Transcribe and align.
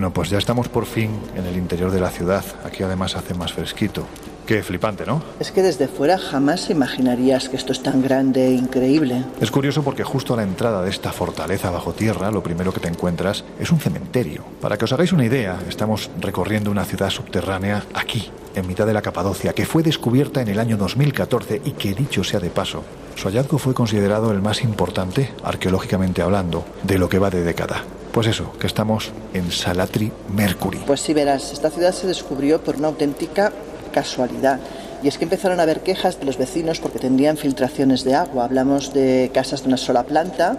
Bueno, 0.00 0.14
pues 0.14 0.30
ya 0.30 0.38
estamos 0.38 0.66
por 0.70 0.86
fin 0.86 1.10
en 1.36 1.44
el 1.44 1.58
interior 1.58 1.90
de 1.90 2.00
la 2.00 2.08
ciudad. 2.08 2.42
Aquí 2.64 2.82
además 2.82 3.16
hace 3.16 3.34
más 3.34 3.52
fresquito. 3.52 4.06
Qué 4.46 4.62
flipante, 4.62 5.04
¿no? 5.04 5.22
Es 5.38 5.52
que 5.52 5.60
desde 5.60 5.88
fuera 5.88 6.16
jamás 6.16 6.70
imaginarías 6.70 7.50
que 7.50 7.56
esto 7.56 7.72
es 7.72 7.82
tan 7.82 8.00
grande 8.00 8.46
e 8.46 8.52
increíble. 8.52 9.26
Es 9.42 9.50
curioso 9.50 9.82
porque 9.82 10.02
justo 10.02 10.32
a 10.32 10.38
la 10.38 10.42
entrada 10.42 10.82
de 10.82 10.88
esta 10.88 11.12
fortaleza 11.12 11.70
bajo 11.70 11.92
tierra, 11.92 12.30
lo 12.30 12.42
primero 12.42 12.72
que 12.72 12.80
te 12.80 12.88
encuentras 12.88 13.44
es 13.58 13.70
un 13.72 13.78
cementerio. 13.78 14.42
Para 14.62 14.78
que 14.78 14.86
os 14.86 14.92
hagáis 14.94 15.12
una 15.12 15.26
idea, 15.26 15.58
estamos 15.68 16.10
recorriendo 16.18 16.70
una 16.70 16.86
ciudad 16.86 17.10
subterránea 17.10 17.84
aquí, 17.92 18.30
en 18.54 18.66
mitad 18.66 18.86
de 18.86 18.94
la 18.94 19.02
Capadocia, 19.02 19.52
que 19.52 19.66
fue 19.66 19.82
descubierta 19.82 20.40
en 20.40 20.48
el 20.48 20.60
año 20.60 20.78
2014 20.78 21.60
y 21.62 21.72
que, 21.72 21.92
dicho 21.92 22.24
sea 22.24 22.40
de 22.40 22.48
paso, 22.48 22.84
su 23.16 23.28
hallazgo 23.28 23.58
fue 23.58 23.74
considerado 23.74 24.32
el 24.32 24.40
más 24.40 24.62
importante, 24.62 25.30
arqueológicamente 25.44 26.22
hablando, 26.22 26.64
de 26.84 26.96
lo 26.96 27.10
que 27.10 27.18
va 27.18 27.28
de 27.28 27.44
década. 27.44 27.84
Pues 28.12 28.26
eso, 28.26 28.52
que 28.58 28.66
estamos 28.66 29.12
en 29.34 29.52
Salatri 29.52 30.10
Mercury. 30.34 30.82
Pues 30.86 31.00
sí, 31.00 31.14
verás, 31.14 31.52
esta 31.52 31.70
ciudad 31.70 31.92
se 31.92 32.06
descubrió 32.06 32.60
por 32.60 32.76
una 32.76 32.88
auténtica 32.88 33.52
casualidad. 33.92 34.58
Y 35.02 35.08
es 35.08 35.16
que 35.16 35.24
empezaron 35.24 35.60
a 35.60 35.62
haber 35.62 35.80
quejas 35.80 36.20
de 36.20 36.26
los 36.26 36.36
vecinos 36.36 36.78
porque 36.78 36.98
tendrían 36.98 37.38
filtraciones 37.38 38.04
de 38.04 38.14
agua. 38.14 38.44
Hablamos 38.44 38.92
de 38.92 39.30
casas 39.32 39.62
de 39.62 39.68
una 39.68 39.78
sola 39.78 40.02
planta, 40.02 40.58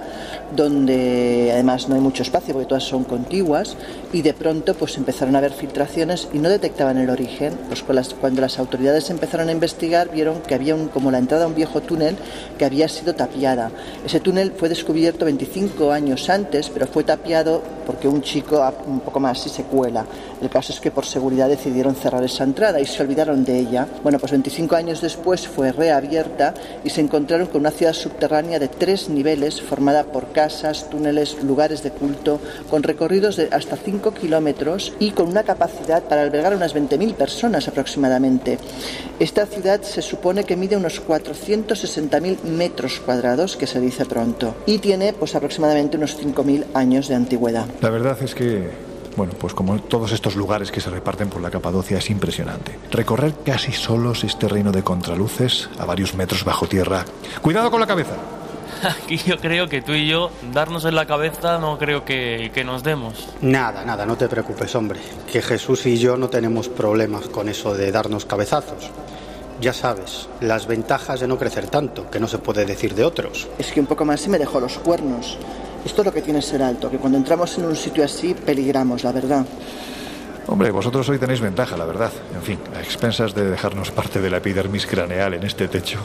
donde 0.56 1.52
además 1.54 1.88
no 1.88 1.96
hay 1.96 2.02
mucho 2.02 2.24
espacio 2.24 2.54
porque 2.54 2.68
todas 2.68 2.84
son 2.84 3.04
contiguas, 3.04 3.78
y 4.12 4.24
de 4.24 4.34
pronto 4.34 4.74
pues 4.74 4.98
empezaron 4.98 5.36
a 5.36 5.38
haber 5.38 5.52
filtraciones 5.52 6.28
y 6.34 6.40
no 6.40 6.50
detectaban 6.50 6.98
el 6.98 7.12
origen. 7.12 7.54
Pues 7.68 7.84
cuando 8.20 8.42
las 8.42 8.58
autoridades 8.58 9.10
empezaron 9.12 9.50
a 9.50 9.52
investigar 9.52 10.10
vieron 10.12 10.42
que 10.42 10.56
había 10.56 10.76
como 10.92 11.12
la 11.12 11.20
entrada 11.20 11.44
a 11.44 11.48
un 11.48 11.56
viejo 11.56 11.82
túnel 11.82 12.16
que 12.58 12.66
había 12.66 12.88
sido 12.88 13.14
tapiada. 13.14 13.70
Ese 14.06 14.20
túnel 14.20 14.54
fue 14.58 14.70
descubierto 14.70 15.26
25 15.26 15.92
años 15.92 16.30
antes, 16.30 16.70
pero 16.70 16.88
fue 16.88 17.04
tapiado 17.04 17.62
porque 17.86 18.08
un 18.08 18.22
chico 18.22 18.64
un 18.88 19.02
poco 19.02 19.20
más 19.20 19.40
si 19.40 19.50
se 19.50 19.64
cuela. 19.64 20.06
El 20.42 20.50
caso 20.50 20.74
es 20.74 20.80
que 20.80 20.90
por 20.90 21.06
seguridad 21.06 21.48
decidieron 21.48 21.94
cerrar 21.96 22.24
esa 22.24 22.44
entrada 22.44 22.80
y 22.80 22.86
se 22.86 23.04
olvidaron 23.04 23.44
de 23.44 23.60
ella. 23.60 23.88
Bueno, 24.02 24.18
pues 24.18 24.31
25 24.32 24.76
años 24.76 25.02
después 25.02 25.48
fue 25.48 25.72
reabierta 25.72 26.54
y 26.84 26.90
se 26.90 27.02
encontraron 27.02 27.48
con 27.48 27.62
una 27.62 27.72
ciudad 27.72 27.94
subterránea 27.94 28.60
de 28.60 28.68
tres 28.68 29.10
niveles 29.10 29.62
formada 29.62 30.06
por 30.06 30.32
casas, 30.32 30.90
túneles, 30.90 31.44
lugares 31.44 31.84
de 31.84 31.92
culto, 31.92 32.40
con 32.70 32.84
recorridos 32.84 33.36
de 33.36 33.50
hasta 33.52 33.76
5 33.76 34.14
kilómetros 34.14 34.94
y 35.00 35.12
con 35.12 35.28
una 35.28 35.44
capacidad 35.44 36.04
para 36.04 36.24
albergar 36.24 36.56
unas 36.56 36.76
20.000 36.76 37.14
personas 37.14 37.68
aproximadamente. 37.68 38.58
Esta 39.20 39.46
ciudad 39.46 39.82
se 39.82 40.02
supone 40.02 40.44
que 40.44 40.56
mide 40.56 40.78
unos 40.78 41.02
460.000 41.06 42.44
metros 42.44 43.00
cuadrados, 43.00 43.56
que 43.58 43.68
se 43.68 43.80
dice 43.80 44.06
pronto, 44.06 44.56
y 44.66 44.80
tiene 44.80 45.14
pues 45.14 45.36
aproximadamente 45.36 45.98
unos 45.98 46.18
5.000 46.20 46.66
años 46.74 47.08
de 47.08 47.16
antigüedad. 47.16 47.66
La 47.82 47.90
verdad 47.90 48.18
es 48.22 48.34
que 48.34 48.91
bueno, 49.16 49.34
pues 49.40 49.54
como 49.54 49.80
todos 49.80 50.12
estos 50.12 50.36
lugares 50.36 50.72
que 50.72 50.82
se 50.82 50.90
reparten 50.90 51.30
por 51.30 51.42
la 51.42 51.52
Capadocia 51.52 51.98
es 51.98 52.10
impresionante. 52.10 52.78
Recorrer 52.92 53.34
casi 53.46 53.72
solos 53.72 54.24
este 54.24 54.48
reino 54.48 54.72
de 54.72 54.84
contraluces 54.84 55.70
a 55.80 55.86
varios 55.86 56.16
metros 56.16 56.44
bajo 56.44 56.68
tierra. 56.68 57.06
Cuidado 57.42 57.70
con 57.72 57.80
la 57.80 57.88
cabeza. 57.88 58.16
Aquí 59.04 59.18
yo 59.18 59.38
creo 59.38 59.68
que 59.68 59.82
tú 59.82 59.94
y 59.94 60.08
yo, 60.08 60.32
darnos 60.54 60.86
en 60.86 60.96
la 60.96 61.06
cabeza, 61.06 61.60
no 61.60 61.78
creo 61.78 62.04
que, 62.06 62.52
que, 62.54 62.64
nos 62.64 62.84
demos. 62.84 63.28
Nada, 63.42 63.86
nada, 63.86 64.06
no 64.06 64.18
te 64.18 64.28
preocupes, 64.28 64.74
hombre. 64.76 65.00
Que 65.32 65.42
Jesús 65.42 65.86
y 65.86 65.98
yo 65.98 66.18
no 66.18 66.30
tenemos 66.30 66.70
problemas 66.70 67.28
con 67.28 67.50
eso 67.50 67.74
de 67.76 67.92
darnos 67.92 68.26
cabezazos. 68.26 68.90
Ya 69.60 69.74
sabes, 69.74 70.30
las 70.40 70.66
ventajas 70.66 71.20
de 71.20 71.28
no 71.28 71.38
crecer 71.38 71.68
tanto, 71.68 72.10
que 72.10 72.20
no 72.20 72.28
se 72.28 72.38
puede 72.38 72.66
decir 72.66 72.96
de 72.96 73.04
otros. 73.04 73.48
Es 73.58 73.72
que 73.72 73.80
un 73.80 73.86
poco 73.86 74.06
más 74.06 74.22
se 74.22 74.30
me 74.30 74.40
dejó 74.40 74.60
los 74.60 74.78
cuernos. 74.80 75.38
Esto 75.86 76.02
es 76.02 76.06
lo 76.06 76.14
que 76.14 76.22
tiene 76.22 76.42
ser 76.42 76.64
alto, 76.64 76.90
que 76.90 76.98
cuando 76.98 77.18
entramos 77.18 77.58
en 77.58 77.66
un 77.66 77.76
sitio 77.76 78.04
así 78.04 78.34
peligramos, 78.34 79.04
la 79.04 79.12
verdad. 79.12 79.46
Hombre, 80.48 80.72
vosotros 80.72 81.08
hoy 81.10 81.18
tenéis 81.18 81.40
ventaja, 81.40 81.78
la 81.78 81.86
verdad. 81.86 82.12
En 82.36 82.42
fin, 82.42 82.60
a 82.76 82.82
expensas 82.82 83.34
de 83.36 83.50
dejarnos 83.50 83.92
parte 83.92 84.20
de 84.20 84.30
la 84.30 84.38
epidermis 84.38 84.86
craneal 84.86 85.36
en 85.36 85.44
este 85.44 85.68
techo, 85.68 86.00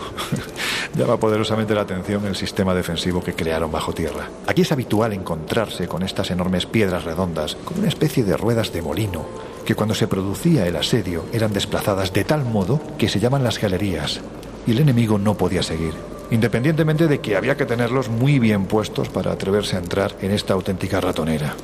llama 0.95 1.17
poderosamente 1.17 1.75
la 1.75 1.81
atención 1.81 2.25
el 2.27 2.37
sistema 2.37 2.75
defensivo 2.75 3.23
que 3.23 3.35
crearon 3.35 3.73
bajo 3.73 3.93
tierra. 3.93 4.29
Aquí 4.47 4.63
es 4.63 4.73
habitual 4.73 5.13
encontrarse 5.15 5.89
con 5.89 6.03
estas 6.03 6.31
enormes 6.31 6.67
piedras 6.67 7.05
redondas, 7.05 7.57
con 7.65 7.79
una 7.79 7.89
especie 7.89 8.25
de 8.25 8.37
ruedas 8.37 8.73
de 8.73 8.83
molino, 8.83 9.27
que 9.67 9.75
cuando 9.75 9.95
se 9.95 10.09
producía 10.09 10.67
el 10.67 10.77
asedio 10.77 11.27
eran 11.35 11.53
desplazadas 11.53 12.15
de 12.15 12.25
tal 12.25 12.45
modo 12.45 12.81
que 12.97 13.11
se 13.11 13.21
llaman 13.21 13.45
las 13.45 13.61
galerías, 13.61 14.23
y 14.67 14.71
el 14.71 14.79
enemigo 14.79 15.19
no 15.19 15.37
podía 15.37 15.63
seguir 15.63 15.93
independientemente 16.31 17.07
de 17.07 17.21
que 17.21 17.37
había 17.37 17.57
que 17.57 17.67
tenerlos 17.67 18.09
muy 18.09 18.39
bien 18.39 18.67
puestos 18.67 19.09
para 19.09 19.33
atreverse 19.33 19.77
a 19.77 19.81
entrar 19.81 20.17
en 20.21 20.33
esta 20.33 20.55
auténtica 20.55 21.01
ratonera. 21.01 21.55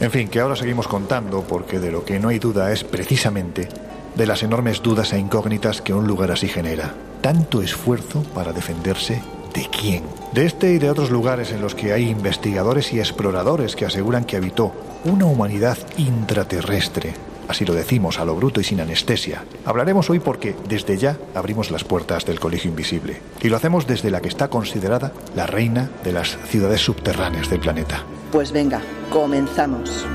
En 0.00 0.10
fin, 0.10 0.28
que 0.28 0.40
ahora 0.40 0.56
seguimos 0.56 0.88
contando 0.88 1.42
porque 1.42 1.78
de 1.78 1.92
lo 1.92 2.04
que 2.04 2.18
no 2.18 2.28
hay 2.28 2.38
duda 2.38 2.72
es 2.72 2.82
precisamente 2.82 3.68
de 4.16 4.26
las 4.26 4.42
enormes 4.42 4.82
dudas 4.82 5.12
e 5.12 5.18
incógnitas 5.18 5.80
que 5.80 5.94
un 5.94 6.06
lugar 6.06 6.32
así 6.32 6.48
genera. 6.48 6.94
Tanto 7.20 7.62
esfuerzo 7.62 8.22
para 8.34 8.52
defenderse 8.52 9.22
de 9.54 9.68
quién. 9.70 10.02
De 10.32 10.46
este 10.46 10.72
y 10.72 10.78
de 10.78 10.90
otros 10.90 11.10
lugares 11.10 11.52
en 11.52 11.60
los 11.60 11.74
que 11.74 11.92
hay 11.92 12.08
investigadores 12.08 12.92
y 12.92 12.98
exploradores 12.98 13.76
que 13.76 13.86
aseguran 13.86 14.24
que 14.24 14.36
habitó 14.36 14.72
una 15.04 15.26
humanidad 15.26 15.78
intraterrestre 15.96 17.14
Así 17.48 17.64
lo 17.64 17.74
decimos 17.74 18.18
a 18.18 18.24
lo 18.24 18.34
bruto 18.34 18.60
y 18.60 18.64
sin 18.64 18.80
anestesia. 18.80 19.44
Hablaremos 19.64 20.08
hoy 20.10 20.20
porque 20.20 20.56
desde 20.68 20.96
ya 20.96 21.18
abrimos 21.34 21.70
las 21.70 21.84
puertas 21.84 22.24
del 22.24 22.40
Colegio 22.40 22.70
Invisible. 22.70 23.20
Y 23.40 23.48
lo 23.48 23.56
hacemos 23.56 23.86
desde 23.86 24.10
la 24.10 24.20
que 24.20 24.28
está 24.28 24.48
considerada 24.48 25.12
la 25.34 25.46
reina 25.46 25.90
de 26.04 26.12
las 26.12 26.38
ciudades 26.48 26.80
subterráneas 26.80 27.50
del 27.50 27.60
planeta. 27.60 28.04
Pues 28.30 28.52
venga, 28.52 28.80
comenzamos. 29.10 30.06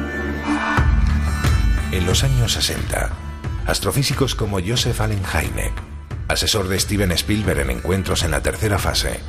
En 1.91 2.05
los 2.05 2.23
años 2.23 2.53
60, 2.53 3.11
astrofísicos 3.65 4.35
como 4.35 4.59
Joseph 4.59 4.99
Allen 4.99 5.23
Hynek, 5.23 5.73
asesor 6.27 6.67
de 6.67 6.79
Steven 6.79 7.11
Spielberg 7.11 7.59
en 7.59 7.69
encuentros 7.69 8.23
en 8.23 8.31
la 8.31 8.41
tercera 8.41 8.77
fase, 8.77 9.19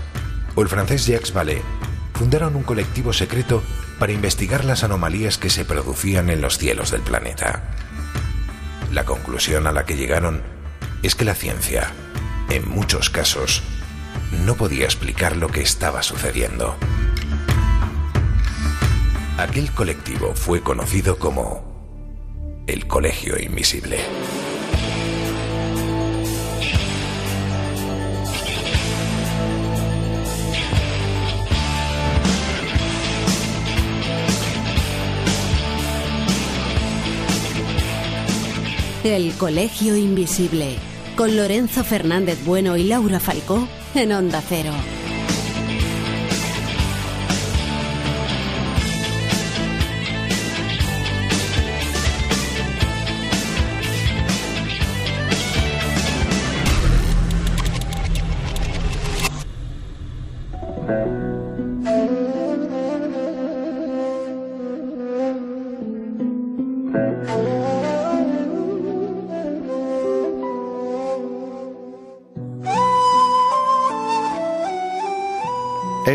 o 0.54 0.62
el 0.62 0.68
francés 0.68 1.06
Jacques 1.06 1.32
Vallée, 1.32 1.62
fundaron 2.14 2.56
un 2.56 2.64
colectivo 2.64 3.12
secreto 3.12 3.62
para 3.98 4.12
investigar 4.12 4.64
las 4.64 4.82
anomalías 4.82 5.38
que 5.38 5.50
se 5.50 5.64
producían 5.64 6.30
en 6.30 6.40
los 6.40 6.58
cielos 6.58 6.90
del 6.90 7.02
planeta. 7.02 7.62
La 8.92 9.04
conclusión 9.04 9.66
a 9.66 9.72
la 9.72 9.84
que 9.84 9.96
llegaron 9.96 10.42
es 11.02 11.14
que 11.14 11.24
la 11.24 11.34
ciencia, 11.34 11.92
en 12.48 12.68
muchos 12.68 13.10
casos, 13.10 13.62
no 14.44 14.54
podía 14.54 14.84
explicar 14.84 15.36
lo 15.36 15.48
que 15.48 15.62
estaba 15.62 16.02
sucediendo. 16.02 16.76
Aquel 19.36 19.70
colectivo 19.72 20.34
fue 20.34 20.62
conocido 20.62 21.18
como 21.18 22.64
el 22.66 22.86
Colegio 22.86 23.38
Invisible. 23.40 23.98
El 39.16 39.32
Colegio 39.32 39.96
Invisible, 39.96 40.76
con 41.16 41.34
Lorenzo 41.34 41.82
Fernández 41.82 42.44
Bueno 42.44 42.76
y 42.76 42.84
Laura 42.84 43.20
Falcó 43.20 43.66
en 43.94 44.12
Onda 44.12 44.42
Cero. 44.46 44.72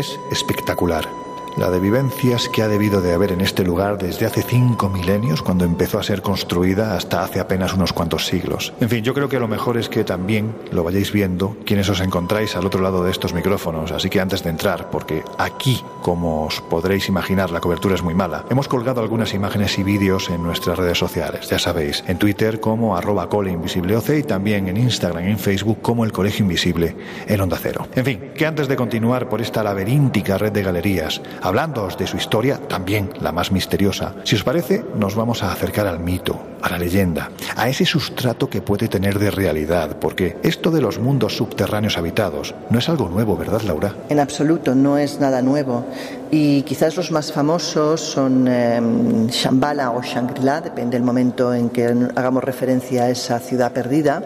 Es 0.04 0.20
espectacular 0.28 1.23
la 1.56 1.70
de 1.70 1.78
vivencias 1.78 2.48
que 2.48 2.62
ha 2.62 2.68
debido 2.68 3.00
de 3.00 3.12
haber 3.12 3.32
en 3.32 3.40
este 3.40 3.64
lugar 3.64 3.98
desde 3.98 4.26
hace 4.26 4.42
cinco 4.42 4.88
milenios, 4.88 5.42
cuando 5.42 5.64
empezó 5.64 5.98
a 5.98 6.02
ser 6.02 6.22
construida, 6.22 6.96
hasta 6.96 7.22
hace 7.22 7.40
apenas 7.40 7.74
unos 7.74 7.92
cuantos 7.92 8.26
siglos. 8.26 8.72
En 8.80 8.88
fin, 8.88 9.04
yo 9.04 9.14
creo 9.14 9.28
que 9.28 9.38
lo 9.38 9.48
mejor 9.48 9.76
es 9.76 9.88
que 9.88 10.04
también 10.04 10.54
lo 10.72 10.82
vayáis 10.82 11.12
viendo 11.12 11.56
quienes 11.64 11.88
os 11.88 12.00
encontráis 12.00 12.56
al 12.56 12.66
otro 12.66 12.82
lado 12.82 13.04
de 13.04 13.10
estos 13.10 13.34
micrófonos. 13.34 13.92
Así 13.92 14.10
que 14.10 14.20
antes 14.20 14.42
de 14.42 14.50
entrar, 14.50 14.90
porque 14.90 15.22
aquí, 15.38 15.82
como 16.02 16.46
os 16.46 16.60
podréis 16.60 17.08
imaginar, 17.08 17.50
la 17.50 17.60
cobertura 17.60 17.94
es 17.94 18.02
muy 18.02 18.14
mala, 18.14 18.44
hemos 18.50 18.68
colgado 18.68 19.00
algunas 19.00 19.32
imágenes 19.34 19.78
y 19.78 19.82
vídeos 19.82 20.30
en 20.30 20.42
nuestras 20.42 20.78
redes 20.78 20.98
sociales. 20.98 21.48
Ya 21.48 21.58
sabéis, 21.58 22.02
en 22.06 22.18
Twitter 22.18 22.60
como 22.60 22.96
arroba 22.96 23.28
coleinvisibleoc 23.28 24.10
y 24.10 24.22
también 24.22 24.68
en 24.68 24.76
Instagram 24.76 25.28
y 25.28 25.30
en 25.30 25.38
Facebook 25.38 25.80
como 25.80 26.04
el 26.04 26.12
Colegio 26.12 26.44
Invisible 26.44 26.96
en 27.26 27.40
Onda 27.40 27.58
Cero. 27.60 27.86
En 27.94 28.04
fin, 28.04 28.32
que 28.34 28.46
antes 28.46 28.68
de 28.68 28.76
continuar 28.76 29.28
por 29.28 29.40
esta 29.40 29.62
laberíntica 29.62 30.36
red 30.36 30.52
de 30.52 30.62
galerías, 30.62 31.22
hablándoos 31.44 31.98
de 31.98 32.06
su 32.06 32.16
historia, 32.16 32.58
también 32.68 33.10
la 33.20 33.30
más 33.30 33.52
misteriosa. 33.52 34.14
Si 34.24 34.34
os 34.34 34.42
parece, 34.42 34.82
nos 34.96 35.14
vamos 35.14 35.42
a 35.42 35.52
acercar 35.52 35.86
al 35.86 36.00
mito, 36.00 36.40
a 36.62 36.70
la 36.70 36.78
leyenda, 36.78 37.30
a 37.54 37.68
ese 37.68 37.84
sustrato 37.84 38.48
que 38.48 38.62
puede 38.62 38.88
tener 38.88 39.18
de 39.18 39.30
realidad, 39.30 39.98
porque 40.00 40.38
esto 40.42 40.70
de 40.70 40.80
los 40.80 40.98
mundos 40.98 41.36
subterráneos 41.36 41.98
habitados 41.98 42.54
no 42.70 42.78
es 42.78 42.88
algo 42.88 43.10
nuevo, 43.10 43.36
¿verdad, 43.36 43.60
Laura? 43.60 43.94
En 44.08 44.20
absoluto, 44.20 44.74
no 44.74 44.96
es 44.96 45.20
nada 45.20 45.42
nuevo. 45.42 45.84
Y 46.30 46.62
quizás 46.62 46.96
los 46.96 47.10
más 47.10 47.30
famosos 47.30 48.00
son 48.00 48.48
eh, 48.48 48.80
Shambhala 49.28 49.90
o 49.90 50.00
Shangri-La, 50.00 50.62
depende 50.62 50.96
del 50.96 51.04
momento 51.04 51.52
en 51.52 51.68
que 51.68 51.84
hagamos 52.16 52.42
referencia 52.42 53.04
a 53.04 53.10
esa 53.10 53.38
ciudad 53.38 53.70
perdida 53.70 54.22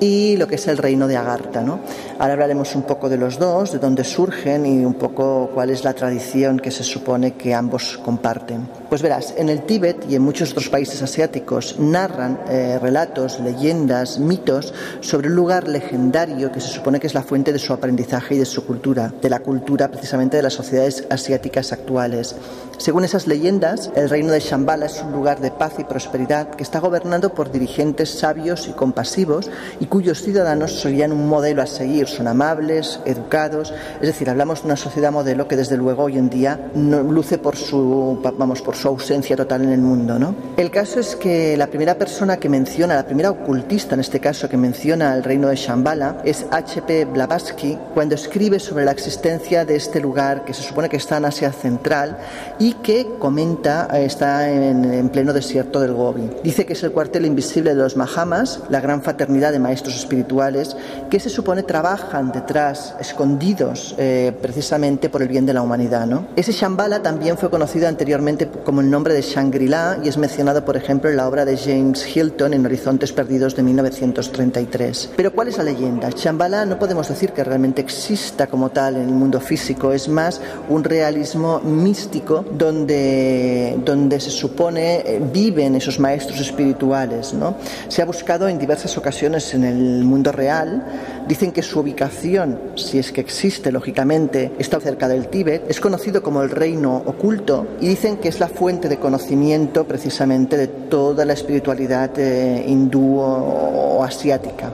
y 0.00 0.36
lo 0.36 0.46
que 0.46 0.56
es 0.56 0.66
el 0.68 0.78
reino 0.78 1.06
de 1.08 1.16
Agartha. 1.16 1.62
¿no? 1.62 1.80
Ahora 2.18 2.34
hablaremos 2.34 2.76
un 2.76 2.82
poco 2.82 3.08
de 3.08 3.16
los 3.16 3.38
dos, 3.38 3.72
de 3.72 3.80
dónde 3.80 4.04
surgen 4.04 4.66
y 4.66 4.84
un 4.84 4.94
poco 4.94 5.50
cuál 5.52 5.70
es 5.70 5.82
la 5.82 5.94
tradición 5.94 6.60
que 6.60 6.70
se 6.70 6.84
supone 6.84 7.34
que 7.34 7.52
ambos 7.52 7.98
comparten. 8.04 8.68
Pues 8.88 9.02
verás, 9.02 9.34
en 9.36 9.48
el 9.48 9.62
Tíbet 9.62 10.06
y 10.08 10.14
en 10.14 10.22
muchos 10.22 10.52
otros 10.52 10.68
países 10.68 11.02
asiáticos 11.02 11.76
narran 11.80 12.38
eh, 12.48 12.78
relatos, 12.80 13.40
leyendas, 13.40 14.20
mitos 14.20 14.72
sobre 15.00 15.28
un 15.28 15.34
lugar 15.34 15.66
legendario 15.66 16.52
que 16.52 16.60
se 16.60 16.68
supone 16.68 17.00
que 17.00 17.08
es 17.08 17.14
la 17.14 17.22
fuente 17.22 17.52
de 17.52 17.58
su 17.58 17.72
aprendizaje 17.72 18.36
y 18.36 18.38
de 18.38 18.44
su 18.44 18.64
cultura, 18.64 19.12
de 19.20 19.30
la 19.30 19.40
cultura 19.40 19.88
precisamente 19.88 20.36
de 20.36 20.44
las 20.44 20.54
sociedades 20.54 21.04
asiáticas 21.10 21.72
actuales. 21.72 22.36
Según 22.78 23.04
esas 23.04 23.26
leyendas, 23.26 23.90
el 23.94 24.10
reino 24.10 24.32
de 24.32 24.40
Shambhala 24.40 24.86
es 24.86 25.00
un 25.00 25.12
lugar 25.12 25.40
de 25.40 25.50
paz 25.50 25.74
y 25.78 25.84
prosperidad 25.84 26.50
que 26.50 26.62
está 26.62 26.80
gobernado 26.80 27.34
por 27.34 27.50
dirigentes 27.50 28.10
sabios 28.10 28.68
y 28.68 28.72
compasivos 28.72 29.50
y 29.80 29.86
cuyos 29.86 30.22
ciudadanos 30.22 30.80
serían 30.80 31.12
un 31.12 31.28
modelo 31.28 31.62
a 31.62 31.66
seguir, 31.66 32.03
son 32.06 32.28
amables, 32.28 33.00
educados, 33.04 33.72
es 34.00 34.06
decir, 34.06 34.28
hablamos 34.30 34.62
de 34.62 34.66
una 34.66 34.76
sociedad 34.76 35.12
modelo 35.12 35.48
que 35.48 35.56
desde 35.56 35.76
luego 35.76 36.04
hoy 36.04 36.18
en 36.18 36.30
día 36.30 36.70
no 36.74 37.02
luce 37.02 37.38
por 37.38 37.56
su, 37.56 38.20
vamos, 38.38 38.62
por 38.62 38.76
su 38.76 38.88
ausencia 38.88 39.36
total 39.36 39.64
en 39.64 39.72
el 39.72 39.80
mundo. 39.80 40.18
¿no? 40.18 40.34
El 40.56 40.70
caso 40.70 41.00
es 41.00 41.16
que 41.16 41.56
la 41.56 41.66
primera 41.66 41.96
persona 41.96 42.36
que 42.36 42.48
menciona, 42.48 42.94
la 42.94 43.06
primera 43.06 43.30
ocultista 43.30 43.94
en 43.94 44.00
este 44.00 44.20
caso 44.20 44.48
que 44.48 44.56
menciona 44.56 45.14
el 45.14 45.24
reino 45.24 45.48
de 45.48 45.56
Shambhala 45.56 46.18
es 46.24 46.46
H.P. 46.50 47.06
Blavatsky 47.06 47.78
cuando 47.92 48.14
escribe 48.14 48.58
sobre 48.58 48.84
la 48.84 48.92
existencia 48.92 49.64
de 49.64 49.76
este 49.76 50.00
lugar 50.00 50.44
que 50.44 50.54
se 50.54 50.62
supone 50.62 50.88
que 50.88 50.96
está 50.96 51.16
en 51.16 51.24
Asia 51.24 51.52
Central 51.52 52.18
y 52.58 52.74
que 52.74 53.16
comenta, 53.18 53.88
eh, 53.92 54.04
está 54.04 54.50
en, 54.50 55.08
pleno 55.10 55.32
desierto 55.32 55.80
del 55.80 55.92
Gobi. 55.92 56.30
Dice 56.42 56.66
que 56.66 56.72
es 56.72 56.82
el 56.82 56.92
cuartel 56.92 57.26
invisible 57.26 57.74
de 57.74 57.76
los 57.76 57.96
Mahamas, 57.96 58.60
la 58.68 58.80
gran 58.80 59.02
fraternidad 59.02 59.52
de 59.52 59.58
maestros 59.58 59.96
espirituales, 59.96 60.76
que 61.10 61.20
se 61.20 61.30
supone 61.30 61.62
trabajan 61.94 62.32
detrás, 62.32 62.94
escondidos 62.98 63.94
eh, 63.98 64.32
precisamente 64.42 65.08
por 65.08 65.22
el 65.22 65.28
bien 65.28 65.46
de 65.46 65.54
la 65.54 65.62
humanidad. 65.62 66.06
¿no? 66.06 66.26
Ese 66.34 66.50
Shambhala 66.50 67.02
también 67.02 67.38
fue 67.38 67.50
conocido 67.50 67.86
anteriormente 67.86 68.48
como 68.48 68.80
el 68.80 68.90
nombre 68.90 69.14
de 69.14 69.22
Shangri-La 69.22 69.98
y 70.02 70.08
es 70.08 70.18
mencionado, 70.18 70.64
por 70.64 70.76
ejemplo, 70.76 71.08
en 71.08 71.16
la 71.16 71.28
obra 71.28 71.44
de 71.44 71.56
James 71.56 72.04
Hilton 72.04 72.54
en 72.54 72.66
Horizontes 72.66 73.12
Perdidos 73.12 73.54
de 73.54 73.62
1933. 73.62 75.10
Pero 75.16 75.32
¿cuál 75.32 75.48
es 75.48 75.58
la 75.58 75.64
leyenda? 75.64 76.10
Shambhala 76.10 76.66
no 76.66 76.78
podemos 76.78 77.08
decir 77.08 77.30
que 77.30 77.44
realmente 77.44 77.80
exista 77.80 78.48
como 78.48 78.70
tal 78.70 78.96
en 78.96 79.02
el 79.02 79.14
mundo 79.14 79.40
físico, 79.40 79.92
es 79.92 80.08
más 80.08 80.40
un 80.68 80.82
realismo 80.82 81.60
místico 81.60 82.44
donde, 82.58 83.78
donde 83.84 84.18
se 84.18 84.30
supone 84.30 84.96
eh, 84.96 85.22
viven 85.32 85.76
esos 85.76 86.00
maestros 86.00 86.40
espirituales. 86.40 87.34
¿no? 87.34 87.54
Se 87.86 88.02
ha 88.02 88.04
buscado 88.04 88.48
en 88.48 88.58
diversas 88.58 88.98
ocasiones 88.98 89.54
en 89.54 89.62
el 89.62 90.04
mundo 90.04 90.32
real. 90.32 90.82
Dicen 91.28 91.52
que 91.52 91.62
su 91.62 91.80
ubicación, 91.80 92.58
si 92.74 92.98
es 92.98 93.10
que 93.10 93.22
existe, 93.22 93.72
lógicamente, 93.72 94.52
está 94.58 94.78
cerca 94.78 95.08
del 95.08 95.28
Tíbet. 95.28 95.70
Es 95.70 95.80
conocido 95.80 96.22
como 96.22 96.42
el 96.42 96.50
reino 96.50 97.02
oculto 97.06 97.66
y 97.80 97.88
dicen 97.88 98.18
que 98.18 98.28
es 98.28 98.40
la 98.40 98.48
fuente 98.48 98.90
de 98.90 98.98
conocimiento 98.98 99.84
precisamente 99.86 100.58
de 100.58 100.66
toda 100.66 101.24
la 101.24 101.32
espiritualidad 101.32 102.10
eh, 102.18 102.64
hindú 102.68 103.18
o, 103.20 104.04
asiática. 104.04 104.70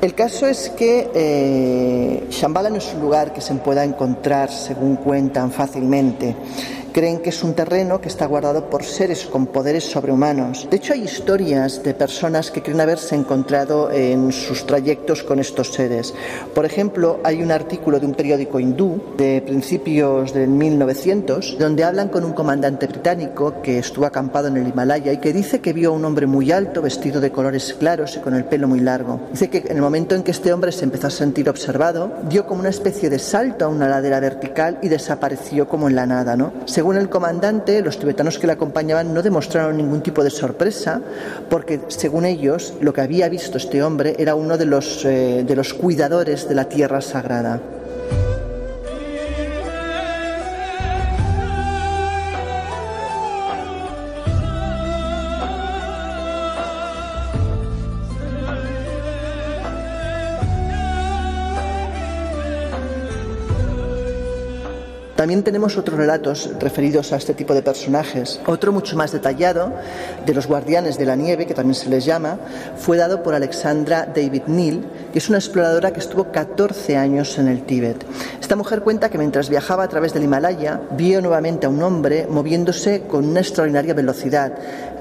El 0.00 0.14
caso 0.14 0.46
es 0.46 0.70
que 0.70 1.10
eh, 1.14 2.26
Shambhala 2.30 2.70
no 2.70 2.76
es 2.76 2.94
un 2.94 3.00
lugar 3.00 3.34
que 3.34 3.42
se 3.42 3.54
pueda 3.56 3.84
encontrar, 3.84 4.50
según 4.50 4.96
cuentan, 4.96 5.50
fácilmente. 5.50 6.34
Creen 6.96 7.18
que 7.18 7.28
es 7.28 7.44
un 7.44 7.52
terreno 7.52 8.00
que 8.00 8.08
está 8.08 8.24
guardado 8.24 8.70
por 8.70 8.82
seres 8.82 9.26
con 9.26 9.48
poderes 9.48 9.84
sobrehumanos. 9.84 10.66
De 10.70 10.78
hecho, 10.78 10.94
hay 10.94 11.02
historias 11.02 11.82
de 11.82 11.92
personas 11.92 12.50
que 12.50 12.62
creen 12.62 12.80
haberse 12.80 13.14
encontrado 13.14 13.92
en 13.92 14.32
sus 14.32 14.64
trayectos 14.64 15.22
con 15.22 15.38
estos 15.38 15.74
seres. 15.74 16.14
Por 16.54 16.64
ejemplo, 16.64 17.20
hay 17.22 17.42
un 17.42 17.52
artículo 17.52 18.00
de 18.00 18.06
un 18.06 18.14
periódico 18.14 18.58
hindú 18.60 18.98
de 19.18 19.42
principios 19.42 20.32
del 20.32 20.48
1900 20.48 21.58
donde 21.58 21.84
hablan 21.84 22.08
con 22.08 22.24
un 22.24 22.32
comandante 22.32 22.86
británico 22.86 23.60
que 23.62 23.78
estuvo 23.78 24.06
acampado 24.06 24.48
en 24.48 24.56
el 24.56 24.66
Himalaya 24.66 25.12
y 25.12 25.18
que 25.18 25.34
dice 25.34 25.60
que 25.60 25.74
vio 25.74 25.90
a 25.90 25.92
un 25.92 26.06
hombre 26.06 26.26
muy 26.26 26.50
alto, 26.50 26.80
vestido 26.80 27.20
de 27.20 27.30
colores 27.30 27.74
claros 27.74 28.16
y 28.16 28.20
con 28.20 28.34
el 28.34 28.46
pelo 28.46 28.68
muy 28.68 28.80
largo. 28.80 29.20
Dice 29.32 29.50
que 29.50 29.58
en 29.58 29.76
el 29.76 29.82
momento 29.82 30.14
en 30.14 30.22
que 30.22 30.30
este 30.30 30.50
hombre 30.50 30.72
se 30.72 30.84
empezó 30.84 31.08
a 31.08 31.10
sentir 31.10 31.50
observado, 31.50 32.10
dio 32.26 32.46
como 32.46 32.60
una 32.60 32.70
especie 32.70 33.10
de 33.10 33.18
salto 33.18 33.66
a 33.66 33.68
una 33.68 33.86
ladera 33.86 34.18
vertical 34.18 34.78
y 34.80 34.88
desapareció 34.88 35.68
como 35.68 35.90
en 35.90 35.96
la 35.96 36.06
nada, 36.06 36.36
¿no? 36.36 36.54
Según 36.64 36.85
el 36.94 37.08
comandante, 37.08 37.82
los 37.82 37.98
tibetanos 37.98 38.38
que 38.38 38.46
le 38.46 38.52
acompañaban 38.52 39.12
no 39.12 39.22
demostraron 39.22 39.76
ningún 39.76 40.02
tipo 40.02 40.22
de 40.22 40.30
sorpresa, 40.30 41.00
porque 41.50 41.80
según 41.88 42.24
ellos, 42.24 42.74
lo 42.80 42.92
que 42.92 43.00
había 43.00 43.28
visto 43.28 43.58
este 43.58 43.82
hombre 43.82 44.14
era 44.18 44.36
uno 44.36 44.56
de 44.56 44.66
los, 44.66 45.04
eh, 45.04 45.42
de 45.44 45.56
los 45.56 45.74
cuidadores 45.74 46.48
de 46.48 46.54
la 46.54 46.68
tierra 46.68 47.00
sagrada. 47.00 47.60
También 65.26 65.42
tenemos 65.42 65.76
otros 65.76 65.98
relatos 65.98 66.50
referidos 66.60 67.12
a 67.12 67.16
este 67.16 67.34
tipo 67.34 67.52
de 67.52 67.60
personajes. 67.60 68.38
Otro 68.46 68.70
mucho 68.70 68.96
más 68.96 69.10
detallado, 69.10 69.72
de 70.24 70.32
los 70.32 70.46
guardianes 70.46 70.98
de 70.98 71.04
la 71.04 71.16
nieve, 71.16 71.46
que 71.46 71.52
también 71.52 71.74
se 71.74 71.90
les 71.90 72.04
llama, 72.04 72.38
fue 72.76 72.96
dado 72.96 73.24
por 73.24 73.34
Alexandra 73.34 74.06
David 74.06 74.42
Neal, 74.46 74.84
que 75.12 75.18
es 75.18 75.28
una 75.28 75.38
exploradora 75.38 75.92
que 75.92 75.98
estuvo 75.98 76.30
14 76.30 76.96
años 76.96 77.36
en 77.38 77.48
el 77.48 77.64
Tíbet. 77.64 78.06
Esta 78.40 78.54
mujer 78.54 78.82
cuenta 78.82 79.08
que 79.08 79.18
mientras 79.18 79.48
viajaba 79.48 79.82
a 79.82 79.88
través 79.88 80.14
del 80.14 80.22
Himalaya, 80.22 80.80
vio 80.92 81.20
nuevamente 81.20 81.66
a 81.66 81.70
un 81.70 81.82
hombre 81.82 82.28
moviéndose 82.30 83.02
con 83.08 83.26
una 83.26 83.40
extraordinaria 83.40 83.94
velocidad. 83.94 84.52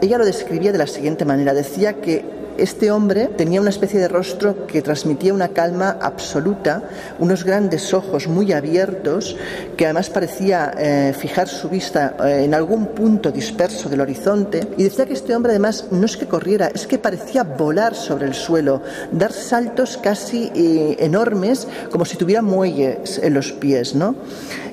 Ella 0.01 0.17
lo 0.17 0.25
describía 0.25 0.71
de 0.71 0.79
la 0.79 0.87
siguiente 0.87 1.23
manera. 1.23 1.53
Decía 1.53 2.01
que 2.01 2.44
este 2.57 2.91
hombre 2.91 3.27
tenía 3.27 3.61
una 3.61 3.69
especie 3.69 3.99
de 3.99 4.07
rostro 4.07 4.65
que 4.67 4.81
transmitía 4.81 5.33
una 5.33 5.49
calma 5.49 5.97
absoluta, 6.01 6.83
unos 7.19 7.43
grandes 7.43 7.93
ojos 7.93 8.27
muy 8.27 8.53
abiertos, 8.53 9.35
que 9.75 9.85
además 9.85 10.09
parecía 10.09 10.73
eh, 10.77 11.13
fijar 11.17 11.47
su 11.47 11.69
vista 11.69 12.15
eh, 12.23 12.45
en 12.45 12.53
algún 12.53 12.87
punto 12.87 13.31
disperso 13.31 13.89
del 13.89 14.01
horizonte. 14.01 14.67
Y 14.77 14.83
decía 14.83 15.05
que 15.05 15.13
este 15.13 15.35
hombre 15.35 15.51
además 15.51 15.87
no 15.91 16.05
es 16.05 16.17
que 16.17 16.27
corriera, 16.27 16.67
es 16.73 16.87
que 16.87 16.97
parecía 16.97 17.43
volar 17.43 17.95
sobre 17.95 18.25
el 18.27 18.33
suelo, 18.33 18.81
dar 19.11 19.31
saltos 19.31 19.97
casi 19.97 20.51
eh, 20.55 20.97
enormes, 20.99 21.67
como 21.91 22.05
si 22.05 22.17
tuviera 22.17 22.41
muelles 22.41 23.19
en 23.21 23.33
los 23.33 23.51
pies, 23.51 23.95
¿no? 23.95 24.15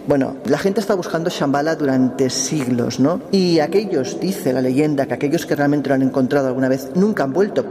Bueno, 0.07 0.37
la 0.47 0.59
gente 0.59 0.81
está 0.81 0.95
buscando 0.95 1.31
Shambhala 1.31 1.77
durante 1.77 2.29
siglos, 2.29 2.99
¿no? 2.99 3.21
Y 3.31 3.61
aquellos, 3.61 4.19
dice 4.19 4.53
la 4.53 4.61
leyenda, 4.61 5.07
que 5.07 5.15
aquellos 5.15 5.47
que 5.47 5.55
realmente 5.55 5.89
lo 5.89 5.95
han 5.95 6.03
encontrado 6.03 6.49
alguna 6.49 6.69
vez 6.69 6.91
nunca 6.95 7.23
han 7.25 7.33
vuelto. 7.33 7.65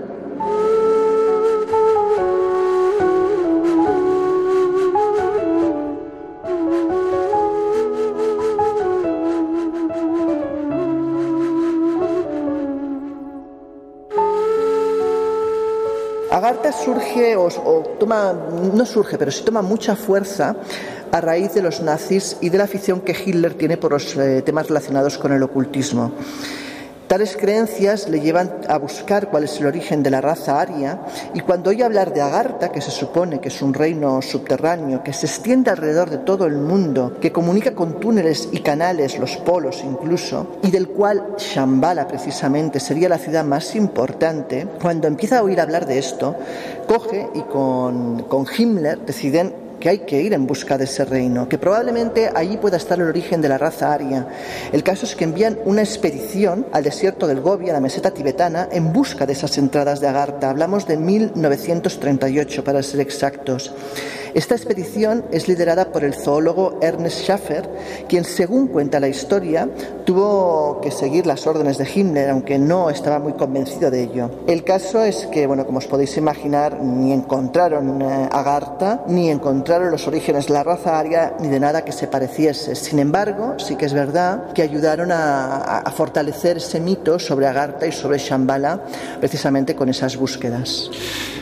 Surge 16.84 17.36
o, 17.36 17.48
toma, 18.00 18.34
no 18.74 18.86
surge, 18.86 19.18
pero 19.18 19.30
sí 19.30 19.44
toma 19.44 19.62
mucha 19.62 19.96
fuerza 19.96 20.56
a 21.12 21.22
raíz 21.22 21.54
de 21.54 21.62
los 21.62 21.82
nazis 21.82 22.38
y 22.42 22.50
de 22.50 22.58
la 22.58 22.66
afición 22.66 23.02
que 23.02 23.14
Hitler 23.14 23.54
tiene 23.56 23.78
por 23.78 23.92
los 23.92 24.16
eh, 24.18 24.42
temas 24.42 24.68
relacionados 24.68 25.18
con 25.18 25.34
el 25.34 25.44
ocultismo. 25.44 26.14
Tales 27.12 27.36
creencias 27.36 28.08
le 28.08 28.22
llevan 28.22 28.50
a 28.70 28.78
buscar 28.78 29.30
cuál 29.30 29.44
es 29.44 29.60
el 29.60 29.66
origen 29.66 30.02
de 30.02 30.10
la 30.10 30.22
raza 30.22 30.62
aria 30.62 31.02
y 31.34 31.42
cuando 31.42 31.72
oye 31.72 31.84
hablar 31.84 32.14
de 32.14 32.22
Agartha, 32.22 32.72
que 32.72 32.80
se 32.80 32.90
supone 32.90 33.42
que 33.42 33.50
es 33.50 33.62
un 33.62 33.74
reino 33.74 34.22
subterráneo 34.22 35.04
que 35.04 35.12
se 35.12 35.26
extiende 35.26 35.72
alrededor 35.72 36.10
de 36.10 36.20
todo 36.20 36.46
el 36.46 36.56
mundo, 36.56 37.18
que 37.20 37.34
comunica 37.34 37.76
con 37.76 38.00
túneles 38.00 38.48
y 38.54 38.62
canales, 38.62 39.20
los 39.20 39.36
polos 39.36 39.84
incluso, 39.84 40.56
y 40.64 40.72
del 40.72 40.88
cual 40.88 41.36
Shambhala 41.38 42.08
precisamente 42.08 42.80
sería 42.80 43.10
la 43.10 43.18
ciudad 43.18 43.44
más 43.44 43.76
importante, 43.76 44.66
cuando 44.82 45.10
empieza 45.10 45.40
a 45.40 45.44
oír 45.44 45.60
hablar 45.60 45.86
de 45.86 46.00
esto, 46.00 46.38
coge 46.88 47.28
y 47.34 47.42
con, 47.42 48.24
con 48.30 48.46
Himmler 48.58 49.00
deciden 49.00 49.71
que 49.82 49.90
hay 49.90 50.00
que 50.00 50.22
ir 50.22 50.32
en 50.32 50.48
busca 50.48 50.78
de 50.78 50.86
ese 50.86 51.04
reino, 51.04 51.50
que 51.50 51.58
probablemente 51.58 52.32
allí 52.34 52.56
pueda 52.56 52.78
estar 52.78 52.98
el 52.98 53.08
origen 53.08 53.42
de 53.42 53.50
la 53.50 53.58
raza 53.58 53.92
aria. 53.92 54.28
El 54.72 54.84
caso 54.84 55.06
es 55.06 55.16
que 55.16 55.26
envían 55.26 55.60
una 55.66 55.82
expedición 55.82 56.66
al 56.72 56.84
desierto 56.84 57.28
del 57.28 57.42
Gobi, 57.42 57.70
a 57.70 57.74
la 57.74 57.82
meseta 57.82 58.12
tibetana, 58.12 58.70
en 58.72 58.94
busca 58.94 59.26
de 59.26 59.34
esas 59.34 59.58
entradas 59.58 60.00
de 60.00 60.08
Agartha. 60.08 60.50
Hablamos 60.50 60.88
de 60.88 60.96
1938 60.96 62.64
para 62.64 62.82
ser 62.82 63.02
exactos. 63.02 63.74
Esta 64.34 64.56
expedición 64.56 65.26
es 65.32 65.50
liderada 65.50 65.92
por 65.92 66.06
el 66.06 66.14
zoólogo 66.14 66.80
Ernest 66.82 67.24
Schaffer, 67.26 67.70
quien, 68.08 68.24
según 68.24 68.68
cuenta 68.68 69.00
la 69.00 69.10
historia, 69.10 69.68
tuvo 70.06 70.80
que 70.82 70.90
seguir 70.92 71.26
las 71.26 71.46
órdenes 71.48 71.78
de 71.78 71.88
Himmler, 71.94 72.30
aunque 72.30 72.58
no 72.58 72.90
estaba 72.90 73.20
muy 73.20 73.34
convencido 73.34 73.92
de 73.92 74.04
ello. 74.04 74.32
El 74.48 74.64
caso 74.64 75.04
es 75.04 75.28
que, 75.28 75.48
bueno, 75.48 75.66
como 75.66 75.80
os 75.80 75.88
podéis 75.88 76.16
imaginar, 76.18 76.82
ni 76.82 77.12
encontraron 77.12 78.02
eh, 78.02 78.30
Agartha, 78.32 79.04
ni 79.08 79.30
encontraron 79.30 79.92
los 79.92 80.08
orígenes 80.08 80.48
de 80.48 80.54
la 80.54 80.64
raza 80.64 80.98
aria, 80.98 81.34
ni 81.40 81.50
de 81.50 81.60
nada 81.60 81.84
que 81.84 81.92
se 81.92 82.08
pareciese. 82.08 82.76
Sin 82.76 83.00
embargo, 83.00 83.56
sí 83.58 83.76
que 83.76 83.86
es 83.86 83.94
verdad 83.94 84.54
que 84.54 84.62
ayudaron 84.62 85.12
a, 85.12 85.84
fortalecer 85.96 86.58
ese 86.58 86.80
mito 86.80 87.20
sobre 87.20 87.48
Agartha 87.48 87.86
y 87.86 87.92
sobre 87.92 88.18
Shambhala, 88.18 88.80
precisamente 89.20 89.76
con 89.76 89.90
esas 89.90 90.16
búsquedas. 90.16 90.90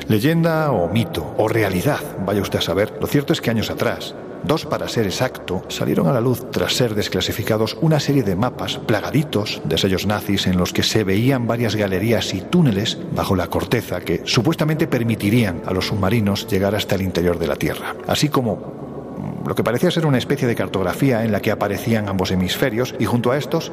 Leyenda 0.08 0.72
o 0.72 0.88
mito 0.88 1.36
o 1.38 1.48
realidad, 1.48 2.00
vaya 2.26 2.42
usted 2.42 2.58
a 2.60 2.62
saber. 2.62 2.79
Lo 3.02 3.08
cierto 3.08 3.34
es 3.34 3.42
que 3.42 3.50
años 3.50 3.70
atrás, 3.70 4.16
dos 4.44 4.66
para 4.66 4.88
ser 4.88 5.06
exacto, 5.06 5.64
salieron 5.68 6.08
a 6.08 6.14
la 6.14 6.22
luz 6.22 6.50
tras 6.52 6.74
ser 6.74 6.96
desclasificados 6.96 7.78
una 7.82 8.00
serie 8.00 8.24
de 8.24 8.36
mapas 8.36 8.78
plagaditos 8.78 9.62
de 9.66 9.78
sellos 9.78 10.06
nazis 10.06 10.48
en 10.48 10.58
los 10.58 10.72
que 10.72 10.84
se 10.84 11.04
veían 11.04 11.48
varias 11.48 11.76
galerías 11.76 12.34
y 12.34 12.42
túneles 12.42 12.98
bajo 13.14 13.36
la 13.36 13.48
corteza 13.48 14.00
que 14.00 14.22
supuestamente 14.26 14.88
permitirían 14.88 15.62
a 15.66 15.74
los 15.74 15.88
submarinos 15.88 16.48
llegar 16.48 16.76
hasta 16.76 16.96
el 16.96 17.02
interior 17.02 17.38
de 17.38 17.48
la 17.48 17.56
Tierra, 17.56 17.96
así 18.08 18.30
como 18.30 18.56
mm, 18.56 19.48
lo 19.48 19.56
que 19.56 19.64
parecía 19.64 19.92
ser 19.92 20.06
una 20.06 20.18
especie 20.18 20.48
de 20.48 20.56
cartografía 20.56 21.26
en 21.26 21.32
la 21.32 21.42
que 21.42 21.52
aparecían 21.52 22.08
ambos 22.08 22.32
hemisferios 22.32 22.96
y 22.98 23.06
junto 23.06 23.32
a 23.32 23.38
estos 23.38 23.72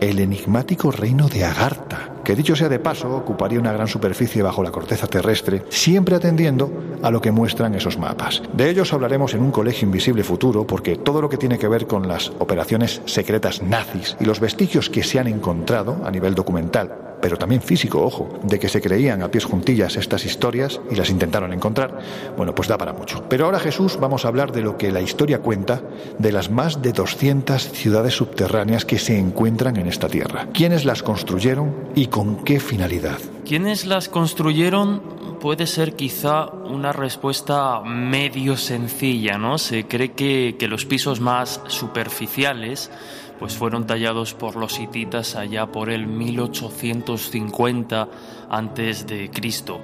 el 0.00 0.18
enigmático 0.18 0.90
reino 0.90 1.28
de 1.28 1.44
Agartha, 1.44 2.14
que 2.30 2.36
dicho 2.36 2.54
sea 2.54 2.68
de 2.68 2.78
paso 2.78 3.12
ocuparía 3.12 3.58
una 3.58 3.72
gran 3.72 3.88
superficie 3.88 4.40
bajo 4.40 4.62
la 4.62 4.70
corteza 4.70 5.08
terrestre, 5.08 5.64
siempre 5.68 6.14
atendiendo 6.14 6.70
a 7.02 7.10
lo 7.10 7.20
que 7.20 7.32
muestran 7.32 7.74
esos 7.74 7.98
mapas. 7.98 8.40
De 8.52 8.70
ellos 8.70 8.92
hablaremos 8.92 9.34
en 9.34 9.42
un 9.42 9.50
colegio 9.50 9.86
invisible 9.86 10.22
futuro 10.22 10.64
porque 10.64 10.94
todo 10.94 11.20
lo 11.20 11.28
que 11.28 11.38
tiene 11.38 11.58
que 11.58 11.66
ver 11.66 11.88
con 11.88 12.06
las 12.06 12.30
operaciones 12.38 13.02
secretas 13.04 13.62
nazis 13.62 14.16
y 14.20 14.26
los 14.26 14.38
vestigios 14.38 14.88
que 14.88 15.02
se 15.02 15.18
han 15.18 15.26
encontrado 15.26 15.96
a 16.04 16.10
nivel 16.12 16.36
documental 16.36 17.10
pero 17.20 17.36
también 17.36 17.62
físico, 17.62 18.02
ojo, 18.02 18.28
de 18.42 18.58
que 18.58 18.68
se 18.68 18.80
creían 18.80 19.22
a 19.22 19.30
pies 19.30 19.44
juntillas 19.44 19.96
estas 19.96 20.24
historias 20.24 20.80
y 20.90 20.94
las 20.94 21.10
intentaron 21.10 21.52
encontrar, 21.52 21.98
bueno, 22.36 22.54
pues 22.54 22.68
da 22.68 22.78
para 22.78 22.92
mucho. 22.92 23.24
Pero 23.28 23.44
ahora 23.44 23.60
Jesús 23.60 23.98
vamos 24.00 24.24
a 24.24 24.28
hablar 24.28 24.52
de 24.52 24.62
lo 24.62 24.76
que 24.76 24.92
la 24.92 25.00
historia 25.00 25.40
cuenta 25.40 25.82
de 26.18 26.32
las 26.32 26.50
más 26.50 26.82
de 26.82 26.92
200 26.92 27.70
ciudades 27.72 28.14
subterráneas 28.14 28.84
que 28.84 28.98
se 28.98 29.18
encuentran 29.18 29.76
en 29.76 29.86
esta 29.86 30.08
tierra. 30.08 30.48
¿Quiénes 30.52 30.84
las 30.84 31.02
construyeron 31.02 31.74
y 31.94 32.06
con 32.20 32.44
qué 32.44 32.60
finalidad? 32.60 33.18
¿Quiénes 33.46 33.86
las 33.86 34.10
construyeron? 34.10 35.00
Puede 35.40 35.66
ser 35.66 35.96
quizá 35.96 36.50
una 36.50 36.92
respuesta 36.92 37.80
medio 37.80 38.58
sencilla, 38.58 39.38
¿no? 39.38 39.56
Se 39.56 39.86
cree 39.86 40.12
que, 40.12 40.56
que 40.58 40.68
los 40.68 40.84
pisos 40.84 41.20
más 41.20 41.62
superficiales 41.68 42.90
pues 43.38 43.54
fueron 43.54 43.86
tallados 43.86 44.34
por 44.34 44.56
los 44.56 44.78
hititas 44.80 45.34
allá 45.34 45.72
por 45.72 45.88
el 45.88 46.08
1850 46.08 48.08
antes 48.50 49.06
de 49.06 49.30
Cristo. 49.30 49.80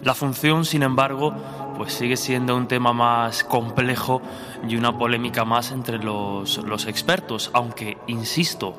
La 0.00 0.14
función, 0.14 0.64
sin 0.64 0.84
embargo, 0.84 1.34
pues 1.76 1.92
sigue 1.92 2.16
siendo 2.16 2.56
un 2.56 2.66
tema 2.66 2.94
más 2.94 3.44
complejo 3.44 4.22
y 4.66 4.76
una 4.76 4.96
polémica 4.96 5.44
más 5.44 5.70
entre 5.70 5.98
los, 5.98 6.56
los 6.64 6.86
expertos, 6.86 7.50
aunque, 7.52 7.98
insisto, 8.06 8.74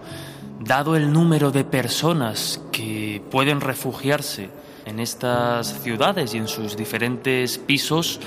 dado 0.59 0.95
el 0.95 1.11
número 1.11 1.51
de 1.51 1.63
personas 1.63 2.61
que 2.71 3.21
pueden 3.31 3.61
refugiarse 3.61 4.49
en 4.85 4.99
estas 4.99 5.81
ciudades 5.81 6.33
y 6.33 6.37
en 6.37 6.47
sus 6.47 6.77
diferentes 6.77 7.57
pisos, 7.57 8.19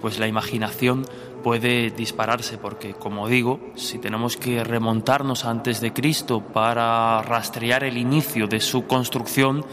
pues 0.00 0.18
la 0.18 0.28
imaginación 0.28 1.06
puede 1.42 1.90
dispararse 1.90 2.58
porque, 2.58 2.94
como 2.94 3.28
digo, 3.28 3.60
si 3.74 3.98
tenemos 3.98 4.36
que 4.36 4.64
remontarnos 4.64 5.44
antes 5.44 5.80
de 5.80 5.92
Cristo 5.92 6.40
para 6.40 7.22
rastrear 7.22 7.84
el 7.84 7.96
inicio 7.96 8.46
de 8.46 8.60
su 8.60 8.86
construcción, 8.86 9.64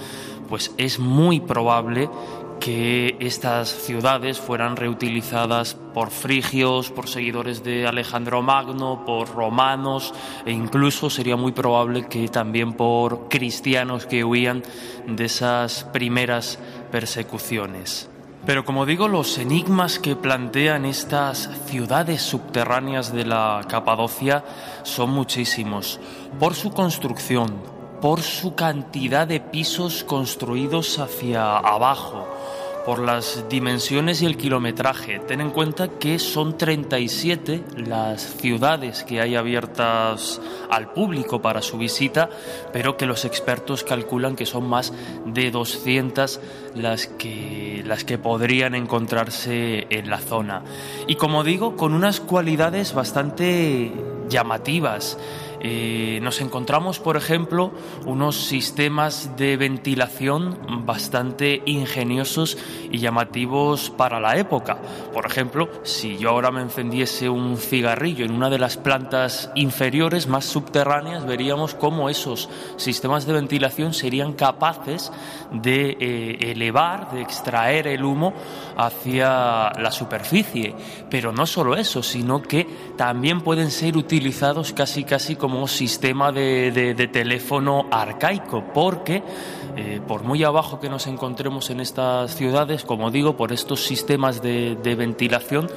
pues 0.49 0.71
es 0.77 0.99
muy 0.99 1.39
probable 1.39 2.09
que 2.59 3.17
estas 3.19 3.69
ciudades 3.69 4.39
fueran 4.39 4.75
reutilizadas 4.75 5.75
por 5.93 6.09
frigios, 6.09 6.91
por 6.91 7.07
seguidores 7.07 7.63
de 7.63 7.87
Alejandro 7.87 8.41
Magno, 8.41 9.03
por 9.05 9.29
romanos 9.29 10.13
e 10.45 10.51
incluso 10.51 11.09
sería 11.09 11.35
muy 11.35 11.51
probable 11.51 12.07
que 12.07 12.27
también 12.27 12.73
por 12.73 13.29
cristianos 13.29 14.05
que 14.05 14.23
huían 14.23 14.63
de 15.07 15.25
esas 15.25 15.83
primeras 15.85 16.59
persecuciones. 16.91 18.09
Pero 18.45 18.63
como 18.63 18.85
digo, 18.85 19.07
los 19.07 19.39
enigmas 19.39 19.97
que 19.97 20.15
plantean 20.15 20.85
estas 20.85 21.49
ciudades 21.65 22.21
subterráneas 22.21 23.11
de 23.11 23.25
la 23.25 23.61
Capadocia 23.67 24.43
son 24.83 25.09
muchísimos. 25.09 25.99
Por 26.39 26.53
su 26.53 26.71
construcción, 26.71 27.74
por 28.01 28.21
su 28.21 28.55
cantidad 28.55 29.27
de 29.27 29.39
pisos 29.39 30.03
construidos 30.03 30.99
hacia 30.99 31.57
abajo, 31.57 32.27
por 32.85 32.99
las 32.99 33.45
dimensiones 33.49 34.21
y 34.21 34.27
el 34.27 34.37
kilometraje. 34.37 35.19
Ten 35.19 35.41
en 35.41 35.49
cuenta 35.49 35.87
que 35.87 36.19
son 36.19 36.55
37 36.57 37.63
las 37.77 38.21
ciudades 38.21 39.03
que 39.03 39.21
hay 39.21 39.35
abiertas 39.35 40.39
al 40.69 40.93
público 40.93 41.41
para 41.41 41.63
su 41.63 41.79
visita, 41.79 42.29
pero 42.71 42.95
que 42.95 43.07
los 43.07 43.25
expertos 43.25 43.83
calculan 43.83 44.35
que 44.35 44.45
son 44.45 44.69
más 44.69 44.93
de 45.25 45.49
200 45.49 46.39
las 46.75 47.07
que, 47.07 47.81
las 47.85 48.03
que 48.03 48.19
podrían 48.19 48.75
encontrarse 48.75 49.87
en 49.89 50.09
la 50.09 50.19
zona. 50.19 50.63
Y 51.07 51.15
como 51.15 51.43
digo, 51.43 51.75
con 51.75 51.93
unas 51.93 52.19
cualidades 52.19 52.93
bastante 52.93 53.91
llamativas. 54.29 55.17
Eh, 55.67 56.19
nos 56.21 56.41
encontramos, 56.41 56.99
por 56.99 57.17
ejemplo, 57.17 57.71
unos 58.05 58.35
sistemas 58.35 59.35
de 59.35 59.57
ventilación 59.57 60.59
bastante 60.85 61.63
ingeniosos 61.65 62.55
y 62.91 62.99
llamativos 62.99 63.89
para 63.89 64.19
la 64.19 64.37
época. 64.37 64.77
Por 65.11 65.25
ejemplo, 65.25 65.67
si 65.81 66.17
yo 66.17 66.29
ahora 66.29 66.51
me 66.51 66.61
encendiese 66.61 67.29
un 67.29 67.57
cigarrillo 67.57 68.25
en 68.25 68.33
una 68.33 68.51
de 68.51 68.59
las 68.59 68.77
plantas 68.77 69.49
inferiores, 69.55 70.27
más 70.27 70.45
subterráneas, 70.45 71.25
veríamos 71.25 71.73
cómo 71.73 72.09
esos 72.09 72.47
sistemas 72.77 73.25
de 73.25 73.33
ventilación 73.33 73.95
serían 73.95 74.33
capaces 74.33 75.11
de 75.51 75.97
eh, 75.99 76.51
elevar, 76.51 77.09
de 77.09 77.23
extraer 77.23 77.87
el 77.87 78.03
humo 78.03 78.35
hacia 78.77 79.71
la 79.79 79.89
superficie. 79.89 80.75
Pero 81.09 81.31
no 81.31 81.47
solo 81.47 81.75
eso, 81.75 82.03
sino 82.03 82.43
que 82.43 82.67
también 82.97 83.41
pueden 83.41 83.71
ser 83.71 83.97
utilizados 83.97 84.71
casi 84.71 85.03
casi 85.03 85.35
como 85.35 85.54
sistema 85.67 86.31
de, 86.31 87.09
teléfono 87.11 87.87
arcaico, 87.91 88.63
porque 88.73 89.23
eh, 89.77 89.99
por 90.07 90.23
muy 90.23 90.43
abajo 90.43 90.79
que 90.79 90.89
nos 90.89 91.07
encontremos 91.07 91.69
en 91.69 91.79
estas 91.79 92.35
ciudades, 92.35 92.83
como 92.83 93.11
digo, 93.11 93.35
por 93.35 93.51
estos 93.51 93.85
sistemas 93.85 94.41
de, 94.41 94.95
ventilación, 94.97 95.69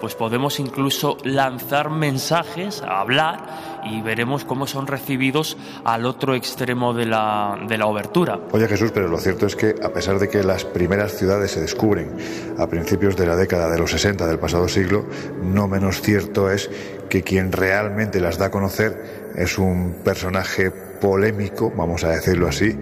pues 0.00 0.14
podemos 0.14 0.60
incluso 0.60 1.16
lanzar 1.24 1.90
mensajes, 1.90 2.82
hablar 2.82 3.80
y 3.84 4.00
veremos 4.02 4.44
cómo 4.44 4.66
son 4.66 4.86
recibidos 4.86 5.56
al 5.84 6.06
otro 6.06 6.34
extremo 6.34 6.94
de 6.94 7.06
la, 7.06 7.58
de 7.68 7.76
la 7.76 7.86
obertura. 7.86 8.38
Oye 8.52 8.68
Jesús, 8.68 8.92
pero 8.92 9.08
lo 9.08 9.18
cierto 9.18 9.46
es 9.46 9.56
que 9.56 9.74
a 9.82 9.90
pesar 9.90 10.18
de 10.18 10.28
que 10.28 10.42
las 10.42 10.64
primeras 10.64 11.12
ciudades 11.12 11.50
se 11.50 11.60
descubren 11.60 12.16
a 12.58 12.66
principios 12.68 13.16
de 13.16 13.26
la 13.26 13.36
década 13.36 13.68
de 13.70 13.78
los 13.78 13.90
60 13.90 14.26
del 14.26 14.38
pasado 14.38 14.68
siglo, 14.68 15.04
no 15.42 15.68
menos 15.68 16.00
cierto 16.00 16.50
es 16.50 16.70
que 17.10 17.22
quien 17.22 17.52
realmente 17.52 18.20
las 18.20 18.38
da 18.38 18.46
a 18.46 18.50
conocer 18.50 19.19
es 19.36 19.58
un 19.58 19.96
personaje 20.04 20.70
polémico, 20.70 21.72
vamos 21.76 22.04
a 22.04 22.10
decirlo 22.10 22.48
así, 22.48 22.78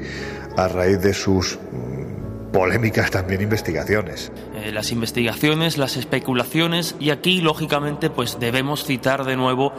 a 0.57 0.69
raíz 0.69 1.01
de 1.01 1.15
sus 1.15 1.57
mm, 1.57 2.53
polémicas 2.53 3.11
también 3.11 3.43
investigaciones. 3.43 4.33
Eh, 4.55 4.73
las 4.73 4.91
investigaciones, 4.93 5.79
las 5.79 5.97
especulaciones 5.97 6.97
y 6.99 7.11
aquí 7.11 7.41
lógicamente 7.41 8.11
pues 8.11 8.41
debemos 8.41 8.85
citar 8.85 9.25
de 9.25 9.37
nuevo 9.37 9.73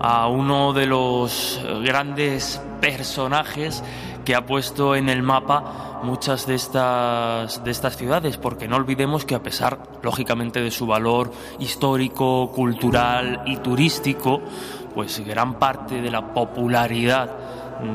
a 0.00 0.28
uno 0.28 0.72
de 0.72 0.86
los 0.86 1.60
grandes 1.84 2.60
personajes 2.80 3.82
que 4.24 4.34
ha 4.34 4.46
puesto 4.46 4.94
en 4.96 5.08
el 5.08 5.22
mapa 5.22 6.00
muchas 6.02 6.46
de 6.46 6.54
estas, 6.54 7.62
de 7.64 7.70
estas 7.70 7.96
ciudades, 7.96 8.36
porque 8.36 8.68
no 8.68 8.76
olvidemos 8.76 9.24
que 9.24 9.34
a 9.34 9.42
pesar, 9.42 9.78
lógicamente, 10.02 10.60
de 10.60 10.70
su 10.70 10.86
valor 10.86 11.32
histórico, 11.58 12.50
cultural 12.52 13.42
y 13.46 13.56
turístico, 13.58 14.42
pues 14.94 15.24
gran 15.26 15.58
parte 15.58 16.00
de 16.00 16.10
la 16.10 16.32
popularidad 16.34 17.30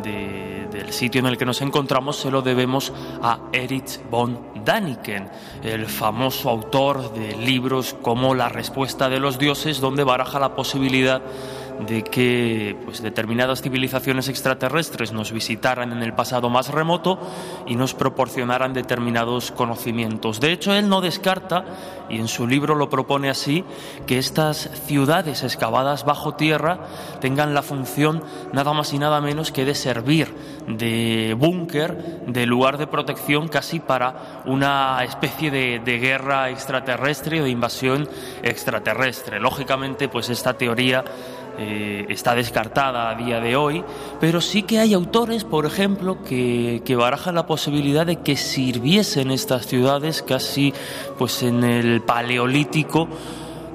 del 0.01 0.91
sitio 0.91 1.19
en 1.19 1.27
el 1.27 1.37
que 1.37 1.45
nos 1.45 1.61
encontramos 1.61 2.17
se 2.17 2.29
lo 2.29 2.41
debemos 2.41 2.91
a 3.21 3.39
Erich 3.53 4.01
von 4.09 4.39
Daniken, 4.65 5.29
el 5.63 5.85
famoso 5.85 6.49
autor 6.49 7.13
de 7.13 7.37
libros 7.37 7.95
como 8.01 8.35
La 8.35 8.49
respuesta 8.49 9.07
de 9.07 9.19
los 9.19 9.39
dioses, 9.39 9.79
donde 9.79 10.03
baraja 10.03 10.39
la 10.39 10.55
posibilidad 10.55 11.21
de 11.79 12.03
que 12.03 12.75
pues, 12.85 13.01
determinadas 13.01 13.61
civilizaciones 13.61 14.29
extraterrestres 14.29 15.13
nos 15.13 15.31
visitaran 15.31 15.91
en 15.91 16.01
el 16.01 16.13
pasado 16.13 16.49
más 16.49 16.69
remoto 16.69 17.19
y 17.67 17.75
nos 17.75 17.93
proporcionaran 17.93 18.73
determinados 18.73 19.51
conocimientos. 19.51 20.39
De 20.39 20.51
hecho, 20.51 20.73
él 20.73 20.89
no 20.89 21.01
descarta, 21.01 21.65
y 22.09 22.17
en 22.17 22.27
su 22.27 22.47
libro 22.47 22.75
lo 22.75 22.89
propone 22.89 23.29
así, 23.29 23.63
que 24.05 24.17
estas 24.17 24.69
ciudades 24.85 25.43
excavadas 25.43 26.05
bajo 26.05 26.35
tierra 26.35 26.79
tengan 27.21 27.53
la 27.53 27.61
función 27.61 28.23
nada 28.53 28.73
más 28.73 28.93
y 28.93 28.99
nada 28.99 29.21
menos 29.21 29.51
que 29.51 29.65
de 29.65 29.75
servir 29.75 30.33
de 30.67 31.35
búnker, 31.37 32.23
de 32.27 32.45
lugar 32.45 32.77
de 32.77 32.87
protección 32.87 33.47
casi 33.47 33.79
para 33.79 34.41
una 34.45 35.03
especie 35.03 35.49
de, 35.49 35.79
de 35.79 35.99
guerra 35.99 36.49
extraterrestre 36.49 37.41
o 37.41 37.45
de 37.45 37.49
invasión 37.49 38.09
extraterrestre. 38.43 39.39
Lógicamente, 39.39 40.09
pues 40.09 40.29
esta 40.29 40.53
teoría 40.53 41.03
eh, 41.57 42.05
está 42.09 42.35
descartada 42.35 43.09
a 43.09 43.15
día 43.15 43.39
de 43.39 43.55
hoy, 43.55 43.83
pero 44.19 44.41
sí 44.41 44.63
que 44.63 44.79
hay 44.79 44.93
autores, 44.93 45.43
por 45.43 45.65
ejemplo, 45.65 46.23
que, 46.23 46.81
barajan 46.97 47.35
la 47.35 47.45
posibilidad 47.45 48.05
de 48.05 48.17
que 48.17 48.35
sirviesen 48.35 49.31
estas 49.31 49.67
ciudades 49.67 50.23
casi 50.23 50.73
pues 51.17 51.43
en 51.43 51.63
el 51.63 52.01
paleolítico 52.01 53.07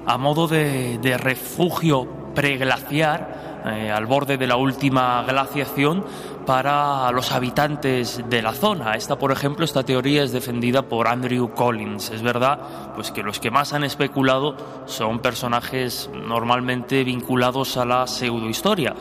a 0.07 0.19
modo 0.19 0.49
de, 0.49 0.99
de 0.99 1.17
refugio 1.19 2.09
preglaciar 2.35 3.43
eh, 3.65 3.93
al 3.93 4.07
borde 4.07 4.39
de 4.39 4.47
la 4.49 4.57
última 4.57 5.23
glaciación 5.23 6.05
para 6.46 7.11
los 7.12 7.32
habitantes 7.32 8.22
de 8.28 8.42
la 8.42 8.52
zona. 8.52 8.94
Esta, 8.94 9.18
por 9.18 9.32
ejemplo, 9.32 9.64
esta 9.64 9.84
teoría 9.84 10.22
es 10.22 10.32
defendida 10.32 10.82
por 10.82 11.08
Andrew 11.08 11.50
Collins. 11.54 12.11
Es 12.11 12.22
verdad, 12.22 12.58
pues 12.94 13.11
que 13.11 13.22
los 13.22 13.38
que 13.38 13.50
más 13.50 13.72
han 13.72 13.84
especulado 13.84 14.56
son 14.87 15.20
personajes 15.20 16.11
normalmente 16.14 17.04
vinculados 17.04 17.76
a 17.76 17.84
la 17.84 18.06
pseudohistoria. 18.06 18.94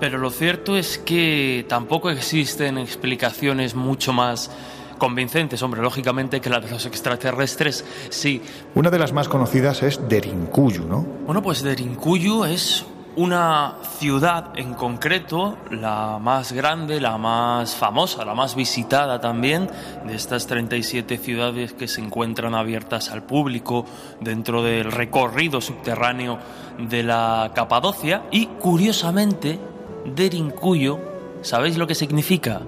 Pero 0.00 0.18
lo 0.18 0.30
cierto 0.30 0.76
es 0.76 0.98
que 0.98 1.66
tampoco 1.68 2.10
existen 2.10 2.78
explicaciones 2.78 3.74
mucho 3.74 4.12
más 4.12 4.50
convincentes, 4.98 5.62
hombre, 5.62 5.82
lógicamente 5.82 6.40
que 6.40 6.48
la 6.48 6.60
de 6.60 6.70
los 6.70 6.86
extraterrestres 6.86 7.84
sí. 8.10 8.40
Una 8.74 8.90
de 8.90 8.98
las 8.98 9.12
más 9.12 9.28
conocidas 9.28 9.82
es 9.82 10.00
Derinkuyu, 10.08 10.86
¿no? 10.86 11.04
Bueno, 11.26 11.42
pues 11.42 11.62
Derinkuyu 11.62 12.44
es 12.44 12.86
una 13.16 13.76
ciudad 13.98 14.52
en 14.56 14.74
concreto, 14.74 15.56
la 15.70 16.18
más 16.20 16.52
grande, 16.52 17.00
la 17.00 17.16
más 17.18 17.74
famosa, 17.74 18.24
la 18.24 18.34
más 18.34 18.54
visitada 18.54 19.20
también, 19.20 19.68
de 20.04 20.14
estas 20.14 20.46
37 20.46 21.18
ciudades 21.18 21.72
que 21.72 21.88
se 21.88 22.00
encuentran 22.00 22.54
abiertas 22.54 23.10
al 23.10 23.22
público 23.22 23.86
dentro 24.20 24.62
del 24.62 24.90
recorrido 24.90 25.60
subterráneo 25.60 26.38
de 26.78 27.02
la 27.02 27.52
Capadocia. 27.54 28.24
Y 28.30 28.46
curiosamente, 28.46 29.58
Derinkuyo, 30.04 30.98
¿sabéis 31.42 31.76
lo 31.76 31.86
que 31.86 31.94
significa? 31.94 32.60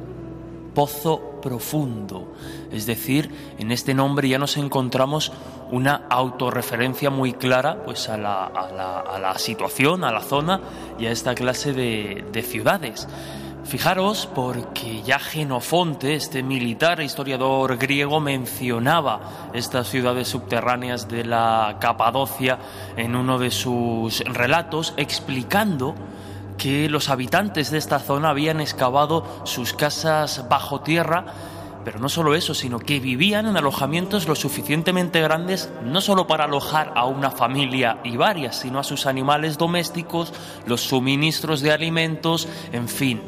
Pozo 0.75 1.41
profundo. 1.43 2.35
Es 2.73 2.87
decir, 2.87 3.31
en 3.59 3.73
este 3.73 3.95
nombre 3.95 4.29
ya 4.29 4.39
nos 4.39 4.57
encontramos 4.57 5.33
una 5.71 6.03
autorreferencia 6.09 7.11
muy 7.11 7.33
clara 7.33 7.83
pues, 7.85 8.09
a, 8.09 8.17
la, 8.17 8.47
a, 8.47 9.19
la, 9.19 9.39
situación, 9.39 10.05
a 10.05 10.13
la 10.13 10.21
zona 10.21 10.61
y 10.99 11.07
a 11.07 11.11
esta 11.11 11.35
clase 11.35 11.73
de, 11.73 12.25
de 12.33 12.43
ciudades. 12.43 13.09
Fijaros 13.67 14.29
porque 14.33 15.03
ya 15.03 15.19
Genofonte, 15.19 16.15
este 16.15 16.45
militar 16.45 17.01
e 17.01 17.05
historiador 17.05 17.77
griego, 17.79 18.21
mencionaba 18.21 19.51
estas 19.55 19.89
ciudades 19.89 20.29
subterráneas 20.29 21.09
de 21.09 21.25
la 21.25 21.79
Capadocia 21.81 22.59
en 22.97 23.17
uno 23.17 23.41
de 23.41 23.51
sus 23.51 24.21
relatos, 24.21 24.95
explicando 24.97 25.97
que 26.57 26.89
los 26.89 27.11
habitantes 27.11 27.73
de 27.73 27.79
esta 27.79 27.99
zona 27.99 28.31
habían 28.31 28.61
excavado 28.61 29.25
sus 29.45 29.73
casas 29.73 30.49
bajo 30.49 30.81
tierra 30.81 31.25
pero 31.87 32.01
no 32.01 32.09
solo 32.09 32.35
eso, 32.35 32.53
sino 32.53 32.81
que 32.81 32.99
vivían 32.99 33.47
en 33.47 33.57
alojamientos 33.57 34.27
lo 34.27 34.35
suficientemente 34.35 35.21
grandes 35.21 35.71
no 35.85 36.01
solo 36.01 36.27
para 36.27 36.43
alojar 36.43 36.91
a 36.97 37.05
una 37.05 37.31
familia 37.31 38.01
y 38.03 38.17
varias, 38.17 38.59
sino 38.59 38.81
a 38.81 38.83
sus 38.83 39.07
animales 39.07 39.57
domésticos, 39.57 40.33
los 40.67 40.81
suministros 40.81 41.61
de 41.61 41.71
alimentos, 41.71 42.49
en 42.73 42.89
fin. 42.89 43.23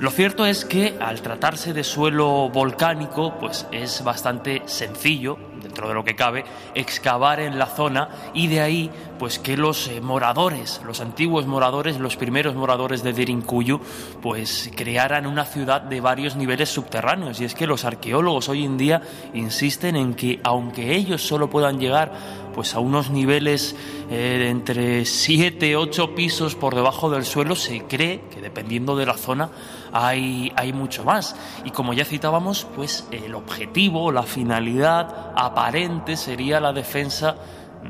Lo 0.00 0.12
cierto 0.12 0.46
es 0.46 0.64
que 0.64 0.96
al 1.00 1.20
tratarse 1.22 1.72
de 1.72 1.82
suelo 1.82 2.48
volcánico, 2.50 3.34
pues 3.40 3.66
es 3.72 4.04
bastante 4.04 4.62
sencillo, 4.66 5.36
dentro 5.60 5.88
de 5.88 5.94
lo 5.94 6.04
que 6.04 6.14
cabe, 6.14 6.44
excavar 6.76 7.40
en 7.40 7.58
la 7.58 7.66
zona 7.66 8.08
y 8.32 8.46
de 8.46 8.60
ahí, 8.60 8.90
pues 9.18 9.40
que 9.40 9.56
los 9.56 9.88
eh, 9.88 10.00
moradores, 10.00 10.80
los 10.86 11.00
antiguos 11.00 11.46
moradores, 11.46 11.98
los 11.98 12.16
primeros 12.16 12.54
moradores 12.54 13.02
de 13.02 13.12
Derinkuyu, 13.12 13.80
pues 14.22 14.70
crearan 14.76 15.26
una 15.26 15.44
ciudad 15.44 15.80
de 15.80 16.00
varios 16.00 16.36
niveles 16.36 16.68
subterráneos. 16.68 17.40
Y 17.40 17.44
es 17.44 17.56
que 17.56 17.66
los 17.66 17.84
arqueólogos 17.84 18.48
hoy 18.48 18.64
en 18.64 18.78
día 18.78 19.02
insisten 19.34 19.96
en 19.96 20.14
que 20.14 20.38
aunque 20.44 20.94
ellos 20.94 21.26
solo 21.26 21.50
puedan 21.50 21.80
llegar 21.80 22.12
pues 22.58 22.74
a 22.74 22.80
unos 22.80 23.10
niveles 23.10 23.76
eh, 24.10 24.48
entre 24.50 25.04
7, 25.04 25.76
8 25.76 26.16
pisos 26.16 26.56
por 26.56 26.74
debajo 26.74 27.08
del 27.08 27.24
suelo, 27.24 27.54
se 27.54 27.84
cree 27.84 28.22
que 28.32 28.40
dependiendo 28.40 28.96
de 28.96 29.06
la 29.06 29.14
zona 29.14 29.50
hay, 29.92 30.52
hay 30.56 30.72
mucho 30.72 31.04
más. 31.04 31.36
Y 31.64 31.70
como 31.70 31.92
ya 31.92 32.04
citábamos, 32.04 32.66
pues 32.74 33.06
el 33.12 33.36
objetivo, 33.36 34.10
la 34.10 34.24
finalidad 34.24 35.30
aparente 35.36 36.16
sería 36.16 36.58
la 36.58 36.72
defensa 36.72 37.36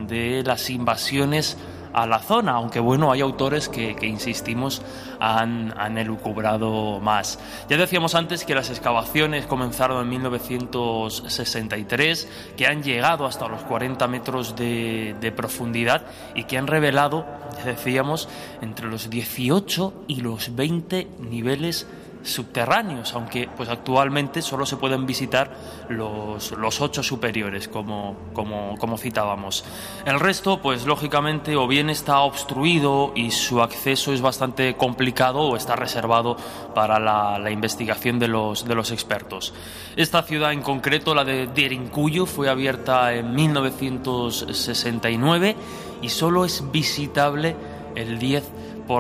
de 0.06 0.42
las 0.44 0.68
invasiones 0.68 1.56
a 2.02 2.06
la 2.06 2.20
zona, 2.20 2.52
aunque 2.52 2.80
bueno, 2.80 3.12
hay 3.12 3.20
autores 3.20 3.68
que, 3.68 3.94
insistimos, 4.02 4.80
han, 5.20 5.98
elucubrado 5.98 7.00
más. 7.00 7.38
Ya 7.68 7.76
decíamos 7.76 8.14
antes 8.14 8.44
que 8.44 8.54
las 8.54 8.70
excavaciones 8.70 9.46
comenzaron 9.46 10.00
en 10.02 10.08
1963, 10.10 12.28
que 12.56 12.66
han 12.66 12.82
llegado 12.82 13.26
hasta 13.26 13.48
los 13.48 13.62
40 13.62 14.06
metros 14.08 14.56
de, 14.56 15.32
profundidad 15.36 16.06
y 16.34 16.44
que 16.44 16.56
han 16.58 16.66
revelado, 16.66 17.26
decíamos, 17.64 18.28
entre 18.62 18.86
los 18.86 19.10
18 19.10 20.04
y 20.08 20.20
los 20.20 20.56
20 20.56 21.06
niveles 21.20 21.86
subterráneos, 22.28 23.14
aunque 23.14 23.48
pues 23.56 23.68
actualmente 23.68 24.42
solo 24.42 24.66
se 24.66 24.76
pueden 24.76 25.06
visitar 25.06 25.50
los, 25.88 26.52
los 26.52 26.80
ocho 26.80 27.02
superiores, 27.02 27.66
como, 27.68 28.16
como, 28.32 28.76
como, 28.78 28.98
citábamos. 28.98 29.64
El 30.04 30.20
resto, 30.20 30.60
pues 30.60 30.86
lógicamente, 30.86 31.56
o 31.56 31.66
bien 31.66 31.90
está 31.90 32.20
obstruido 32.20 33.12
y 33.14 33.30
su 33.30 33.62
acceso 33.62 34.12
es 34.12 34.20
bastante 34.20 34.76
complicado 34.76 35.40
o 35.40 35.56
está 35.56 35.76
reservado 35.76 36.36
para 36.74 36.98
la, 36.98 37.50
investigación 37.50 38.18
de 38.18 38.28
los, 38.28 38.66
de 38.66 38.74
los 38.74 38.92
expertos. 38.92 39.54
Esta 39.96 40.22
ciudad 40.22 40.52
en 40.52 40.60
concreto, 40.62 41.14
la 41.14 41.24
de 41.24 41.46
Derinkuyu, 41.46 42.26
fue 42.26 42.48
abierta 42.48 43.14
en 43.14 43.34
1969 43.34 45.56
y 46.02 46.08
solo 46.10 46.44
es 46.44 46.70
visitable 46.70 47.56
el 47.94 48.18
10 48.18 48.44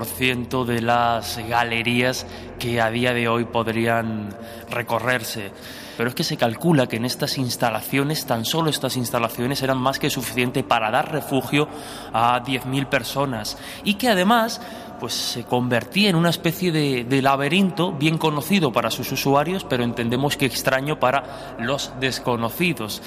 ciento 0.04 0.64
de 0.64 0.82
las 0.82 1.38
galerías 1.48 2.26
que 2.58 2.80
a 2.80 2.90
día 2.90 3.14
de 3.14 3.28
hoy 3.28 3.44
podrían 3.44 4.28
recorrerse. 4.70 5.50
Pero 5.96 6.10
es 6.10 6.14
que 6.14 6.24
se 6.24 6.36
calcula 6.36 6.86
que 6.86 6.96
en 6.96 7.04
estas 7.04 7.38
instalaciones, 7.38 8.26
tan 8.26 8.44
solo 8.44 8.70
estas 8.70 8.96
instalaciones, 8.96 9.62
eran 9.62 9.78
más 9.78 9.98
que 9.98 10.10
suficiente 10.10 10.62
para 10.62 10.90
dar 10.90 11.10
refugio 11.10 11.68
a 12.12 12.40
10.000 12.44 12.86
personas 12.86 13.58
y 13.82 13.94
que 13.94 14.08
además 14.08 14.60
pues 15.00 15.14
se 15.14 15.44
convertía 15.44 16.10
en 16.10 16.16
una 16.16 16.30
especie 16.30 16.70
de, 16.70 17.04
de, 17.04 17.22
laberinto 17.22 17.92
bien 17.92 18.18
conocido 18.18 18.72
para 18.72 18.90
sus 18.90 19.10
usuarios, 19.12 19.64
pero 19.64 19.84
entendemos 19.84 20.36
que 20.36 20.46
extraño 20.46 21.00
para 21.00 21.56
los 21.58 21.92
desconocidos. 22.00 23.00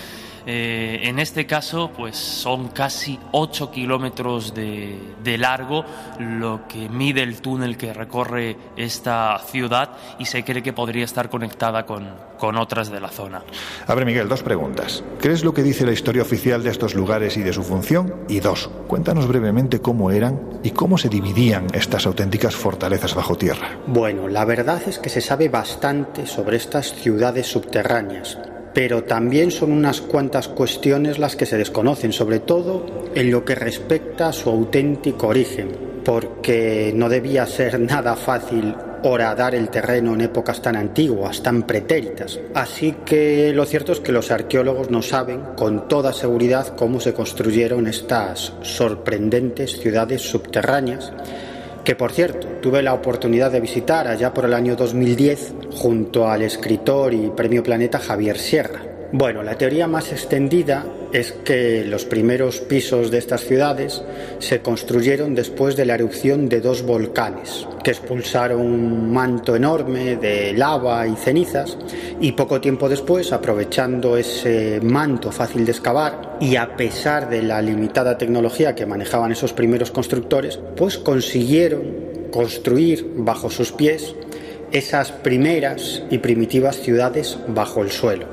Eh, 0.45 1.01
en 1.03 1.19
este 1.19 1.45
caso, 1.45 1.91
pues 1.95 2.17
son 2.17 2.69
casi 2.69 3.19
8 3.31 3.71
kilómetros 3.71 4.53
de, 4.53 4.97
de, 5.23 5.37
largo 5.37 5.85
lo 6.19 6.67
que 6.67 6.89
mide 6.89 7.21
el 7.23 7.41
túnel 7.41 7.77
que 7.77 7.93
recorre 7.93 8.57
esta 8.75 9.39
ciudad 9.39 9.91
y 10.19 10.25
se 10.25 10.43
cree 10.43 10.63
que 10.63 10.73
podría 10.73 11.05
estar 11.05 11.29
conectada 11.29 11.85
con, 11.85 12.07
con 12.37 12.57
otras 12.57 12.91
de 12.91 12.99
la 12.99 13.09
zona. 13.09 13.43
A 13.85 13.95
ver, 13.95 14.05
Miguel, 14.05 14.27
dos 14.27 14.41
preguntas. 14.43 15.03
¿Crees 15.19 15.43
lo 15.43 15.53
que 15.53 15.63
dice 15.63 15.85
la 15.85 15.91
historia 15.91 16.23
oficial 16.23 16.63
de 16.63 16.71
estos 16.71 16.95
lugares 16.95 17.37
y 17.37 17.43
de 17.43 17.53
su 17.53 17.63
función? 17.63 18.15
Y 18.27 18.39
dos, 18.39 18.69
cuéntanos 18.87 19.27
brevemente 19.27 19.79
cómo 19.79 20.11
eran 20.11 20.39
y 20.63 20.71
cómo 20.71 20.97
se 20.97 21.09
dividían 21.09 21.67
estas 21.73 22.05
auténticas 22.05 22.55
fortalezas 22.55 23.13
bajo 23.13 23.35
tierra. 23.35 23.77
Bueno, 23.85 24.27
la 24.27 24.45
verdad 24.45 24.81
es 24.87 24.97
que 24.97 25.09
se 25.09 25.21
sabe 25.21 25.49
bastante 25.49 26.25
sobre 26.25 26.57
estas 26.57 26.93
ciudades 26.93 27.47
subterráneas 27.47 28.39
pero 28.73 29.03
también 29.03 29.51
son 29.51 29.71
unas 29.71 30.01
cuantas 30.01 30.47
cuestiones 30.47 31.19
las 31.19 31.35
que 31.35 31.45
se 31.45 31.57
desconocen, 31.57 32.13
sobre 32.13 32.39
todo 32.39 32.85
en 33.15 33.31
lo 33.31 33.43
que 33.43 33.55
respecta 33.55 34.29
a 34.29 34.33
su 34.33 34.49
auténtico 34.49 35.27
origen, 35.27 35.69
porque 36.03 36.93
no 36.95 37.09
debía 37.09 37.45
ser 37.45 37.79
nada 37.79 38.15
fácil 38.15 38.75
horadar 39.03 39.55
el 39.55 39.69
terreno 39.69 40.13
en 40.13 40.21
épocas 40.21 40.61
tan 40.61 40.75
antiguas, 40.75 41.41
tan 41.41 41.63
pretéritas. 41.63 42.39
Así 42.53 42.97
que 43.05 43.51
lo 43.53 43.65
cierto 43.65 43.91
es 43.91 43.99
que 43.99 44.11
los 44.11 44.31
arqueólogos 44.31 44.91
no 44.91 45.01
saben 45.01 45.41
con 45.55 45.87
toda 45.87 46.13
seguridad 46.13 46.75
cómo 46.75 46.99
se 46.99 47.13
construyeron 47.13 47.87
estas 47.87 48.53
sorprendentes 48.61 49.79
ciudades 49.79 50.21
subterráneas 50.21 51.11
que 51.83 51.95
por 51.95 52.11
cierto 52.11 52.47
tuve 52.61 52.81
la 52.81 52.93
oportunidad 52.93 53.51
de 53.51 53.59
visitar 53.59 54.07
allá 54.07 54.33
por 54.33 54.45
el 54.45 54.53
año 54.53 54.75
2010 54.75 55.53
junto 55.71 56.27
al 56.27 56.43
escritor 56.43 57.13
y 57.13 57.29
premio 57.29 57.63
Planeta 57.63 57.99
Javier 57.99 58.37
Sierra. 58.37 58.81
Bueno, 59.11 59.43
la 59.43 59.57
teoría 59.57 59.87
más 59.87 60.11
extendida 60.11 60.85
es 61.13 61.31
que 61.31 61.83
los 61.85 62.05
primeros 62.05 62.61
pisos 62.61 63.11
de 63.11 63.17
estas 63.17 63.41
ciudades 63.41 64.01
se 64.39 64.61
construyeron 64.61 65.35
después 65.35 65.75
de 65.75 65.85
la 65.85 65.95
erupción 65.95 66.47
de 66.47 66.61
dos 66.61 66.83
volcanes, 66.83 67.67
que 67.83 67.91
expulsaron 67.91 68.61
un 68.61 69.11
manto 69.11 69.55
enorme 69.55 70.15
de 70.15 70.53
lava 70.53 71.05
y 71.07 71.15
cenizas, 71.15 71.77
y 72.19 72.31
poco 72.31 72.61
tiempo 72.61 72.87
después, 72.87 73.33
aprovechando 73.33 74.17
ese 74.17 74.79
manto 74.81 75.31
fácil 75.31 75.65
de 75.65 75.71
excavar, 75.71 76.37
y 76.39 76.55
a 76.55 76.75
pesar 76.75 77.29
de 77.29 77.41
la 77.41 77.61
limitada 77.61 78.17
tecnología 78.17 78.75
que 78.75 78.85
manejaban 78.85 79.31
esos 79.31 79.53
primeros 79.53 79.91
constructores, 79.91 80.59
pues 80.75 80.97
consiguieron 80.97 82.11
construir 82.31 83.05
bajo 83.17 83.49
sus 83.49 83.71
pies 83.71 84.15
esas 84.71 85.11
primeras 85.11 86.03
y 86.09 86.17
primitivas 86.19 86.77
ciudades 86.77 87.37
bajo 87.47 87.81
el 87.81 87.91
suelo. 87.91 88.27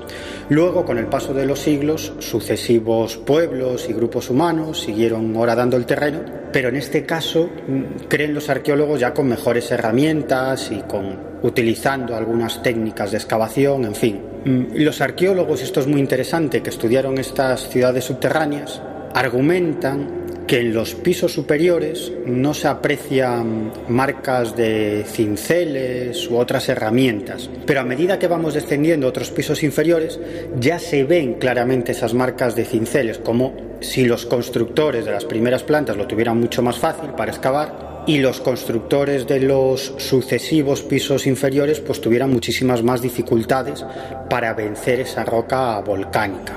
Luego, 0.49 0.85
con 0.85 0.99
el 0.99 1.07
paso 1.07 1.35
de 1.35 1.45
los 1.45 1.59
siglos, 1.59 2.13
sucesivos 2.21 3.17
pueblos 3.19 3.89
y 3.89 3.93
grupos 3.93 4.31
humanos 4.31 4.81
siguieron 4.81 5.37
horadando 5.37 5.77
el 5.77 5.85
terreno, 5.85 6.21
pero 6.53 6.71
en 6.71 6.77
este 6.77 7.05
caso 7.05 7.51
mm, 7.67 8.07
creen 8.09 8.35
los 8.35 8.49
arqueólogos 8.49 9.01
ya 9.01 9.13
con 9.13 9.29
mejores 9.29 9.71
herramientas 9.71 10.71
y 10.71 10.81
con 10.83 11.29
utilizando 11.43 12.17
algunas 12.17 12.63
técnicas 12.63 13.11
de 13.11 13.19
excavación, 13.19 13.85
en 13.85 13.95
fin. 13.95 14.21
Mm, 14.45 14.65
los 14.77 15.01
arqueólogos, 15.01 15.63
esto 15.63 15.81
es 15.81 15.87
muy 15.87 16.01
interesante, 16.01 16.63
que 16.63 16.71
estudiaron 16.71 17.19
estas 17.19 17.69
ciudades 17.69 18.05
subterráneas, 18.05 18.81
argumentan 19.15 20.28
que 20.49 20.61
en 20.61 20.73
los 20.73 20.95
pisos 20.95 21.35
superiores 21.35 22.11
no 22.25 22.55
se 22.55 22.69
aprecian 22.69 23.71
marcas 23.87 24.57
de 24.57 25.05
cinceles 25.07 26.29
u 26.31 26.39
otras 26.39 26.71
herramientas, 26.71 27.51
pero 27.67 27.81
a 27.81 27.85
medida 27.85 28.19
que 28.19 28.29
vamos 28.29 28.55
descendiendo 28.55 29.07
a 29.07 29.11
otros 29.11 29.31
pisos 29.31 29.63
inferiores 29.63 30.19
ya 30.59 30.79
se 30.79 31.05
ven 31.05 31.35
claramente 31.35 31.93
esas 31.93 32.15
marcas 32.15 32.57
de 32.57 32.65
cinceles, 32.65 33.19
como 33.19 33.55
si 33.81 34.07
los 34.07 34.25
constructores 34.25 35.05
de 35.05 35.13
las 35.13 35.27
primeras 35.27 35.65
plantas 35.65 35.99
lo 35.99 36.07
tuvieran 36.07 36.41
mucho 36.41 36.63
más 36.63 36.79
fácil 36.79 37.11
para 37.11 37.31
excavar 37.31 38.05
y 38.07 38.19
los 38.19 38.41
constructores 38.41 39.27
de 39.27 39.41
los 39.41 39.93
sucesivos 39.99 40.81
pisos 40.81 41.27
inferiores 41.27 41.81
pues 41.81 42.01
tuvieran 42.01 42.31
muchísimas 42.31 42.83
más 42.83 43.03
dificultades 43.03 43.85
para 44.31 44.55
vencer 44.55 45.01
esa 45.01 45.25
roca 45.25 45.79
volcánica. 45.81 46.55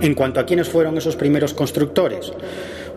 En 0.00 0.14
cuanto 0.14 0.40
a 0.40 0.46
quiénes 0.46 0.68
fueron 0.68 0.96
esos 0.96 1.16
primeros 1.16 1.52
constructores, 1.52 2.32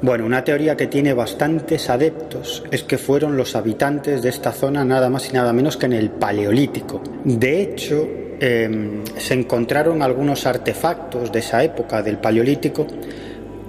bueno, 0.01 0.25
una 0.25 0.43
teoría 0.43 0.77
que 0.77 0.87
tiene 0.87 1.13
bastantes 1.13 1.89
adeptos 1.89 2.63
es 2.71 2.83
que 2.83 2.97
fueron 2.97 3.35
los 3.35 3.55
habitantes 3.55 4.21
de 4.21 4.29
esta 4.29 4.51
zona 4.51 4.85
nada 4.85 5.09
más 5.09 5.29
y 5.29 5.33
nada 5.33 5.51
menos 5.53 5.75
que 5.75 5.85
en 5.85 5.93
el 5.93 6.09
Paleolítico. 6.11 7.01
De 7.23 7.61
hecho, 7.61 8.07
em, 8.39 9.03
se 9.17 9.33
encontraron 9.33 10.01
algunos 10.01 10.45
artefactos 10.45 11.31
de 11.31 11.39
esa 11.39 11.63
época 11.63 12.01
del 12.01 12.17
Paleolítico 12.17 12.87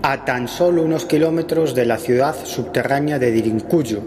a 0.02 0.24
tan 0.24 0.46
solo 0.48 0.82
unos 0.82 1.04
kilómetros 1.04 1.74
de 1.74 1.86
la 1.86 1.98
ciudad 1.98 2.36
subterránea 2.44 3.18
de 3.18 3.30
Dirincuyo, 3.32 4.02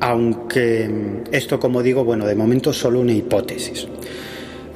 aunque 0.00 0.84
em, 0.84 1.24
esto, 1.32 1.58
como 1.58 1.82
digo, 1.82 2.04
bueno, 2.04 2.26
de 2.26 2.34
momento 2.34 2.70
es 2.70 2.76
solo 2.76 3.00
una 3.00 3.12
hipótesis. 3.12 3.86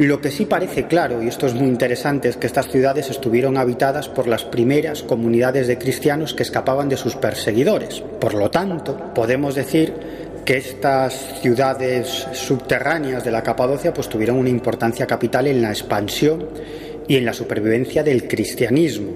Lo 0.01 0.23
que 0.23 0.31
sí 0.31 0.47
parece 0.47 0.87
claro, 0.87 1.23
y 1.23 1.29
esto 1.29 1.47
es 1.47 1.53
muy 1.53 1.69
interesante, 1.69 2.31
es 2.31 2.39
que 2.39 2.47
estas 2.47 2.71
ciudades 2.71 3.11
estuvieron 3.11 3.59
habitadas 3.59 4.09
por 4.09 4.29
las 4.29 4.47
primeras 4.47 5.03
comunidades 5.03 5.67
de 5.67 5.77
cristianos 5.77 6.33
que 6.33 6.43
escapaban 6.43 6.89
de 6.89 6.97
sus 6.97 7.17
perseguidores. 7.17 8.03
Por 8.19 8.33
lo 8.33 8.51
tanto, 8.51 9.13
podemos 9.13 9.55
decir 9.55 9.93
que 10.47 10.57
estas 10.57 11.13
ciudades 11.43 12.27
subterráneas 12.33 13.25
de 13.25 13.31
la 13.31 13.43
Capadocia 13.43 13.93
pues 13.93 14.09
tuvieron 14.09 14.39
una 14.39 14.49
importancia 14.49 15.07
capital 15.07 15.49
en 15.49 15.61
la 15.61 15.69
expansión 15.69 16.49
y 17.07 17.17
en 17.17 17.27
la 17.27 17.35
supervivencia 17.35 18.03
del 18.03 18.27
cristianismo. 18.27 19.11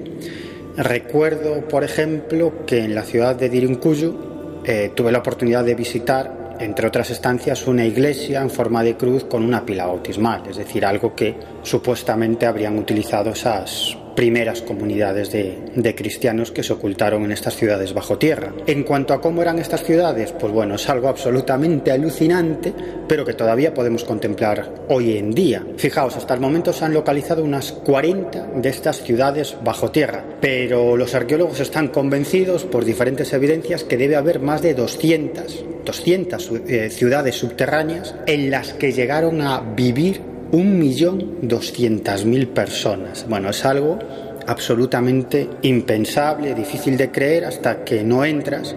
Recuerdo, 0.76 1.66
por 1.66 1.82
ejemplo, 1.82 2.66
que 2.66 2.80
en 2.80 2.94
la 2.94 3.04
ciudad 3.04 3.36
de 3.36 3.48
Dirincuyu 3.48 4.60
eh, 4.66 4.92
tuve 4.94 5.12
la 5.12 5.20
oportunidad 5.20 5.64
de 5.64 5.76
visitar 5.76 6.43
entre 6.58 6.86
otras 6.86 7.10
estancias, 7.10 7.66
una 7.66 7.84
iglesia 7.84 8.40
en 8.40 8.50
forma 8.50 8.82
de 8.82 8.96
cruz 8.96 9.24
con 9.24 9.44
una 9.44 9.64
pila 9.64 9.86
bautismal, 9.86 10.42
es 10.48 10.56
decir, 10.56 10.84
algo 10.84 11.14
que 11.14 11.36
supuestamente 11.62 12.46
habrían 12.46 12.78
utilizado 12.78 13.30
esas 13.30 13.96
primeras 14.14 14.62
comunidades 14.62 15.30
de, 15.32 15.94
cristianos 15.94 16.50
que 16.50 16.62
se 16.62 16.72
ocultaron 16.72 17.24
en 17.24 17.32
estas 17.32 17.56
ciudades 17.56 17.94
bajo 17.94 18.18
tierra. 18.18 18.52
En 18.66 18.82
cuanto 18.82 19.14
a 19.14 19.20
cómo 19.20 19.42
eran 19.42 19.58
estas 19.58 19.84
ciudades, 19.84 20.32
pues 20.32 20.52
bueno, 20.52 20.74
es 20.74 20.88
algo 20.88 21.08
absolutamente 21.08 21.92
alucinante, 21.92 22.72
pero 23.06 23.24
que 23.24 23.34
todavía 23.34 23.74
podemos 23.74 24.04
contemplar 24.04 24.86
hoy 24.88 25.16
en 25.16 25.32
día. 25.32 25.64
Fijaos, 25.76 26.16
hasta 26.16 26.34
el 26.34 26.40
momento 26.40 26.72
se 26.72 26.84
han 26.84 26.94
localizado 26.94 27.44
unas 27.44 27.72
40 27.72 28.48
de 28.56 28.68
estas 28.68 29.02
ciudades 29.02 29.56
bajo 29.62 29.90
tierra, 29.90 30.24
pero 30.40 30.96
los 30.96 31.14
arqueólogos 31.14 31.60
están 31.60 31.88
convencidos 31.88 32.64
por 32.64 32.84
diferentes 32.84 33.32
evidencias 33.32 33.84
que 33.84 33.96
debe 33.96 34.16
haber 34.16 34.40
más 34.40 34.62
de 34.62 34.74
200 34.74 35.64
200 35.84 36.50
eh, 36.66 36.90
ciudades 36.90 37.36
subterráneas 37.36 38.14
en 38.26 38.50
las 38.50 38.72
que 38.72 38.92
llegaron 38.92 39.42
a 39.42 39.60
vivir 39.60 40.33
1.200.000 40.54 42.46
personas. 42.48 43.26
Bueno, 43.28 43.50
es 43.50 43.64
algo 43.64 43.98
absolutamente 44.46 45.48
impensable, 45.62 46.54
difícil 46.54 46.96
de 46.96 47.10
creer 47.10 47.44
hasta 47.46 47.82
que 47.82 48.04
no 48.04 48.24
entras 48.24 48.76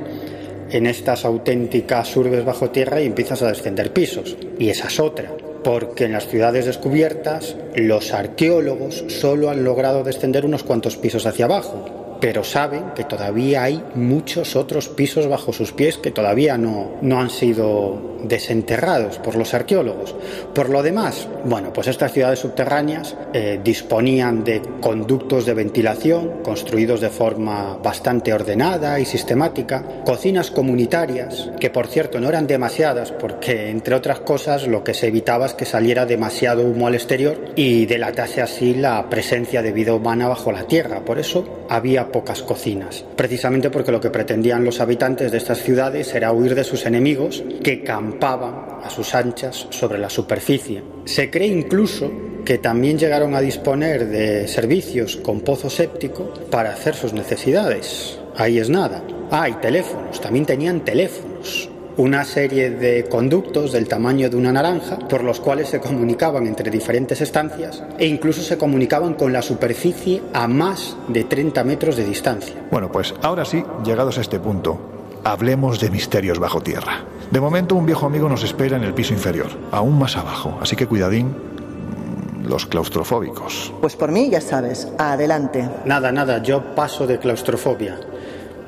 en 0.72 0.88
estas 0.88 1.24
auténticas 1.24 2.18
urbes 2.18 2.44
bajo 2.44 2.72
tierra 2.72 3.00
y 3.00 3.06
empiezas 3.06 3.44
a 3.44 3.50
descender 3.50 3.94
pisos. 3.94 4.36
Y 4.58 4.70
esa 4.70 4.88
es 4.88 5.00
otra, 5.00 5.32
porque 5.64 6.06
en 6.06 6.14
las 6.14 6.28
ciudades 6.28 6.66
descubiertas 6.66 7.56
los 7.76 8.12
arqueólogos 8.12 9.06
solo 9.08 9.52
han 9.52 9.64
logrado 9.64 10.04
descender 10.04 10.46
unos 10.46 10.64
cuantos 10.64 10.98
pisos 10.98 11.28
hacia 11.28 11.46
abajo 11.46 12.07
pero 12.20 12.44
saben 12.44 12.92
que 12.96 13.04
todavía 13.04 13.64
hay 13.64 13.84
muchos 13.96 14.56
otros 14.56 14.90
pisos 14.90 15.28
bajo 15.28 15.54
sus 15.54 15.72
pies 15.72 15.98
que 15.98 16.12
todavía 16.12 16.58
no, 16.58 16.92
no 17.02 17.20
han 17.20 17.30
sido 17.30 18.18
desenterrados 18.24 19.20
por 19.20 19.36
los 19.36 19.54
arqueólogos. 19.54 20.16
Por 20.54 20.70
lo 20.70 20.84
demás, 20.84 21.28
bueno, 21.46 21.72
pues 21.74 21.88
estas 21.88 22.12
ciudades 22.12 22.40
subterráneas 22.40 23.16
eh, 23.34 23.60
disponían 23.64 24.44
de 24.44 24.62
conductos 24.82 25.46
de 25.46 25.54
ventilación 25.54 26.42
construidos 26.44 27.02
de 27.02 27.10
forma 27.10 27.78
bastante 27.78 28.34
ordenada 28.34 29.00
y 29.00 29.06
sistemática, 29.06 29.84
cocinas 30.06 30.52
comunitarias, 30.52 31.52
que 31.60 31.70
por 31.70 31.88
cierto 31.88 32.20
no 32.20 32.30
eran 32.30 32.48
demasiadas 32.48 33.12
porque 33.12 33.70
entre 33.70 33.96
otras 33.96 34.20
cosas 34.22 34.68
lo 34.68 34.84
que 34.84 34.94
se 34.94 35.08
evitaba 35.08 35.46
es 35.46 35.54
que 35.54 35.66
saliera 35.66 36.06
demasiado 36.06 36.64
humo 36.64 36.88
al 36.88 36.96
exterior 36.96 37.38
y 37.56 37.86
delatase 37.86 38.42
así 38.42 38.74
la 38.74 39.10
presencia 39.10 39.62
de 39.62 39.72
vida 39.72 39.94
humana 39.94 40.28
bajo 40.28 40.52
la 40.52 40.64
tierra. 40.64 41.02
Por 41.02 41.20
eso 41.20 41.66
había 41.70 42.07
pocas 42.12 42.42
cocinas, 42.42 43.06
precisamente 43.16 43.70
porque 43.70 43.92
lo 43.92 44.00
que 44.00 44.10
pretendían 44.10 44.64
los 44.64 44.80
habitantes 44.80 45.32
de 45.32 45.38
estas 45.38 45.60
ciudades 45.60 46.14
era 46.14 46.32
huir 46.32 46.56
de 46.56 46.64
sus 46.64 46.86
enemigos 46.86 47.44
que 47.64 47.84
campaban 47.84 48.80
a 48.84 48.90
sus 48.90 49.14
anchas 49.16 49.68
sobre 49.70 50.00
la 50.00 50.10
superficie. 50.10 50.84
Se 51.06 51.30
cree 51.30 51.48
incluso 51.48 52.12
que 52.46 52.58
también 52.58 52.98
llegaron 52.98 53.36
a 53.36 53.42
disponer 53.42 54.08
de 54.08 54.48
servicios 54.48 55.18
con 55.18 55.42
pozo 55.42 55.70
séptico 55.70 56.34
para 56.50 56.72
hacer 56.72 56.96
sus 56.96 57.14
necesidades. 57.14 58.20
Ahí 58.36 58.58
es 58.58 58.70
nada. 58.70 59.04
Ah, 59.32 59.50
y 59.50 59.54
teléfonos, 59.54 60.22
también 60.22 60.46
tenían 60.46 60.86
teléfonos 60.86 61.70
una 61.98 62.24
serie 62.24 62.70
de 62.70 63.06
conductos 63.06 63.72
del 63.72 63.88
tamaño 63.88 64.30
de 64.30 64.38
una 64.38 64.52
naranja 64.52 65.00
por 65.00 65.24
los 65.24 65.40
cuales 65.40 65.70
se 65.70 65.80
comunicaban 65.80 66.46
entre 66.46 66.70
diferentes 66.70 67.22
estancias 67.22 67.84
e 67.98 68.06
incluso 68.06 68.42
se 68.42 68.58
comunicaban 68.58 69.16
con 69.16 69.34
la 69.34 69.42
superficie 69.42 70.22
a 70.34 70.48
más 70.48 70.96
de 71.08 71.24
30 71.24 71.64
metros 71.64 71.96
de 71.96 72.06
distancia. 72.06 72.54
Bueno, 72.72 72.92
pues 72.92 73.14
ahora 73.24 73.46
sí, 73.46 73.64
llegados 73.84 74.18
a 74.20 74.22
este 74.22 74.40
punto, 74.40 74.80
hablemos 75.24 75.80
de 75.80 75.90
misterios 75.90 76.40
bajo 76.40 76.62
tierra. 76.62 77.04
De 77.32 77.42
momento 77.42 77.76
un 77.76 77.86
viejo 77.86 78.06
amigo 78.06 78.30
nos 78.30 78.44
espera 78.44 78.78
en 78.78 78.84
el 78.84 78.94
piso 78.94 79.14
inferior, 79.14 79.48
aún 79.72 79.98
más 79.98 80.16
abajo, 80.18 80.58
así 80.62 80.76
que 80.76 80.86
cuidadín 80.86 81.28
mm, 81.28 82.48
los 82.48 82.68
claustrofóbicos. 82.68 83.74
Pues 83.82 83.96
por 83.96 84.12
mí 84.12 84.30
ya 84.30 84.40
sabes, 84.40 84.88
adelante. 85.00 85.68
Nada, 85.86 86.12
nada, 86.12 86.44
yo 86.44 86.76
paso 86.76 87.08
de 87.08 87.18
claustrofobia. 87.18 87.98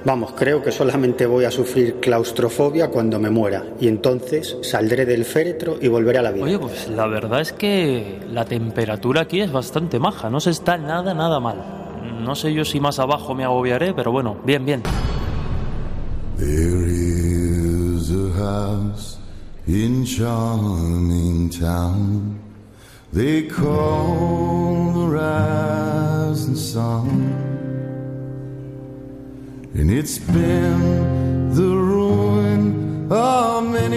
Vamos, 0.05 0.31
creo 0.31 0.63
que 0.63 0.71
solamente 0.71 1.25
voy 1.25 1.43
a 1.43 1.51
sufrir 1.51 1.99
claustrofobia 1.99 2.89
cuando 2.89 3.19
me 3.19 3.29
muera 3.29 3.65
y 3.81 3.89
entonces 3.89 4.55
saldré 4.62 5.05
del 5.05 5.25
féretro 5.25 5.77
y 5.81 5.89
volveré 5.89 6.19
a 6.19 6.21
la 6.21 6.31
vida. 6.31 6.45
Oye, 6.45 6.57
pues 6.57 6.88
la 6.88 7.05
verdad 7.05 7.41
es 7.41 7.51
que 7.51 8.21
la 8.31 8.45
temperatura 8.45 9.21
aquí 9.21 9.41
es 9.41 9.51
bastante 9.51 9.99
maja, 9.99 10.29
no 10.29 10.39
se 10.39 10.51
está 10.51 10.77
nada, 10.77 11.13
nada 11.13 11.41
mal. 11.41 11.57
No 12.21 12.35
sé 12.35 12.53
yo 12.53 12.63
si 12.63 12.79
más 12.79 12.99
abajo 12.99 13.35
me 13.35 13.43
agobiaré, 13.43 13.93
pero 13.93 14.12
bueno, 14.12 14.38
bien, 14.45 14.65
bien. 14.65 14.83
There 16.38 16.88
is 16.88 18.12
a 18.12 18.31
house 18.38 19.17
in 19.67 20.05
charming 20.05 21.49
town. 21.49 22.39
They 23.12 23.47
call 23.47 24.93
the 24.93 25.17
rising 25.17 26.55
sun. 26.55 27.48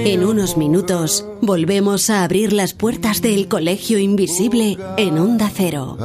En 0.05 0.25
unos 0.25 0.57
minutos 0.57 1.27
volvemos 1.41 2.11
a 2.11 2.25
abrir 2.25 2.53
las 2.53 2.75
puertas 2.75 3.23
del 3.23 3.49
Colegio 3.49 3.99
Invisible 3.99 4.77
en 4.97 5.19
Onda 5.19 5.51
Cero. 5.55 5.97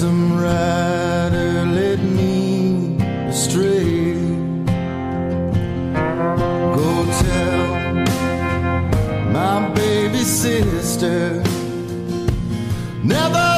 Handsome 0.00 0.40
rider 0.40 1.66
led 1.66 2.02
me 2.02 2.96
astray. 3.28 4.14
Go 6.74 7.04
tell 7.20 7.66
my 9.30 9.68
baby 9.74 10.24
sister 10.24 11.42
never 13.04 13.49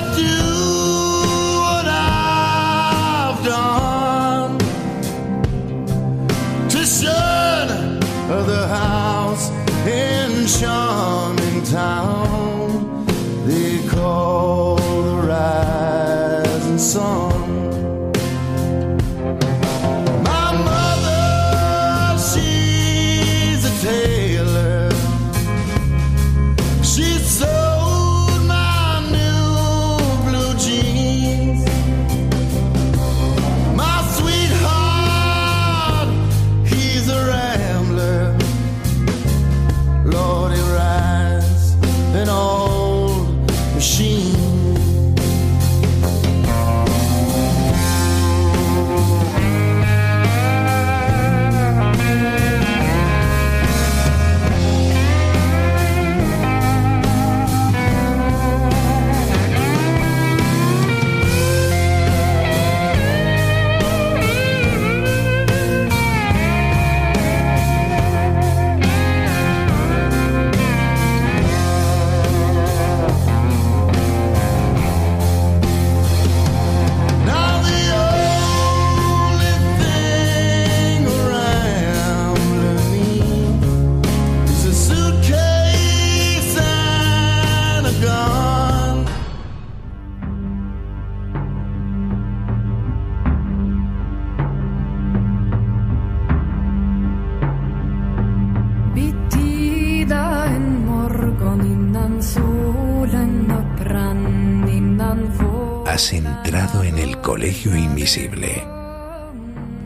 Has 105.93 106.11
entrado 106.15 106.83
en 106.85 106.97
el 106.97 107.19
Colegio 107.19 107.77
Invisible 107.77 108.65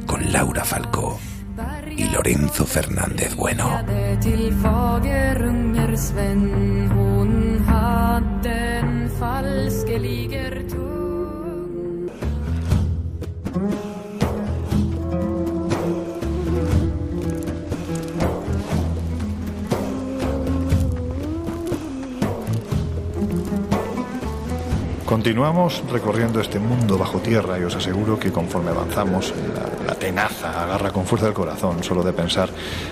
con 0.06 0.32
Laura 0.32 0.64
Falcó 0.64 1.18
y 1.96 2.04
Lorenzo 2.04 2.64
Fernández 2.64 3.34
Bueno. 3.34 3.68
Continuamos 25.06 25.84
recorriendo 25.88 26.40
este 26.40 26.58
mundo 26.58 26.98
bajo 26.98 27.20
tierra 27.20 27.60
y 27.60 27.62
os 27.62 27.76
aseguro 27.76 28.18
que 28.18 28.32
conforme 28.32 28.70
avanzamos, 28.70 29.32
la, 29.86 29.94
tenaza 29.94 30.64
agarra 30.64 30.90
con 30.90 31.06
fuerza 31.06 31.28
el 31.28 31.32
corazón 31.32 31.84
solo 31.84 32.02
de 32.02 32.12
pensar 32.12 32.50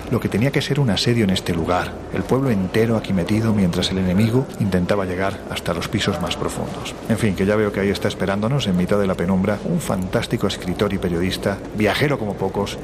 lo 0.09 0.21
que 0.21 0.29
tenía 0.29 0.49
que 0.49 0.61
ser 0.61 0.79
un 0.79 0.89
asedio 0.89 1.25
en 1.25 1.31
este 1.31 1.53
lugar, 1.53 1.91
el 2.13 2.23
pueblo 2.23 2.49
entero 2.49 2.95
aquí 2.95 3.11
metido 3.11 3.53
mientras 3.53 3.91
el 3.91 3.97
enemigo 3.97 4.47
intentaba 4.61 5.05
llegar 5.05 5.41
hasta 5.51 5.73
los 5.73 5.89
pisos 5.89 6.21
más 6.21 6.37
profundos. 6.37 6.95
En 7.09 7.17
fin, 7.17 7.35
que 7.35 7.45
ya 7.45 7.57
veo 7.57 7.73
que 7.73 7.81
ahí 7.81 7.89
está 7.89 8.07
esperándonos 8.07 8.65
en 8.67 8.77
mitad 8.77 8.97
de 8.97 9.07
la 9.07 9.15
penumbra 9.15 9.59
un 9.65 9.81
fantástico 9.81 10.47
escritor 10.47 10.93
y 10.93 10.97
periodista, 10.97 11.57
viajero 11.75 12.17
como 12.17 12.35
pocos, 12.35 12.77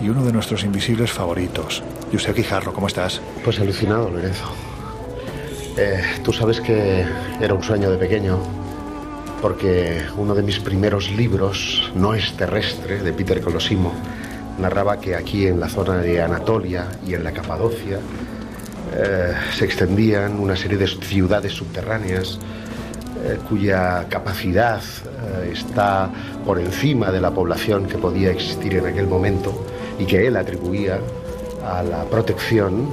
y 0.00 0.08
uno 0.08 0.24
de 0.24 0.32
nuestros 0.32 0.62
invisibles 0.62 1.10
favoritos. 1.10 1.82
José 2.12 2.32
Quijarro, 2.32 2.72
¿cómo 2.72 2.86
estás? 2.86 3.20
Pues 3.44 3.58
alucinado, 3.58 4.08
Lorenzo. 4.08 4.46
Eh, 5.74 6.02
tú 6.22 6.34
sabes 6.34 6.60
que 6.60 7.02
era 7.40 7.54
un 7.54 7.62
sueño 7.62 7.90
de 7.90 7.96
pequeño, 7.96 8.38
porque 9.40 10.02
uno 10.18 10.34
de 10.34 10.42
mis 10.42 10.58
primeros 10.58 11.10
libros, 11.10 11.90
No 11.94 12.12
es 12.12 12.36
terrestre, 12.36 13.02
de 13.02 13.12
Peter 13.14 13.40
Colosimo, 13.40 13.94
narraba 14.58 15.00
que 15.00 15.16
aquí 15.16 15.46
en 15.46 15.58
la 15.60 15.70
zona 15.70 15.96
de 15.96 16.20
Anatolia 16.20 16.88
y 17.06 17.14
en 17.14 17.24
la 17.24 17.32
Capadocia 17.32 17.98
eh, 18.94 19.32
se 19.56 19.64
extendían 19.64 20.38
una 20.38 20.56
serie 20.56 20.76
de 20.76 20.86
ciudades 20.86 21.52
subterráneas 21.52 22.38
eh, 23.24 23.38
cuya 23.48 24.04
capacidad 24.10 24.82
está 25.50 26.10
por 26.44 26.58
encima 26.58 27.10
de 27.10 27.20
la 27.20 27.30
población 27.30 27.86
que 27.86 27.96
podía 27.96 28.30
existir 28.30 28.74
en 28.74 28.86
aquel 28.86 29.06
momento 29.06 29.64
y 29.98 30.04
que 30.04 30.26
él 30.26 30.36
atribuía 30.36 30.98
a 31.64 31.82
la 31.82 32.04
protección 32.04 32.88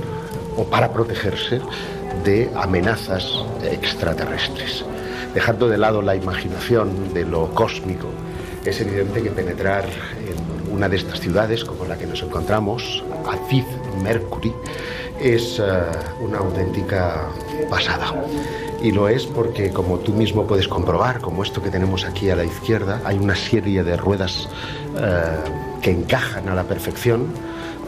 o 0.56 0.64
para 0.64 0.94
protegerse 0.94 1.60
de 2.24 2.50
amenazas 2.56 3.46
extraterrestres. 3.64 4.86
Dejando 5.34 5.68
de 5.68 5.78
lado 5.78 6.02
la 6.02 6.16
imaginación 6.16 7.14
de 7.14 7.26
lo 7.26 7.50
cósmico, 7.54 8.08
es 8.66 8.82
evidente 8.82 9.22
que 9.22 9.30
penetrar 9.30 9.86
en 9.86 10.74
una 10.74 10.90
de 10.90 10.98
estas 10.98 11.20
ciudades, 11.20 11.64
como 11.64 11.86
la 11.86 11.98
que 11.98 12.06
nos 12.06 12.22
encontramos, 12.22 13.04
Acid 13.28 13.64
Mercury, 14.04 14.54
es 15.20 15.60
eh, 15.60 15.64
una 16.22 16.40
auténtica 16.40 17.28
pasada. 17.70 18.14
Y 18.82 18.92
lo 18.92 19.10
es 19.10 19.26
porque, 19.26 19.72
como 19.72 20.00
tú 20.00 20.14
mismo 20.14 20.48
puedes 20.48 20.68
comprobar, 20.68 21.20
como 21.20 21.44
esto 21.44 21.62
que 21.62 21.70
tenemos 21.70 22.06
aquí 22.06 22.30
a 22.30 22.36
la 22.36 22.46
izquierda, 22.46 23.02
hay 23.04 23.18
una 23.18 23.36
serie 23.36 23.84
de 23.84 23.98
ruedas 23.98 24.48
eh, 24.98 25.24
que 25.82 25.92
encajan 25.92 26.48
a 26.48 26.56
la 26.56 26.64
perfección 26.64 27.28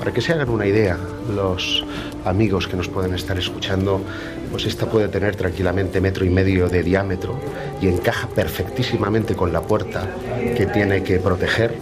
Para 0.02 0.14
que 0.14 0.22
se 0.22 0.34
hagan 0.34 0.50
una 0.50 0.66
idea, 0.66 0.98
los 1.32 1.86
amigos 2.26 2.68
que 2.68 2.76
nos 2.76 2.88
pueden 2.88 3.14
estar 3.14 3.38
escuchando, 3.38 4.02
pues 4.50 4.66
esta 4.66 4.88
puede 4.88 5.08
tener 5.10 5.36
tranquilamente 5.36 6.02
metro 6.02 6.26
y 6.26 6.32
medio 6.32 6.68
de 6.70 6.82
diámetro 6.82 7.40
y 7.80 7.88
encaja 7.88 8.28
perfectísimamente 8.28 9.36
con 9.36 9.54
la 9.54 9.62
puerta 9.62 10.10
que 10.58 10.66
tiene 10.66 11.04
que 11.04 11.20
proteger. 11.20 11.76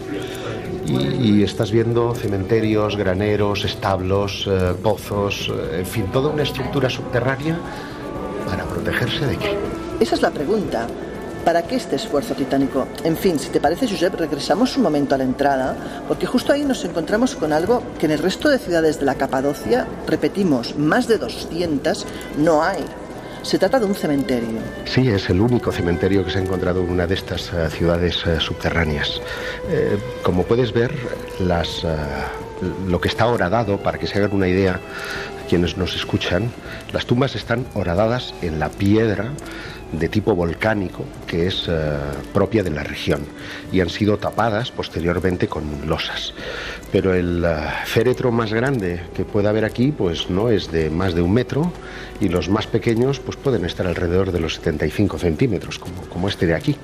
Y, 0.86 1.44
estás 1.44 1.72
viendo 1.72 2.14
cementerios, 2.14 2.98
graneros, 2.98 3.64
establos, 3.64 4.46
eh, 4.52 4.74
pozos, 4.84 5.50
eh, 5.50 5.80
en 5.80 5.86
fin, 5.86 6.06
toda 6.12 6.30
una 6.30 6.44
estructura 6.44 6.90
subterránea 6.90 7.58
para 8.46 8.66
protegerse 8.66 9.28
de 9.28 9.38
qué. 9.38 9.56
Esa 10.02 10.16
es 10.16 10.22
la 10.22 10.32
pregunta. 10.32 10.88
¿Para 11.46 11.64
qué 11.64 11.76
este 11.76 11.96
esfuerzo 11.96 12.36
titánico? 12.36 12.88
En 13.04 13.18
fin, 13.18 13.40
si 13.40 13.50
te 13.50 13.60
parece, 13.60 13.88
Josep, 13.88 14.16
regresamos 14.16 14.76
un 14.78 14.84
momento 14.84 15.16
a 15.16 15.18
la 15.18 15.24
entrada, 15.24 15.76
porque 16.08 16.26
justo 16.26 16.54
ahí 16.54 16.64
nos 16.64 16.84
encontramos 16.86 17.36
con 17.36 17.54
algo 17.54 17.82
que 17.98 18.06
en 18.06 18.12
el 18.12 18.20
resto 18.20 18.50
de 18.50 18.60
ciudades 18.60 19.00
de 19.00 19.06
la 19.06 19.16
Capadocia, 19.16 19.88
repetimos, 20.06 20.78
más 20.78 21.08
de 21.08 21.18
200, 21.18 22.06
no 22.38 22.62
hay. 22.62 22.84
Se 23.42 23.58
trata 23.58 23.80
de 23.80 23.86
un 23.86 23.96
cementerio. 23.96 24.60
Sí, 24.86 25.08
es 25.08 25.30
el 25.30 25.40
único 25.40 25.72
cementerio 25.72 26.26
que 26.26 26.32
se 26.32 26.40
ha 26.40 26.42
encontrado 26.42 26.84
en 26.84 26.90
una 26.90 27.08
de 27.08 27.16
estas 27.16 27.52
eh, 27.54 27.70
ciudades 27.70 28.22
eh, 28.26 28.40
subterráneas. 28.40 29.22
Eh, 29.70 29.98
como 30.22 30.44
puedes 30.44 30.74
ver, 30.74 30.94
lo 32.88 33.00
que 33.00 33.08
está 33.08 33.28
horadado, 33.28 33.78
para 33.78 33.98
que 33.98 34.08
se 34.08 34.20
hagan 34.20 34.34
una 34.34 34.48
idea 34.48 34.80
quienes 35.50 35.78
nos 35.78 35.96
escuchan, 35.96 36.52
las 36.94 37.08
tumbas 37.08 37.36
están 37.36 37.66
horadadas 37.74 38.36
en 38.44 38.60
la 38.60 38.70
piedra 38.70 39.32
de 39.92 40.08
tipo 40.08 40.36
volcánico 40.36 41.04
que 41.26 41.48
es 41.48 41.66
eh, 41.68 41.98
propia 42.32 42.62
de 42.62 42.70
la 42.70 42.84
región 42.84 43.22
y 43.72 43.82
han 43.82 43.90
sido 43.90 44.18
tapadas 44.18 44.70
posteriormente 44.70 45.48
con 45.48 45.64
losas. 45.88 46.36
Pero 46.92 47.16
el 47.16 47.44
eh, 47.44 47.56
féretro 47.86 48.32
más 48.32 48.54
grande 48.54 49.02
que 49.16 49.26
pueda 49.26 49.50
haber 49.50 49.66
aquí 49.66 49.92
pues 49.92 50.30
no 50.30 50.50
es 50.50 50.72
de 50.72 50.92
más 50.92 51.16
de 51.16 51.24
un 51.24 51.34
metro 51.34 51.74
y 52.22 52.30
los 52.30 52.48
más 52.50 52.68
pequeños 52.68 53.20
pues 53.20 53.36
pueden 53.36 53.66
estar 53.66 53.88
alrededor 53.88 54.32
de 54.32 54.40
los 54.40 54.56
75 54.56 55.18
centímetros 55.18 55.80
como, 55.80 56.04
como 56.04 56.30
este 56.30 56.46
de 56.46 56.54
aquí. 56.54 56.76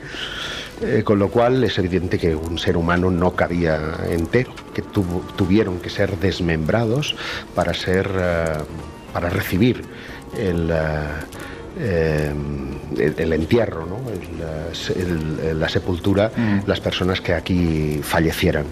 Eh, 0.82 1.04
con 1.06 1.20
lo 1.20 1.30
cual 1.30 1.64
es 1.64 1.78
evidente 1.78 2.18
que 2.20 2.36
un 2.36 2.58
ser 2.60 2.76
humano 2.76 3.10
no 3.10 3.32
cabía 3.32 3.80
entero, 4.10 4.52
que 4.74 4.82
tuvo- 4.84 5.22
tuvieron 5.38 5.80
que 5.80 5.90
ser 5.90 6.18
desmembrados 6.20 7.16
para 7.56 7.74
ser 7.74 8.10
eh, 8.14 8.46
para 9.14 9.30
recibir 9.30 9.82
el, 10.38 10.70
eh, 10.70 10.76
eh, 11.80 12.34
el, 12.98 13.16
el 13.18 13.34
entierro, 13.34 13.86
¿no? 13.86 14.00
El, 14.12 15.60
la 15.60 15.70
sepultura, 15.70 16.30
las 16.68 16.82
personas 16.82 17.22
que 17.22 17.34
aquí 17.34 18.02
fallecieran. 18.04 18.66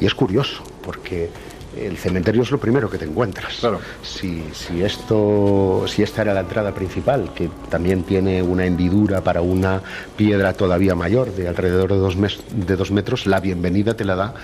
Y 0.00 0.06
es 0.06 0.14
curioso, 0.14 0.64
porque 0.82 1.30
el 1.78 1.96
cementerio 1.96 2.42
es 2.42 2.50
lo 2.50 2.58
primero 2.58 2.88
que 2.90 2.98
te 2.98 3.04
encuentras. 3.04 3.60
Si, 4.02 4.44
si 4.52 4.82
esto, 4.82 5.84
si 5.86 6.02
esta 6.02 6.22
era 6.22 6.34
la 6.34 6.40
entrada 6.40 6.72
principal, 6.74 7.30
que 7.34 7.48
también 7.70 8.02
tiene 8.04 8.42
una 8.42 8.66
hendidura 8.66 9.22
para 9.22 9.40
una 9.40 9.80
piedra 10.16 10.52
todavía 10.52 10.94
mayor, 10.94 11.32
de 11.32 11.48
alrededor 11.48 11.92
de 11.92 11.98
dos, 11.98 12.16
mes- 12.16 12.40
de 12.52 12.76
dos 12.76 12.90
metros, 12.90 13.26
la 13.26 13.40
bienvenida 13.40 13.94
te 13.94 14.04
la 14.04 14.14
da 14.16 14.34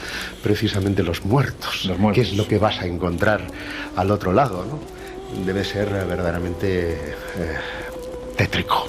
precisamente 0.43 1.03
los 1.03 1.25
muertos, 1.25 1.87
que 2.15 2.21
es 2.23 2.35
lo 2.37 2.47
que 2.49 2.59
vas 2.59 2.81
a 2.81 2.87
encontrar 2.87 3.43
al 3.97 4.11
otro 4.11 4.33
lado, 4.33 4.65
¿no? 4.65 4.79
Debe 5.45 5.65
ser 5.65 5.89
verdaderamente 5.89 6.93
eh, 6.93 6.97
tétrico. 8.37 8.85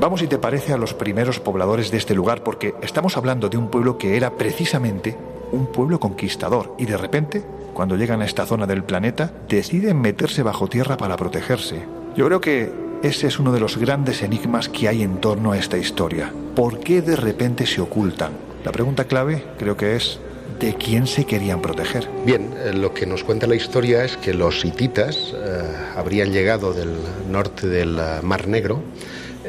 Vamos, 0.00 0.20
si 0.20 0.28
te 0.28 0.38
parece, 0.38 0.72
a 0.72 0.78
los 0.78 0.94
primeros 0.94 1.40
pobladores 1.40 1.90
de 1.90 1.98
este 1.98 2.14
lugar, 2.14 2.42
porque 2.42 2.74
estamos 2.80 3.18
hablando 3.18 3.50
de 3.50 3.58
un 3.58 3.68
pueblo 3.68 3.98
que 3.98 4.16
era 4.16 4.30
precisamente 4.30 5.14
un 5.52 5.66
pueblo 5.66 6.00
conquistador 6.00 6.74
y 6.78 6.86
de 6.86 6.96
repente, 6.96 7.44
cuando 7.74 7.98
llegan 7.98 8.22
a 8.22 8.24
esta 8.24 8.46
zona 8.46 8.66
del 8.66 8.82
planeta, 8.82 9.30
deciden 9.46 10.00
meterse 10.00 10.42
bajo 10.42 10.68
tierra 10.68 10.96
para 10.96 11.18
protegerse. 11.18 11.84
Yo 12.16 12.24
creo 12.24 12.40
que 12.40 12.72
ese 13.02 13.26
es 13.26 13.38
uno 13.38 13.52
de 13.52 13.60
los 13.60 13.76
grandes 13.76 14.22
enigmas 14.22 14.70
que 14.70 14.88
hay 14.88 15.02
en 15.02 15.20
torno 15.20 15.52
a 15.52 15.58
esta 15.58 15.76
historia. 15.76 16.32
¿Por 16.56 16.80
qué 16.80 17.02
de 17.02 17.16
repente 17.16 17.66
se 17.66 17.82
ocultan? 17.82 18.32
La 18.64 18.72
pregunta 18.72 19.04
clave 19.04 19.44
creo 19.58 19.76
que 19.76 19.96
es 19.96 20.18
¿de 20.60 20.76
quién 20.76 21.06
se 21.06 21.26
querían 21.26 21.60
proteger? 21.60 22.08
Bien, 22.24 22.54
eh, 22.56 22.72
lo 22.72 22.94
que 22.94 23.04
nos 23.04 23.22
cuenta 23.22 23.46
la 23.46 23.54
historia 23.54 24.02
es 24.02 24.16
que 24.16 24.32
los 24.32 24.64
hititas 24.64 25.34
eh, 25.34 25.62
habrían 25.94 26.32
llegado 26.32 26.72
del 26.72 26.96
norte 27.30 27.66
del 27.66 27.98
eh, 27.98 28.20
Mar 28.22 28.48
Negro, 28.48 28.82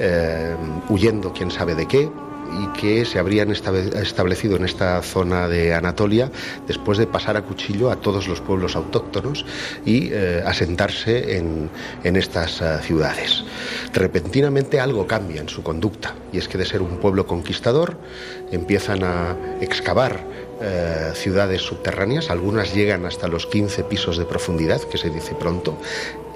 eh, 0.01 0.55
huyendo 0.89 1.31
quién 1.31 1.51
sabe 1.51 1.75
de 1.75 1.87
qué, 1.87 2.09
y 2.59 2.67
que 2.79 3.05
se 3.05 3.19
habrían 3.19 3.51
establecido 3.51 4.55
en 4.55 4.65
esta 4.65 5.01
zona 5.01 5.47
de 5.47 5.73
Anatolia 5.73 6.31
después 6.67 6.97
de 6.97 7.07
pasar 7.07 7.37
a 7.37 7.43
cuchillo 7.43 7.91
a 7.91 7.95
todos 7.97 8.27
los 8.27 8.41
pueblos 8.41 8.75
autóctonos 8.75 9.45
y 9.85 10.09
eh, 10.11 10.43
asentarse 10.45 11.37
en, 11.37 11.69
en 12.03 12.15
estas 12.15 12.61
eh, 12.61 12.79
ciudades. 12.81 13.43
Repentinamente 13.93 14.79
algo 14.79 15.07
cambia 15.07 15.41
en 15.41 15.49
su 15.49 15.63
conducta 15.63 16.13
y 16.31 16.37
es 16.37 16.47
que 16.47 16.57
de 16.57 16.65
ser 16.65 16.81
un 16.81 16.97
pueblo 16.97 17.25
conquistador 17.25 17.97
empiezan 18.51 19.03
a 19.03 19.35
excavar 19.61 20.19
eh, 20.61 21.11
ciudades 21.15 21.61
subterráneas, 21.61 22.29
algunas 22.29 22.73
llegan 22.73 23.05
hasta 23.05 23.27
los 23.27 23.47
15 23.47 23.83
pisos 23.85 24.17
de 24.17 24.25
profundidad, 24.25 24.81
que 24.81 24.97
se 24.97 25.09
dice 25.09 25.35
pronto, 25.35 25.77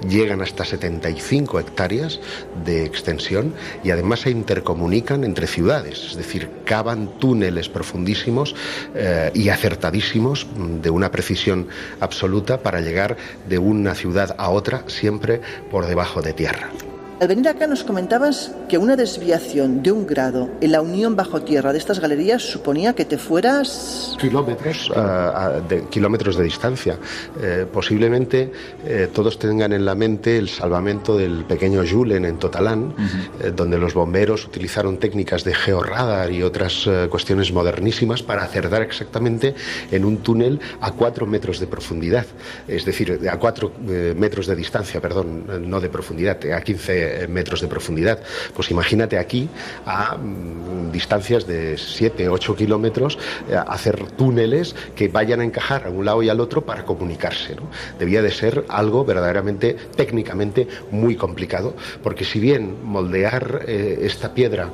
llegan 0.08 0.42
hasta 0.42 0.64
75 0.64 1.60
hectáreas 1.60 2.20
de 2.64 2.84
extensión 2.84 3.54
y 3.82 3.90
además 3.90 4.20
se 4.20 4.30
intercomunican 4.30 5.24
entre 5.24 5.46
ciudades, 5.46 6.04
es 6.10 6.16
decir, 6.16 6.50
cavan 6.64 7.18
túneles 7.18 7.68
profundísimos 7.68 8.54
eh, 8.94 9.30
y 9.34 9.48
acertadísimos 9.48 10.46
mm, 10.46 10.80
de 10.80 10.90
una 10.90 11.10
precisión 11.10 11.68
absoluta 12.00 12.62
para 12.62 12.80
llegar 12.80 13.16
de 13.48 13.58
una 13.58 13.94
ciudad 13.94 14.34
a 14.38 14.50
otra 14.50 14.84
siempre 14.86 15.40
por 15.70 15.86
debajo 15.86 16.22
de 16.22 16.32
tierra. 16.32 16.70
Al 17.18 17.28
venir 17.28 17.48
acá 17.48 17.66
nos 17.66 17.82
comentabas 17.82 18.52
que 18.68 18.76
una 18.76 18.94
desviación 18.94 19.82
de 19.82 19.90
un 19.90 20.06
grado 20.06 20.50
en 20.60 20.70
la 20.72 20.82
unión 20.82 21.16
bajo 21.16 21.40
tierra 21.40 21.72
de 21.72 21.78
estas 21.78 21.98
galerías 21.98 22.42
suponía 22.42 22.92
que 22.92 23.06
te 23.06 23.16
fueras... 23.16 24.14
kilómetros 24.20 24.92
a- 24.94 25.62
de 25.66 25.84
kilómetros 25.86 26.36
de 26.36 26.44
distancia. 26.44 26.98
Eh, 27.40 27.64
posiblemente 27.72 28.52
eh, 28.84 29.08
todos 29.14 29.38
tengan 29.38 29.72
en 29.72 29.86
la 29.86 29.94
mente 29.94 30.36
el 30.36 30.50
salvamento 30.50 31.16
del 31.16 31.46
pequeño 31.46 31.82
Julen 31.90 32.26
en 32.26 32.36
Totalán, 32.38 32.94
eh, 33.40 33.50
donde 33.56 33.78
los 33.78 33.94
bomberos 33.94 34.44
utilizaron 34.44 34.98
técnicas 34.98 35.42
de 35.42 35.54
georradar 35.54 36.30
y 36.30 36.42
otras 36.42 36.86
eh, 36.86 37.06
cuestiones 37.10 37.50
modernísimas 37.50 38.22
para 38.22 38.42
acertar 38.44 38.82
exactamente 38.82 39.54
en 39.90 40.04
un 40.04 40.18
túnel 40.18 40.60
a 40.82 40.92
cuatro 40.92 41.24
metros 41.26 41.60
de 41.60 41.66
profundidad, 41.66 42.26
es 42.68 42.84
decir, 42.84 43.26
a 43.30 43.38
cuatro 43.38 43.72
eh, 43.88 44.12
metros 44.14 44.46
de 44.46 44.54
distancia, 44.54 45.00
perdón, 45.00 45.46
eh, 45.48 45.58
no 45.64 45.80
de 45.80 45.88
profundidad, 45.88 46.36
a 46.52 46.60
15 46.60 47.05
metros 47.28 47.60
de 47.60 47.68
profundidad. 47.68 48.20
Pues 48.54 48.70
imagínate 48.70 49.18
aquí 49.18 49.48
a 49.84 50.16
mm, 50.16 50.92
distancias 50.92 51.46
de 51.46 51.76
7, 51.76 52.28
8 52.28 52.56
kilómetros, 52.56 53.18
eh, 53.48 53.56
hacer 53.66 54.10
túneles 54.12 54.74
que 54.94 55.08
vayan 55.08 55.40
a 55.40 55.44
encajar 55.44 55.86
a 55.86 55.90
un 55.90 56.04
lado 56.04 56.22
y 56.22 56.28
al 56.28 56.40
otro 56.40 56.64
para 56.64 56.84
comunicarse. 56.84 57.56
Debía 57.98 58.22
de 58.22 58.30
ser 58.30 58.64
algo 58.68 59.04
verdaderamente 59.04 59.76
técnicamente 59.96 60.66
muy 60.90 61.16
complicado, 61.16 61.74
porque 62.02 62.24
si 62.24 62.40
bien 62.40 62.84
moldear 62.84 63.62
eh, 63.66 64.00
esta 64.02 64.34
piedra 64.34 64.70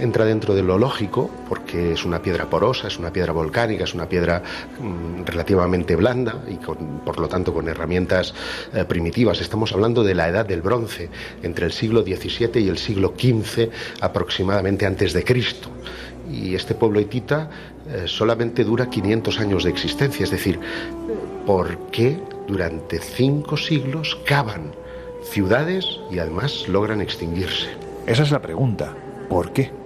entra 0.00 0.24
dentro 0.24 0.54
de 0.54 0.62
lo 0.62 0.78
lógico, 0.78 1.30
porque 1.48 1.92
es 1.92 2.04
una 2.04 2.20
piedra 2.20 2.48
porosa, 2.48 2.88
es 2.88 2.98
una 2.98 3.12
piedra 3.12 3.32
volcánica, 3.32 3.84
es 3.84 3.94
una 3.94 4.08
piedra 4.08 4.42
mm, 4.80 5.24
relativamente 5.24 5.96
blanda 5.96 6.42
y 6.48 6.56
por 6.56 7.18
lo 7.18 7.28
tanto 7.28 7.52
con 7.52 7.68
herramientas 7.68 8.34
eh, 8.72 8.84
primitivas. 8.84 9.40
Estamos 9.40 9.72
hablando 9.72 10.02
de 10.02 10.14
la 10.14 10.28
edad 10.28 10.46
del 10.46 10.62
bronce, 10.62 11.08
entre 11.42 11.66
el 11.66 11.72
siglo 11.72 12.02
XVII 12.02 12.60
y 12.60 12.68
el 12.68 12.78
siglo 12.78 13.14
XV 13.16 13.70
aproximadamente 14.00 14.86
antes 14.86 15.12
de 15.12 15.24
Cristo. 15.24 15.68
Y 16.30 16.54
este 16.54 16.74
pueblo 16.74 17.00
hitita 17.00 17.50
eh, 17.88 18.04
solamente 18.06 18.64
dura 18.64 18.88
500 18.88 19.40
años 19.40 19.64
de 19.64 19.70
existencia, 19.70 20.24
es 20.24 20.30
decir, 20.30 20.58
¿por 21.46 21.76
qué 21.90 22.18
durante 22.48 22.98
cinco 22.98 23.56
siglos 23.56 24.18
cavan 24.24 24.72
ciudades 25.22 26.00
y 26.10 26.18
además 26.18 26.66
logran 26.68 27.00
extinguirse? 27.00 27.68
Esa 28.06 28.22
es 28.22 28.30
la 28.30 28.40
pregunta. 28.40 28.94
¿Por 29.28 29.52
qué? 29.52 29.83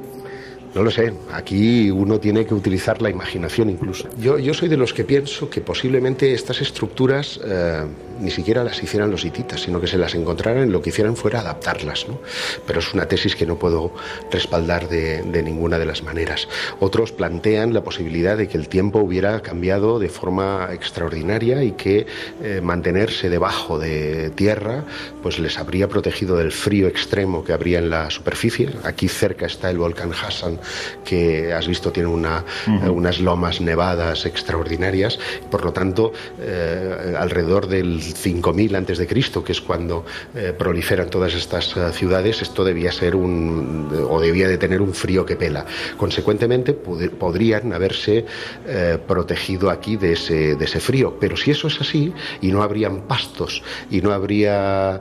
No 0.79 0.85
lo 0.85 0.93
sé, 0.93 1.13
aquí 1.33 1.91
uno 1.91 2.21
tiene 2.21 2.47
que 2.47 2.55
utilizar 2.55 3.03
la 3.03 3.11
imaginación 3.11 3.69
incluso. 3.69 4.09
Yo, 4.17 4.39
yo 4.39 4.55
soy 4.55 4.69
de 4.69 4.77
los 4.77 4.95
que 4.95 5.03
pienso 5.03 5.51
que 5.51 5.61
posiblemente 5.61 6.33
estas 6.33 6.61
estructuras 6.61 7.41
eh, 7.45 7.83
ni 8.21 8.31
siquiera 8.31 8.65
las 8.65 8.83
hicieran 8.83 9.11
los 9.11 9.25
hititas, 9.25 9.63
sino 9.63 9.81
que 9.81 9.87
se 9.87 9.99
las 9.99 10.15
encontraran 10.15 10.69
y 10.69 10.71
lo 10.71 10.83
que 10.83 10.91
hicieran 10.91 11.17
fuera 11.17 11.41
adaptarlas. 11.41 12.07
¿no? 12.09 12.21
Pero 12.67 12.81
es 12.81 12.93
una 12.95 13.07
tesis 13.07 13.37
que 13.37 13.47
no 13.47 13.59
puedo 13.59 13.93
respaldar 14.31 14.89
de, 14.89 15.23
de 15.23 15.43
ninguna 15.43 15.79
de 15.79 15.87
las 15.87 16.03
maneras. 16.03 16.49
Otros 16.81 17.13
plantean 17.13 17.75
la 17.75 17.83
posibilidad 17.83 18.37
de 18.37 18.49
que 18.49 18.57
el 18.57 18.69
tiempo 18.69 19.01
hubiera 19.01 19.41
cambiado 19.41 19.99
de 19.99 20.09
forma 20.09 20.69
extraordinaria 20.73 21.63
y 21.63 21.73
que 21.73 22.07
eh, 22.43 22.61
mantenerse 22.63 23.29
debajo 23.29 23.79
de 23.79 24.31
tierra 24.31 24.85
pues 25.23 25.39
les 25.39 25.59
habría 25.59 25.89
protegido 25.89 26.37
del 26.37 26.53
frío 26.53 26.89
extremo 26.89 27.45
que 27.45 27.53
habría 27.53 27.79
en 27.79 27.91
la 27.91 28.11
superficie. 28.11 28.71
Aquí 28.85 29.09
cerca 29.09 29.47
está 29.47 29.71
el 29.71 29.79
volcán 29.79 30.13
Hassan, 30.13 30.59
que 31.05 31.53
has 31.53 31.67
visto 31.67 31.93
tiene 31.93 32.09
una, 32.09 32.45
unas 32.91 33.21
lomas 33.21 33.61
nevadas 33.61 34.27
extraordinarias. 34.27 35.19
Por 35.51 35.65
lo 35.65 35.73
tanto, 35.73 36.13
eh, 36.41 37.15
alrededor 37.19 37.67
del 37.67 38.08
5000 38.15 38.75
antes 38.77 38.99
de 38.99 39.07
Cristo, 39.07 39.43
que 39.45 39.53
es 39.53 39.61
cuando 39.61 40.05
eh, 40.35 40.53
proliferan 40.57 41.09
todas 41.11 41.35
estas 41.35 41.77
eh, 41.77 41.91
ciudades, 41.93 42.43
esto 42.43 42.65
debía 42.65 42.93
ser 42.93 43.15
un 43.17 43.89
o 44.11 44.21
debía 44.21 44.49
de 44.49 44.59
tener 44.59 44.81
un 44.81 44.95
frío 44.95 45.25
que 45.27 45.37
pela. 45.37 45.65
Consecuentemente, 45.97 46.75
pod- 46.75 47.11
podrían 47.11 47.73
haberse 47.73 48.25
eh, 48.67 48.99
protegido 49.07 49.71
aquí 49.71 49.97
de 49.97 50.13
ese, 50.13 50.57
de 50.57 50.65
ese 50.65 50.81
frío. 50.81 51.17
Pero 51.21 51.37
si 51.37 51.51
eso 51.51 51.69
es 51.69 51.81
así, 51.81 52.13
y 52.41 52.51
no 52.53 52.63
habrían 52.63 53.03
pastos, 53.03 53.63
y 53.91 54.01
no 54.01 54.13
habría 54.13 55.01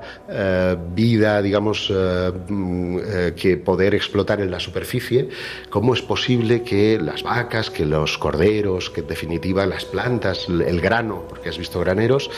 vida, 0.94 1.42
digamos, 1.42 1.92
mm, 2.48 2.98
que 3.36 3.58
poder 3.58 3.96
explotar 3.96 4.42
en 4.42 4.52
la 4.52 4.60
superficie, 4.60 5.30
¿cómo 5.70 5.94
es 5.94 6.02
posible 6.02 6.64
que 6.64 7.00
las 7.00 7.24
vacas, 7.24 7.70
que 7.70 7.86
los 7.86 8.18
corderos, 8.18 8.90
que 8.90 9.02
en 9.02 9.08
definitiva 9.08 9.66
las 9.66 9.86
plantas, 9.86 10.48
el 10.50 10.82
grano, 10.82 11.24
porque 11.30 11.50
has 11.50 11.58
visto 11.58 11.80
graneros, 11.80 12.30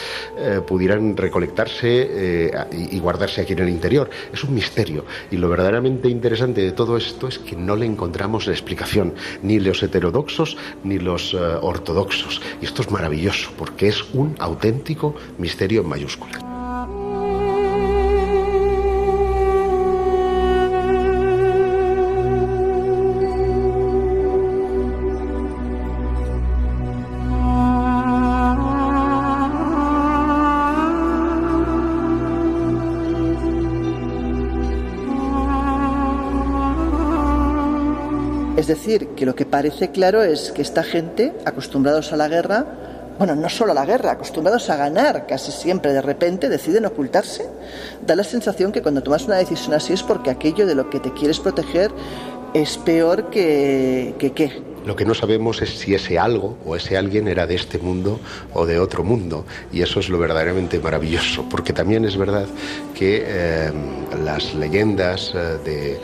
pudieran 0.62 1.16
recolectarse 1.16 2.08
eh, 2.10 2.52
y, 2.92 3.00
guardarse 3.00 3.42
aquí 3.42 3.54
en 3.54 3.60
el 3.60 3.70
interior? 3.70 4.10
Es 4.34 4.44
un 4.44 4.54
misterio. 4.54 5.06
Y 5.32 5.38
lo 5.38 5.50
verdaderamente 5.50 6.10
interesante 6.10 6.62
de 6.62 6.72
todo 6.72 6.98
esto 6.98 7.28
es 7.28 7.40
que 7.40 7.56
no 7.56 7.76
le 7.76 7.86
encontramos 7.86 8.48
la 8.48 8.54
explicación, 8.54 9.14
ni 9.44 9.60
los 9.60 9.82
heterodoxos 9.84 10.58
ni 10.84 11.00
los 11.00 11.34
eh, 11.34 11.38
ortodoxos. 11.38 12.42
Y 12.62 12.66
esto 12.66 12.82
es 12.82 12.92
maravilloso, 12.92 13.52
porque 13.58 13.88
es 13.88 14.04
un 14.14 14.36
auténtico 14.40 15.16
misterio 15.38 15.82
en 15.82 15.90
mayúsculas. 15.90 16.59
Decir, 38.70 39.10
que 39.10 39.26
lo 39.26 39.36
que 39.36 39.46
parece 39.46 39.92
claro 39.92 40.24
es 40.24 40.54
que 40.54 40.62
esta 40.62 40.84
gente, 40.84 41.34
acostumbrados 41.44 42.14
a 42.14 42.16
la 42.16 42.30
guerra, 42.30 42.66
bueno, 43.18 43.36
no 43.36 43.50
solo 43.50 43.74
a 43.74 43.76
la 43.76 43.86
guerra, 43.86 44.12
acostumbrados 44.12 44.70
a 44.70 44.78
ganar 44.78 45.28
casi 45.28 45.52
siempre 45.52 45.92
de 45.92 46.02
repente, 46.02 46.48
deciden 46.48 46.86
ocultarse. 46.86 47.46
Da 48.08 48.16
la 48.16 48.24
sensación 48.24 48.72
que 48.72 48.82
cuando 48.82 49.04
tomas 49.04 49.26
una 49.26 49.36
decisión 49.36 49.74
así 49.74 49.92
es 49.92 50.04
porque 50.04 50.30
aquello 50.30 50.66
de 50.66 50.76
lo 50.76 50.90
que 50.90 51.02
te 51.02 51.12
quieres 51.12 51.42
proteger 51.42 51.92
es 52.54 52.78
peor 52.78 53.30
que 53.30 54.16
que 54.18 54.32
qué. 54.32 54.64
Lo 54.86 54.96
que 54.96 55.06
no 55.06 55.14
sabemos 55.14 55.62
es 55.62 55.72
si 55.72 55.94
ese 55.94 56.18
algo 56.18 56.58
o 56.66 56.76
ese 56.76 56.98
alguien 56.98 57.28
era 57.28 57.46
de 57.46 57.56
este 57.56 57.78
mundo 57.80 58.20
o 58.54 58.66
de 58.66 58.80
otro 58.80 59.04
mundo. 59.04 59.46
Y 59.72 59.82
eso 59.82 60.00
es 60.00 60.10
lo 60.10 60.18
verdaderamente 60.18 60.80
maravilloso, 60.80 61.46
porque 61.50 61.74
también 61.74 62.06
es 62.06 62.16
verdad 62.16 62.48
que 62.96 63.24
eh, 63.26 63.72
las 64.24 64.56
leyendas 64.56 65.34
eh, 65.36 65.58
de, 65.66 66.00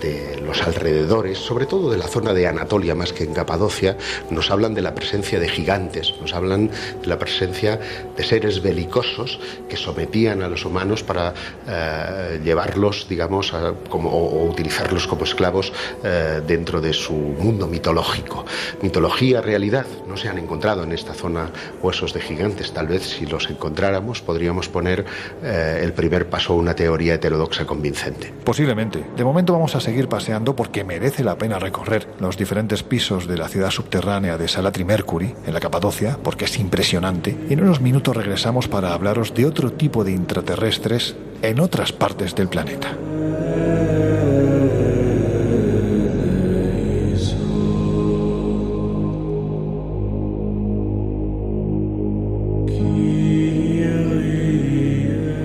de 0.00 0.40
los 0.44 0.62
alrededores, 0.62 1.38
sobre 1.38 1.66
todo 1.66 1.90
de 1.90 1.98
la 1.98 2.06
zona 2.06 2.32
de 2.32 2.46
Anatolia 2.46 2.94
más 2.94 3.12
que 3.12 3.24
en 3.24 3.32
Capadocia, 3.34 3.96
nos 4.30 4.50
hablan 4.50 4.74
de 4.74 4.82
la 4.82 4.94
presencia 4.94 5.40
de 5.40 5.48
gigantes, 5.48 6.14
nos 6.20 6.32
hablan 6.34 6.70
de 7.00 7.06
la 7.06 7.18
presencia 7.18 7.80
de 8.16 8.22
seres 8.24 8.62
belicosos 8.62 9.40
que 9.68 9.76
sometían 9.76 10.42
a 10.42 10.48
los 10.48 10.64
humanos 10.64 11.02
para 11.02 11.34
eh, 11.68 12.40
llevarlos, 12.44 13.06
digamos, 13.08 13.52
a- 13.52 13.74
como, 13.88 14.10
o, 14.10 14.44
utilizarlos 14.48 15.06
como 15.06 15.24
esclavos 15.24 15.72
eh, 16.04 16.40
dentro 16.46 16.80
de 16.80 16.92
su 16.92 17.12
mundo 17.12 17.66
mitológico. 17.66 18.44
Mitología, 18.82 19.40
realidad, 19.40 19.86
no 20.06 20.16
se 20.16 20.28
han 20.28 20.38
encontrado 20.38 20.84
en 20.84 20.92
esta 20.92 21.14
zona 21.14 21.50
huesos 21.82 22.12
de 22.12 22.20
gigantes. 22.20 22.72
Tal 22.72 22.86
vez 22.86 23.02
si 23.02 23.26
los 23.26 23.48
encontráramos 23.50 24.20
podríamos 24.22 24.68
poner 24.68 25.04
eh, 25.42 25.80
el 25.82 25.92
primer 25.92 26.28
paso 26.28 26.52
a 26.52 26.56
una 26.56 26.74
teoría 26.74 27.14
heterodoxa 27.14 27.66
convincente. 27.66 28.32
Posiblemente. 28.44 29.04
De 29.16 29.24
momento 29.24 29.52
vamos 29.52 29.74
a 29.74 29.79
seguir 29.80 30.08
paseando 30.08 30.54
porque 30.54 30.84
merece 30.84 31.24
la 31.24 31.38
pena 31.38 31.58
recorrer 31.58 32.08
los 32.20 32.36
diferentes 32.36 32.82
pisos 32.82 33.26
de 33.26 33.36
la 33.36 33.48
ciudad 33.48 33.70
subterránea 33.70 34.38
de 34.38 34.48
Salatri 34.48 34.84
Mercury, 34.84 35.34
en 35.46 35.54
la 35.54 35.60
Capadocia, 35.60 36.18
porque 36.22 36.44
es 36.44 36.58
impresionante. 36.58 37.36
Y 37.48 37.54
en 37.54 37.62
unos 37.62 37.80
minutos 37.80 38.16
regresamos 38.16 38.68
para 38.68 38.94
hablaros 38.94 39.34
de 39.34 39.46
otro 39.46 39.72
tipo 39.72 40.04
de 40.04 40.12
intraterrestres 40.12 41.16
en 41.42 41.60
otras 41.60 41.92
partes 41.92 42.34
del 42.34 42.48
planeta. 42.48 42.96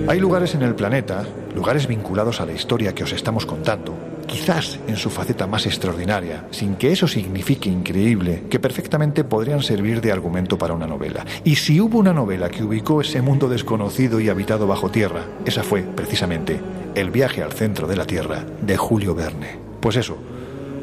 Hay 0.08 0.20
lugares 0.20 0.54
en 0.54 0.62
el 0.62 0.76
planeta, 0.76 1.24
lugares 1.54 1.88
vinculados 1.88 2.40
a 2.40 2.46
la 2.46 2.52
historia 2.52 2.94
que 2.94 3.02
os 3.02 3.12
estamos 3.12 3.44
contando, 3.44 3.94
quizás 4.26 4.78
en 4.86 4.96
su 4.96 5.10
faceta 5.10 5.46
más 5.46 5.66
extraordinaria, 5.66 6.46
sin 6.50 6.76
que 6.76 6.92
eso 6.92 7.08
signifique 7.08 7.68
increíble, 7.68 8.44
que 8.50 8.60
perfectamente 8.60 9.24
podrían 9.24 9.62
servir 9.62 10.00
de 10.00 10.12
argumento 10.12 10.58
para 10.58 10.74
una 10.74 10.86
novela. 10.86 11.24
Y 11.44 11.56
si 11.56 11.80
hubo 11.80 11.98
una 11.98 12.12
novela 12.12 12.50
que 12.50 12.64
ubicó 12.64 13.00
ese 13.00 13.22
mundo 13.22 13.48
desconocido 13.48 14.20
y 14.20 14.28
habitado 14.28 14.66
bajo 14.66 14.90
tierra, 14.90 15.24
esa 15.44 15.62
fue, 15.62 15.82
precisamente, 15.82 16.60
El 16.94 17.10
viaje 17.10 17.42
al 17.42 17.52
centro 17.52 17.86
de 17.86 17.96
la 17.96 18.06
Tierra, 18.06 18.44
de 18.62 18.76
Julio 18.76 19.14
Verne. 19.14 19.58
Pues 19.80 19.96
eso, 19.96 20.16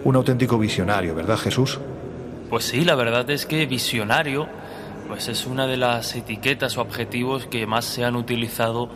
un 0.04 0.16
auténtico 0.16 0.58
visionario, 0.58 1.16
¿verdad 1.16 1.38
Jesús? 1.38 1.80
Pues 2.50 2.66
sí, 2.66 2.86
la 2.86 2.96
verdad 2.96 3.30
es 3.30 3.46
que 3.46 3.66
visionario 3.66 4.48
pues 5.08 5.28
es 5.28 5.46
una 5.46 5.68
de 5.68 5.78
las 5.78 6.16
etiquetas 6.16 6.78
o 6.78 6.82
objetivos 6.82 7.46
que 7.46 7.66
más 7.66 7.86
se 7.86 8.06
han 8.06 8.16
utilizado 8.16 8.90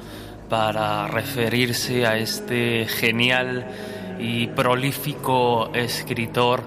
para 0.49 1.07
referirse 1.07 2.05
a 2.05 2.17
este 2.17 2.85
genial 2.87 3.67
y 4.20 4.47
prolífico 4.47 5.70
escritor 5.74 6.63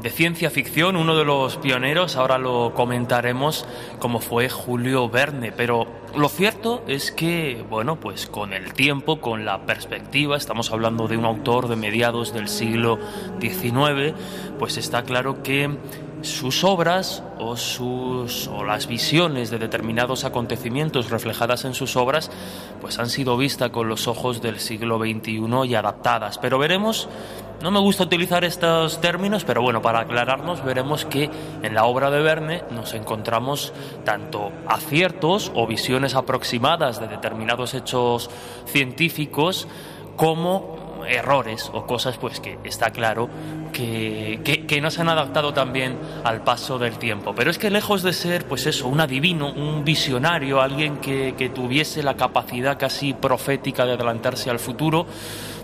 de 0.00 0.10
ciencia 0.10 0.50
ficción, 0.50 0.96
uno 0.96 1.16
de 1.16 1.24
los 1.24 1.56
pioneros, 1.56 2.16
ahora 2.16 2.38
lo 2.38 2.72
comentaremos, 2.74 3.66
como 3.98 4.20
fue 4.20 4.48
Julio 4.48 5.08
Verne, 5.08 5.50
pero 5.50 5.88
lo 6.16 6.28
cierto 6.28 6.84
es 6.86 7.10
que, 7.10 7.64
bueno, 7.68 7.96
pues 7.96 8.26
con 8.26 8.52
el 8.52 8.74
tiempo, 8.74 9.20
con 9.20 9.44
la 9.44 9.66
perspectiva, 9.66 10.36
estamos 10.36 10.70
hablando 10.70 11.08
de 11.08 11.16
un 11.16 11.24
autor 11.24 11.68
de 11.68 11.76
mediados 11.76 12.32
del 12.32 12.48
siglo 12.48 12.98
XIX, 13.40 14.14
pues 14.58 14.76
está 14.76 15.02
claro 15.02 15.42
que 15.42 15.76
sus 16.22 16.64
obras 16.64 17.22
o 17.38 17.56
sus 17.56 18.48
o 18.48 18.64
las 18.64 18.86
visiones 18.86 19.50
de 19.50 19.58
determinados 19.58 20.24
acontecimientos 20.24 21.10
reflejadas 21.10 21.64
en 21.64 21.74
sus 21.74 21.96
obras 21.96 22.30
pues 22.80 22.98
han 22.98 23.08
sido 23.08 23.36
vistas 23.36 23.70
con 23.70 23.88
los 23.88 24.08
ojos 24.08 24.42
del 24.42 24.58
siglo 24.58 24.98
XXI 24.98 25.66
y 25.66 25.74
adaptadas. 25.74 26.38
Pero 26.38 26.58
veremos 26.58 27.08
no 27.62 27.70
me 27.70 27.80
gusta 27.80 28.04
utilizar 28.04 28.44
estos 28.44 29.00
términos 29.00 29.44
pero 29.44 29.62
bueno 29.62 29.82
para 29.82 30.00
aclararnos 30.00 30.64
veremos 30.64 31.04
que 31.04 31.30
en 31.62 31.74
la 31.74 31.84
obra 31.84 32.10
de 32.10 32.20
Verne 32.20 32.64
nos 32.70 32.94
encontramos 32.94 33.72
tanto 34.04 34.52
aciertos 34.66 35.52
o 35.54 35.66
visiones 35.66 36.14
aproximadas 36.14 37.00
de 37.00 37.08
determinados 37.08 37.74
hechos 37.74 38.30
científicos 38.66 39.66
como 40.16 40.77
errores 41.08 41.70
o 41.72 41.86
cosas 41.86 42.16
pues 42.18 42.40
que 42.40 42.58
está 42.64 42.90
claro 42.90 43.28
que, 43.72 44.64
que, 44.66 44.80
no 44.80 44.90
se 44.90 45.00
han 45.00 45.08
adaptado 45.08 45.52
también 45.52 45.98
al 46.24 46.42
paso 46.42 46.78
del 46.78 46.98
tiempo. 46.98 47.34
Pero 47.34 47.50
es 47.50 47.58
que 47.58 47.70
lejos 47.70 48.02
de 48.02 48.12
ser 48.12 48.44
pues 48.46 48.66
eso, 48.66 48.88
un 48.88 49.00
adivino, 49.00 49.52
un 49.52 49.84
visionario, 49.84 50.60
alguien 50.60 50.98
que, 50.98 51.34
que 51.36 51.48
tuviese 51.48 52.02
la 52.02 52.16
capacidad 52.16 52.78
casi 52.78 53.14
profética 53.14 53.84
de 53.86 53.92
adelantarse 53.92 54.50
al 54.50 54.58
futuro, 54.58 55.06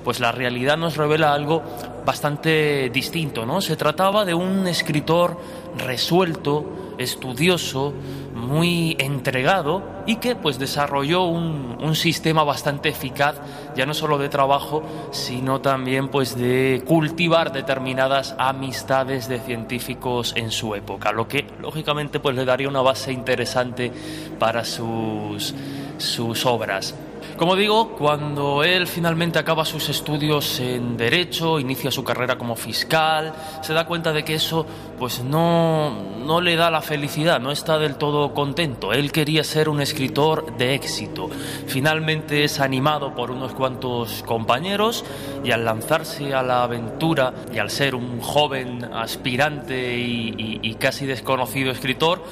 pues 0.05 0.21
la 0.21 0.33
realidad 0.33 0.77
nos 0.77 0.97
revela 0.97 1.33
algo 1.33 1.63
bastante 2.05 2.91
distinto, 2.91 3.47
¿no? 3.47 3.61
Se 3.61 3.77
trataba 3.77 4.25
de 4.25 4.35
un 4.35 4.67
escritor 4.67 5.41
resuelto, 5.79 6.84
estudioso, 6.99 7.93
muy 8.35 8.97
entregado 8.99 9.83
y 10.07 10.17
que 10.17 10.37
pues 10.37 10.59
desarrolló 10.59 11.25
un, 11.25 11.79
un, 11.81 11.95
sistema 11.95 12.45
bastante 12.45 12.89
eficaz, 12.89 13.37
ya 13.77 13.87
no 13.87 13.95
solo 13.95 14.19
de 14.19 14.29
trabajo, 14.29 14.83
sino 15.13 15.61
también 15.61 16.09
pues 16.09 16.37
de 16.37 16.83
cultivar 16.87 17.53
determinadas 17.53 18.35
amistades 18.39 19.29
de 19.29 19.41
científicos 19.41 20.35
en 20.37 20.51
su 20.51 20.75
época, 20.75 21.13
lo 21.13 21.29
que 21.29 21.47
lógicamente 21.61 22.21
pues 22.21 22.37
le 22.37 22.45
daría 22.45 22.69
una 22.69 22.83
base 22.83 23.13
interesante 23.13 23.93
para 24.39 24.65
sus, 24.65 25.55
sus 25.99 26.47
obras. 26.47 26.95
Como 27.37 27.57
digo, 27.57 27.97
cuando 27.97 28.63
él 28.63 28.87
finalmente 28.87 29.41
acaba 29.41 29.65
sus 29.65 29.89
estudios 29.89 30.61
en 30.61 30.97
Derecho, 30.97 31.59
inicia 31.59 31.91
su 31.91 32.05
carrera 32.05 32.39
como 32.39 32.55
fiscal, 32.55 33.35
se 33.61 33.73
da 33.73 33.87
cuenta 33.87 34.13
de 34.13 34.25
que 34.25 34.35
eso 34.35 34.65
pues 35.01 35.25
no, 35.25 35.91
no 36.25 36.41
le 36.41 36.55
da 36.55 36.71
la 36.71 36.81
felicidad, 36.81 37.41
no 37.41 37.51
está 37.51 37.79
del 37.79 37.97
todo 37.97 38.33
contento. 38.35 38.93
Él 38.93 39.11
quería 39.11 39.43
ser 39.43 39.69
un 39.69 39.81
escritor 39.81 40.57
de 40.57 40.75
éxito. 40.75 41.29
Finalmente 41.67 42.45
es 42.45 42.61
animado 42.61 43.17
por 43.17 43.33
unos 43.33 43.53
cuantos 43.53 44.23
compañeros 44.23 45.05
y 45.43 45.51
al 45.51 45.65
lanzarse 45.65 46.35
a 46.35 46.43
la 46.45 46.63
aventura 46.63 47.35
y 47.53 47.59
al 47.59 47.71
ser 47.71 47.97
un 47.97 48.21
joven 48.21 48.85
aspirante 48.95 49.99
y, 49.99 50.35
y, 50.39 50.61
y 50.63 50.75
casi 50.75 51.05
desconocido 51.05 51.73
escritor, 51.73 52.23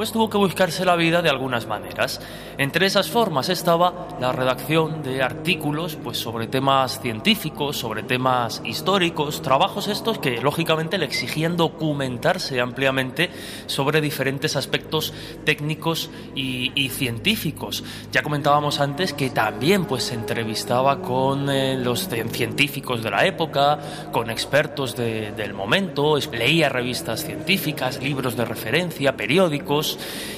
pues 0.00 0.12
tuvo 0.12 0.30
que 0.30 0.38
buscarse 0.38 0.86
la 0.86 0.96
vida 0.96 1.20
de 1.20 1.28
algunas 1.28 1.66
maneras. 1.66 2.22
Entre 2.56 2.86
esas 2.86 3.10
formas 3.10 3.50
estaba 3.50 4.08
la 4.18 4.32
redacción 4.32 5.02
de 5.02 5.22
artículos 5.22 5.98
pues 6.02 6.16
sobre 6.16 6.46
temas 6.46 7.02
científicos, 7.02 7.76
sobre 7.76 8.02
temas 8.02 8.62
históricos, 8.64 9.42
trabajos 9.42 9.88
estos 9.88 10.18
que 10.18 10.40
lógicamente 10.40 10.96
le 10.96 11.04
exigían 11.04 11.58
documentarse 11.58 12.62
ampliamente 12.62 13.28
sobre 13.66 14.00
diferentes 14.00 14.56
aspectos 14.56 15.12
técnicos 15.44 16.08
y, 16.34 16.88
científicos. 16.88 17.84
Ya 18.10 18.22
comentábamos 18.22 18.80
antes 18.80 19.12
que 19.12 19.28
también 19.28 19.84
pues 19.84 20.04
se 20.04 20.14
entrevistaba 20.14 21.02
con 21.02 21.50
eh, 21.50 21.76
los 21.76 22.08
científicos 22.08 23.02
de 23.02 23.10
la 23.10 23.26
época, 23.26 23.78
con 24.12 24.30
expertos 24.30 24.96
de, 24.96 25.32
del 25.32 25.52
momento, 25.52 26.16
leía 26.32 26.70
revistas 26.70 27.22
científicas, 27.22 28.02
libros 28.02 28.34
de 28.34 28.46
referencia, 28.46 29.14
periódicos 29.14 29.89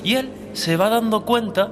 y 0.05 0.14
él 0.14 0.30
se 0.53 0.76
va 0.76 0.88
dando 0.88 1.24
cuenta 1.24 1.70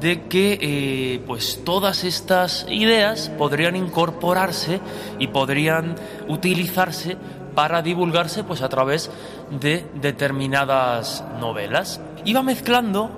de 0.00 0.24
que 0.24 0.58
eh, 0.60 1.20
pues 1.26 1.62
todas 1.64 2.04
estas 2.04 2.66
ideas 2.68 3.30
podrían 3.38 3.76
incorporarse 3.76 4.80
y 5.18 5.28
podrían 5.28 5.94
utilizarse 6.28 7.16
para 7.54 7.82
divulgarse 7.82 8.44
pues 8.44 8.62
a 8.62 8.68
través 8.68 9.10
de 9.50 9.86
determinadas 9.94 11.24
novelas. 11.40 12.00
Iba 12.24 12.42
mezclando 12.42 13.10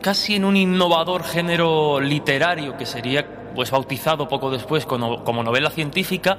casi 0.00 0.36
en 0.36 0.44
un 0.44 0.56
innovador 0.56 1.24
género 1.24 2.00
literario 2.00 2.76
que 2.76 2.86
sería 2.86 3.43
pues 3.54 3.70
bautizado 3.70 4.28
poco 4.28 4.50
después 4.50 4.86
como, 4.86 5.42
novela 5.42 5.70
científica, 5.70 6.38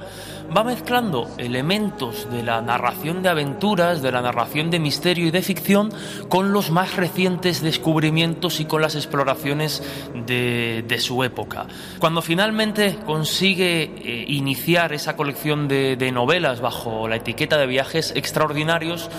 va 0.56 0.64
mezclando 0.64 1.30
elementos 1.38 2.30
de 2.32 2.44
la 2.44 2.62
narración 2.62 3.22
de 3.24 3.30
aventuras, 3.30 4.02
de 4.02 4.12
la 4.12 4.22
narración 4.22 4.70
de 4.70 4.80
misterio 4.80 5.28
y 5.28 5.32
de 5.32 5.42
ficción, 5.42 5.92
con 6.30 6.52
los 6.54 6.72
más 6.72 6.96
recientes 6.96 7.62
descubrimientos 7.62 8.60
y 8.60 8.66
con 8.66 8.82
las 8.82 8.96
exploraciones 8.96 9.84
de, 10.26 10.84
de 10.88 11.00
su 11.00 11.24
época. 11.24 11.68
Cuando 12.00 12.22
finalmente 12.22 12.98
consigue 13.06 13.84
eh, 13.84 14.26
iniciar 14.28 14.94
esa 14.94 15.16
colección 15.16 15.68
de, 15.68 15.96
de, 15.96 16.12
novelas 16.12 16.62
bajo 16.62 17.08
la 17.08 17.18
etiqueta 17.18 17.58
de 17.58 17.68
viajes 17.68 18.14
extraordinarios, 18.16 19.10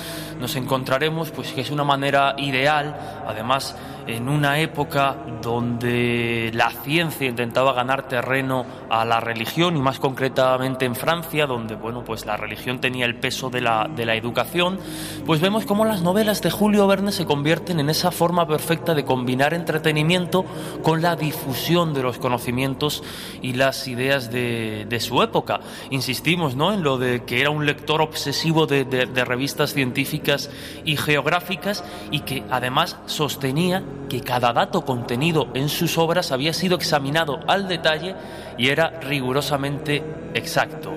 nos 0.41 0.57
encontraremos 0.57 1.31
pues 1.31 1.53
que 1.53 1.61
es 1.61 1.71
una 1.71 1.85
manera 1.85 2.35
ideal, 2.39 2.97
además 3.27 3.77
en 4.07 4.29
una 4.29 4.61
época 4.61 5.17
donde 5.43 6.51
la 6.55 6.71
ciencia 6.71 7.29
intentaba 7.29 7.73
ganar 7.73 8.09
terreno 8.09 8.65
a 8.89 9.05
la 9.05 9.21
religión 9.21 9.77
y 9.77 9.81
más 9.81 9.99
concretamente 9.99 10.85
en 10.85 10.95
Francia, 10.95 11.47
donde 11.47 11.75
bueno, 11.75 12.05
pues 12.05 12.27
la 12.27 12.37
religión 12.37 12.81
tenía 12.81 13.07
el 13.07 13.17
peso 13.17 13.51
de 13.51 13.61
la, 13.61 13.89
de 13.95 14.07
la 14.07 14.15
educación, 14.15 14.79
pues 15.25 15.41
vemos 15.41 15.67
cómo 15.67 15.85
las 15.85 16.03
novelas 16.03 16.43
de 16.43 16.51
Julio 16.51 16.87
Verne 16.87 17.13
se 17.13 17.27
convierten 17.27 17.81
en 17.81 17.91
esa 17.91 18.11
forma 18.11 18.47
perfecta 18.47 18.95
de 18.95 19.05
combinar 19.05 19.55
entretenimiento 19.55 20.45
con 20.83 21.03
la 21.03 21.17
difusión 21.17 21.95
de 21.95 22.03
los 22.03 22.19
conocimientos 22.19 23.03
y 23.43 23.55
las 23.55 23.89
ideas 23.89 24.31
de, 24.31 24.97
su 25.01 25.23
época. 25.23 25.61
Insistimos 25.91 26.57
¿no? 26.57 26.73
en 26.73 26.83
lo 26.83 26.97
de 26.97 27.25
que 27.25 27.41
era 27.41 27.51
un 27.51 27.67
lector 27.67 28.01
obsesivo 28.01 28.67
de, 28.67 28.85
de 28.85 29.25
revistas 29.25 29.75
científicas 29.75 30.51
y 30.85 30.97
geográficas 30.97 31.85
y 32.11 32.21
que 32.21 32.45
además 32.51 32.97
sostenía 33.07 33.83
que 34.09 34.21
cada 34.21 34.53
dato 34.53 34.85
contenido 34.85 35.49
en 35.55 35.69
sus 35.69 35.99
obras 35.99 36.33
había 36.33 36.53
sido 36.53 36.77
examinado 36.77 37.41
al 37.47 37.69
detalle 37.69 38.15
y 38.57 38.69
era 38.69 38.91
rigurosamente 39.01 40.03
exacto. 40.35 40.93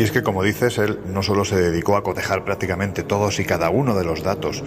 Y 0.00 0.02
es 0.02 0.12
que, 0.12 0.22
como 0.22 0.42
dices, 0.42 0.78
él 0.78 0.98
no 1.08 1.22
solo 1.22 1.44
se 1.44 1.56
dedicó 1.56 1.94
a 1.94 2.02
cotejar 2.02 2.42
prácticamente 2.42 3.02
todos 3.02 3.38
y 3.38 3.44
cada 3.44 3.68
uno 3.68 3.94
de 3.94 4.02
los 4.02 4.22
datos 4.22 4.64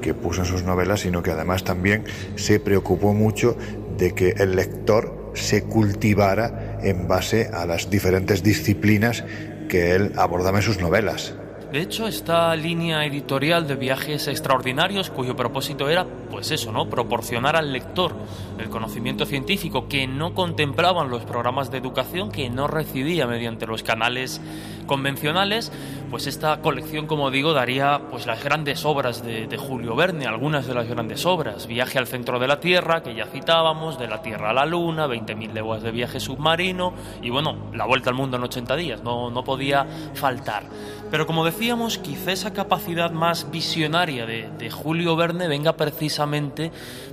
que 0.00 0.12
puso 0.12 0.40
en 0.40 0.46
sus 0.46 0.64
novelas, 0.64 0.98
sino 1.02 1.22
que 1.22 1.30
además 1.30 1.62
también 1.62 2.02
se 2.34 2.58
preocupó 2.58 3.14
mucho 3.14 3.56
de 3.96 4.12
que 4.12 4.30
el 4.30 4.56
lector 4.56 5.21
se 5.34 5.64
cultivara 5.64 6.78
en 6.82 7.08
base 7.08 7.50
a 7.52 7.66
las 7.66 7.90
diferentes 7.90 8.42
disciplinas 8.42 9.24
que 9.68 9.94
él 9.94 10.12
abordaba 10.16 10.58
en 10.58 10.64
sus 10.64 10.80
novelas. 10.80 11.34
De 11.72 11.80
hecho, 11.80 12.06
esta 12.06 12.54
línea 12.54 13.06
editorial 13.06 13.66
de 13.66 13.76
viajes 13.76 14.28
extraordinarios, 14.28 15.08
cuyo 15.08 15.34
propósito 15.34 15.88
era, 15.88 16.04
pues 16.30 16.50
eso, 16.50 16.70
¿no? 16.70 16.90
Proporcionar 16.90 17.56
al 17.56 17.72
lector 17.72 18.14
el 18.58 18.68
conocimiento 18.68 19.24
científico 19.24 19.88
que 19.88 20.06
no 20.06 20.34
contemplaban 20.34 21.08
los 21.08 21.24
programas 21.24 21.70
de 21.70 21.78
educación, 21.78 22.30
que 22.30 22.50
no 22.50 22.66
recibía 22.66 23.26
mediante 23.26 23.66
los 23.66 23.82
canales 23.82 24.38
convencionales, 24.86 25.72
pues 26.10 26.26
esta 26.26 26.60
colección, 26.60 27.06
como 27.06 27.30
digo, 27.30 27.54
daría 27.54 28.02
pues 28.10 28.26
las 28.26 28.44
grandes 28.44 28.84
obras 28.84 29.24
de, 29.24 29.48
Julio 29.56 29.96
Verne, 29.96 30.26
algunas 30.26 30.66
de 30.66 30.74
las 30.74 30.86
grandes 30.86 31.24
obras, 31.24 31.66
Viaje 31.66 31.98
al 31.98 32.06
centro 32.06 32.38
de 32.38 32.48
la 32.48 32.60
Tierra, 32.60 33.02
que 33.02 33.14
ya 33.14 33.24
citábamos, 33.24 33.98
De 33.98 34.08
la 34.08 34.20
Tierra 34.20 34.50
a 34.50 34.52
la 34.52 34.66
Luna, 34.66 35.06
20.000 35.06 35.52
leguas 35.54 35.82
de 35.82 35.90
viaje 35.90 36.20
submarino 36.20 36.92
y 37.22 37.30
bueno, 37.30 37.70
La 37.72 37.86
Vuelta 37.86 38.10
al 38.10 38.16
Mundo 38.16 38.36
en 38.36 38.42
80 38.42 38.76
días, 38.76 39.02
no, 39.02 39.30
no 39.30 39.42
podía 39.42 39.86
faltar. 40.12 40.64
Pero 41.12 41.26
como 41.26 41.44
decíamos, 41.44 41.98
quizá 41.98 42.32
esa 42.32 42.54
capacidad 42.54 43.10
más 43.10 43.50
visionaria 43.50 44.24
de, 44.24 44.48
de 44.58 44.70
Julio 44.70 45.14
Verne 45.14 45.46
venga 45.46 45.76
precisamente 45.76 46.72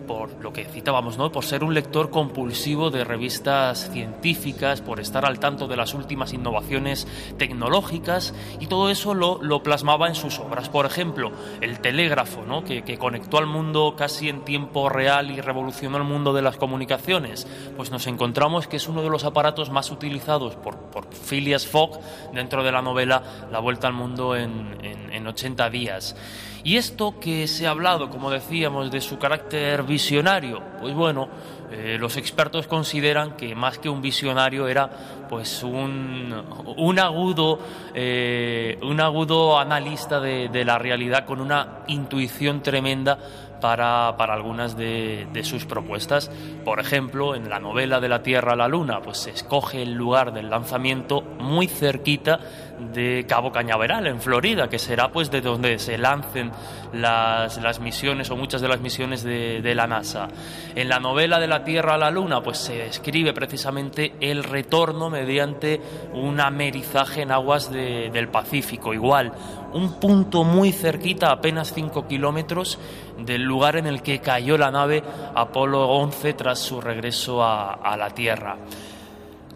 por 0.09 0.43
lo 0.43 0.51
que 0.51 0.65
citábamos, 0.65 1.19
¿no? 1.19 1.31
por 1.31 1.45
ser 1.45 1.63
un 1.63 1.75
lector 1.75 2.09
compulsivo 2.09 2.89
de 2.89 3.03
revistas 3.03 3.91
científicas, 3.91 4.81
por 4.81 4.99
estar 4.99 5.23
al 5.23 5.39
tanto 5.39 5.67
de 5.67 5.77
las 5.77 5.93
últimas 5.93 6.33
innovaciones 6.33 7.07
tecnológicas 7.37 8.33
y 8.59 8.65
todo 8.65 8.89
eso 8.89 9.13
lo, 9.13 9.61
plasmaba 9.61 10.07
en 10.07 10.15
sus 10.15 10.39
obras. 10.39 10.67
Por 10.67 10.87
ejemplo, 10.87 11.31
el 11.61 11.79
telégrafo, 11.79 12.43
¿no? 12.43 12.63
que, 12.63 12.97
conectó 12.97 13.37
al 13.37 13.45
mundo 13.45 13.93
casi 13.95 14.29
en 14.29 14.43
tiempo 14.43 14.89
real 14.89 15.29
y 15.29 15.41
revolucionó 15.41 15.97
el 15.97 16.05
mundo 16.05 16.33
de 16.33 16.41
las 16.41 16.57
comunicaciones, 16.57 17.45
pues 17.77 17.91
nos 17.91 18.07
encontramos 18.07 18.65
que 18.65 18.77
es 18.77 18.87
uno 18.87 19.03
de 19.03 19.11
los 19.11 19.25
aparatos 19.25 19.69
más 19.69 19.91
utilizados 19.91 20.55
por, 20.55 20.75
por 20.89 21.13
Phileas 21.13 21.67
Fogg 21.67 21.99
dentro 22.33 22.63
de 22.63 22.71
la 22.71 22.81
novela 22.81 23.21
La 23.51 23.59
Vuelta 23.59 23.85
al 23.85 23.93
Mundo 23.93 24.35
en, 24.35 24.75
en, 24.81 25.13
en 25.13 25.27
80 25.27 25.69
días. 25.69 26.15
Y 26.63 26.77
esto 26.77 27.19
que 27.19 27.47
se 27.47 27.67
ha 27.67 27.71
hablado, 27.71 28.09
como 28.09 28.29
decíamos, 28.29 28.91
de 28.91 29.01
su 29.01 29.17
carácter 29.17 29.83
visionario, 29.83 30.61
pues 30.81 30.93
bueno, 30.93 31.29
eh, 31.71 31.97
los 31.99 32.17
expertos 32.17 32.65
consideran 32.65 33.37
que 33.37 33.53
más 33.53 33.77
que 33.77 33.89
un 33.89 34.01
visionario 34.01 34.67
era 34.67 34.89
pues 35.29 35.61
un, 35.61 36.33
un 36.77 36.99
agudo 36.99 37.59
eh, 37.93 38.79
un 38.81 38.99
agudo 38.99 39.59
analista 39.59 40.19
de, 40.19 40.49
la 40.65 40.79
realidad 40.79 41.25
con 41.25 41.39
una 41.39 41.83
intuición 41.87 42.63
tremenda 42.63 43.19
para, 43.61 44.15
para 44.17 44.33
algunas 44.33 44.75
de, 44.75 45.27
de, 45.31 45.43
sus 45.43 45.65
propuestas. 45.65 46.31
Por 46.65 46.79
ejemplo, 46.79 47.35
en 47.35 47.49
la 47.49 47.59
novela 47.59 47.99
de 47.99 48.09
la 48.09 48.23
Tierra 48.23 48.53
a 48.53 48.55
la 48.55 48.67
Luna, 48.67 49.01
pues 49.01 49.19
se 49.19 49.31
escoge 49.31 49.83
el 49.83 49.93
lugar 49.93 50.33
del 50.33 50.49
lanzamiento 50.49 51.21
muy 51.21 51.67
cerquita 51.67 52.39
de 52.79 53.25
Cabo 53.27 53.51
Cañaveral, 53.51 54.07
en 54.07 54.19
Florida, 54.21 54.69
que 54.69 54.79
será 54.79 55.11
pues 55.11 55.29
de 55.29 55.41
donde 55.41 55.79
se 55.79 55.97
lancen 55.97 56.51
las, 56.93 57.61
las 57.61 57.79
misiones 57.79 58.31
o 58.31 58.35
muchas 58.35 58.61
de 58.61 58.67
las 58.67 58.79
misiones 58.79 59.23
de, 59.23 59.61
de, 59.61 59.75
la 59.75 59.87
NASA. 59.87 60.27
En 60.75 60.89
la 60.89 60.99
novela 60.99 61.39
de 61.39 61.47
la 61.47 61.63
Tierra 61.63 61.95
a 61.95 61.97
la 61.97 62.09
Luna, 62.09 62.41
pues 62.41 62.57
se 62.57 62.75
describe 62.75 63.33
precisamente 63.33 64.13
el 64.19 64.43
retorno 64.43 65.09
mediante 65.09 65.81
un 66.13 66.39
amerizaje 66.39 67.21
en 67.21 67.31
aguas 67.31 67.71
de, 67.71 68.09
del 68.11 68.29
Pacífico. 68.29 68.93
Igual, 68.93 69.31
un 69.73 69.99
punto 69.99 70.43
muy 70.43 70.71
cerquita, 70.71 71.31
apenas 71.31 71.73
5 71.73 72.07
kilómetros, 72.07 72.79
del 73.17 73.43
lugar 73.43 73.75
en 73.75 73.87
el 73.87 74.01
que 74.01 74.19
cayó 74.19 74.57
la 74.57 74.71
nave 74.71 75.03
Apolo 75.35 75.87
11 75.89 76.33
tras 76.33 76.59
su 76.59 76.79
regreso 76.79 77.43
a 77.43 77.95
la 77.97 78.09
Tierra. 78.09 78.57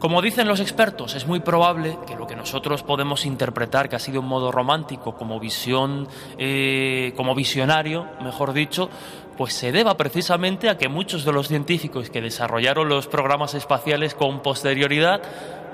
Como 0.04 0.22
dicen 0.22 0.50
los 0.50 0.60
expertos, 0.60 1.16
es 1.16 1.28
muy 1.28 1.40
probable 1.40 1.98
que 2.06 2.18
lo 2.18 2.28
que 2.28 2.36
nosotros 2.36 2.84
podemos 2.84 3.26
interpretar 3.26 3.88
que 3.88 3.96
ha 3.96 4.00
sido 4.00 4.20
un 4.20 4.28
modo 4.28 4.52
romántico 4.52 5.16
como 5.16 5.40
visión, 5.40 6.10
eh, 6.38 7.14
como 7.16 7.34
visionario, 7.34 8.10
mejor 8.22 8.52
dicho, 8.52 8.90
pues 9.38 9.54
se 9.54 9.72
deba 9.72 9.98
precisamente 9.98 10.70
a 10.70 10.78
que 10.78 10.90
muchos 10.90 11.26
de 11.26 11.34
los 11.34 11.48
científicos 11.48 12.10
que 12.10 12.22
desarrollaron 12.22 12.90
los 12.90 13.08
programas 13.08 13.54
espaciales 13.54 14.14
con 14.16 14.42
posterioridad 14.42 15.22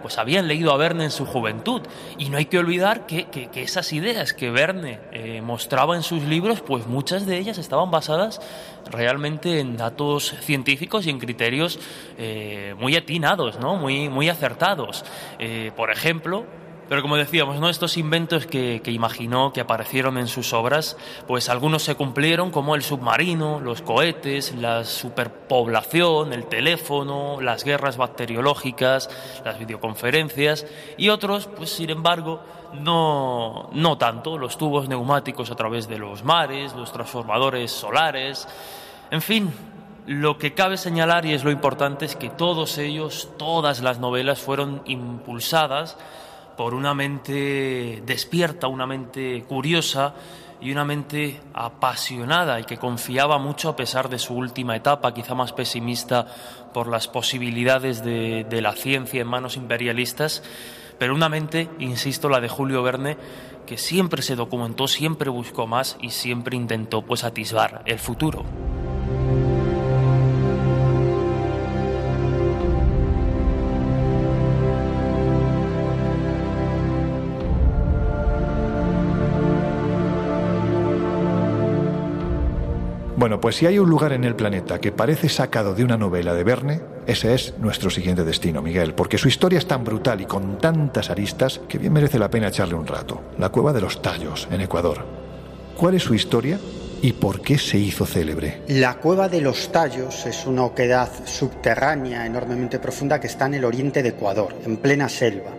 pues 0.02 0.18
habían 0.18 0.48
leído 0.48 0.72
a 0.72 0.78
Verne 0.78 1.06
en 1.06 1.12
su 1.12 1.26
juventud. 1.26 1.82
Y 2.18 2.30
no 2.30 2.38
hay 2.38 2.46
que 2.46 2.58
olvidar 2.58 3.06
que, 3.06 3.26
que, 3.26 3.50
esas 3.62 3.94
ideas 3.94 4.34
que 4.34 4.50
Verne 4.50 5.00
eh, 5.12 5.42
mostraba 5.42 5.96
en 5.96 6.04
sus 6.04 6.24
libros, 6.24 6.62
pues 6.62 6.88
muchas 6.88 7.26
de 7.26 7.38
ellas 7.38 7.58
estaban 7.58 7.92
basadas 7.92 8.42
realmente 8.90 9.60
en 9.60 9.78
datos 9.78 10.36
científicos 10.42 11.06
y 11.06 11.10
en 11.10 11.20
criterios 11.20 11.80
eh, 12.18 12.76
muy 12.80 12.96
atinados, 12.96 13.60
¿no? 13.60 13.76
muy, 13.76 14.10
muy 14.10 14.30
acertados. 14.30 15.04
Eh, 15.38 15.72
por 15.76 15.92
ejemplo, 15.92 16.46
pero 16.90 17.04
como 17.04 17.18
decíamos, 17.18 17.60
¿no? 17.60 17.70
estos 17.70 17.98
inventos 17.98 18.48
que, 18.48 18.82
que, 18.84 18.92
imaginó, 18.92 19.54
que 19.54 19.62
aparecieron 19.62 20.18
en 20.18 20.28
sus 20.28 20.54
obras, 20.54 20.98
pues 21.28 21.48
algunos 21.48 21.84
se 21.84 21.94
cumplieron, 21.94 22.50
como 22.50 22.74
el 22.74 22.82
submarino, 22.82 23.60
los 23.60 23.84
cohetes, 23.84 24.56
la 24.56 24.84
superpoblación, 24.84 26.34
el 26.34 26.48
teléfono, 26.48 27.40
las 27.42 27.64
guerras 27.64 27.98
bacteriológicas, 27.98 29.10
las 29.46 29.60
videoconferencias, 29.60 30.66
y 30.98 31.10
otros, 31.10 31.48
pues 31.56 31.70
sin 31.70 31.92
embargo, 31.92 32.42
no, 32.74 33.70
no 33.72 33.98
tanto, 34.00 34.40
los 34.40 34.58
tubos 34.58 34.90
neumáticos 34.90 35.52
a 35.52 35.56
través 35.56 35.88
de 35.88 36.00
los 36.00 36.24
mares, 36.24 36.74
los 36.74 36.92
transformadores 36.92 37.72
solares, 37.72 38.48
en 39.12 39.22
fin, 39.22 39.54
lo 40.08 40.40
que 40.40 40.56
cabe 40.56 40.76
señalar, 40.76 41.28
y 41.28 41.34
es 41.34 41.44
lo 41.44 41.52
importante, 41.52 42.06
es 42.06 42.16
que 42.16 42.32
todos 42.32 42.80
ellos, 42.80 43.30
todas 43.38 43.82
las 43.82 44.00
novelas 44.00 44.40
fueron 44.40 44.82
impulsadas 44.86 45.96
por 46.60 46.74
una 46.74 46.94
mente 46.94 48.04
despierta, 48.06 48.68
una 48.68 48.86
mente 48.86 49.46
curiosa 49.48 50.14
y 50.60 50.74
una 50.74 50.84
mente 50.84 51.40
apasionada 51.54 52.60
y 52.60 52.66
que 52.66 52.76
confiaba 52.76 53.38
mucho 53.38 53.70
a 53.70 53.78
pesar 53.78 54.10
de 54.10 54.20
su 54.20 54.34
última 54.34 54.76
etapa, 54.76 55.14
quizá 55.14 55.36
más 55.36 55.54
pesimista 55.54 56.28
por 56.74 56.90
las 56.90 57.08
posibilidades 57.08 58.04
de, 58.04 58.60
la 58.62 58.74
ciencia 58.74 59.22
en 59.22 59.28
manos 59.30 59.56
imperialistas, 59.56 60.44
pero 60.98 61.16
una 61.16 61.30
mente, 61.30 61.70
insisto, 61.80 62.28
la 62.28 62.42
de 62.42 62.50
Julio 62.50 62.84
Verne, 62.84 63.16
que 63.66 63.78
siempre 63.78 64.22
se 64.22 64.36
documentó, 64.36 64.90
siempre 64.90 65.30
buscó 65.30 65.66
más 65.66 65.96
y 66.02 66.10
siempre 66.10 66.58
intentó 66.58 67.04
pues 67.04 67.24
atisbar 67.24 67.84
el 67.86 68.00
futuro. 68.00 68.44
Bueno, 83.20 83.42
pues 83.42 83.58
si 83.58 83.66
hay 83.66 83.78
un 83.80 83.90
lugar 83.90 84.14
en 84.14 84.24
el 84.24 84.34
planeta 84.34 84.80
que 84.80 84.94
parece 84.94 85.28
sacado 85.28 85.76
de 85.76 85.84
una 85.84 85.98
novela 85.98 86.34
de 86.34 86.46
Verne, 86.46 86.80
ese 87.06 87.34
es 87.34 87.54
nuestro 87.60 87.90
siguiente 87.90 88.24
destino, 88.24 88.62
Miguel, 88.62 88.94
porque 88.94 89.18
su 89.18 89.28
historia 89.28 89.60
es 89.60 89.68
tan 89.68 89.84
brutal 89.84 90.22
y 90.22 90.26
con 90.26 90.58
tantas 90.58 91.10
aristas 91.10 91.60
que 91.68 91.78
bien 91.78 91.92
merece 91.92 92.18
la 92.18 92.30
pena 92.30 92.48
echarle 92.48 92.76
un 92.76 92.88
rato. 92.88 93.22
La 93.38 93.50
cueva 93.50 93.74
de 93.74 93.82
los 93.82 94.02
tallos, 94.02 94.48
en 94.50 94.62
Ecuador. 94.62 95.04
¿Cuál 95.76 95.96
es 95.96 96.04
su 96.04 96.14
historia? 96.14 96.62
¿Y 97.02 97.12
por 97.12 97.42
qué 97.42 97.58
se 97.58 97.78
hizo 97.78 98.06
célebre? 98.06 98.62
La 98.70 98.94
cueva 99.00 99.28
de 99.28 99.42
los 99.42 99.70
tallos 99.70 100.26
es 100.26 100.46
una 100.46 100.64
oquedad 100.64 101.10
subterránea 101.26 102.26
enormemente 102.26 102.80
profunda 102.80 103.20
que 103.20 103.28
está 103.28 103.48
en 103.48 103.56
el 103.56 103.66
oriente 103.66 104.02
de 104.02 104.10
Ecuador, 104.10 104.56
en 104.66 104.78
plena 104.78 105.10
selva, 105.10 105.52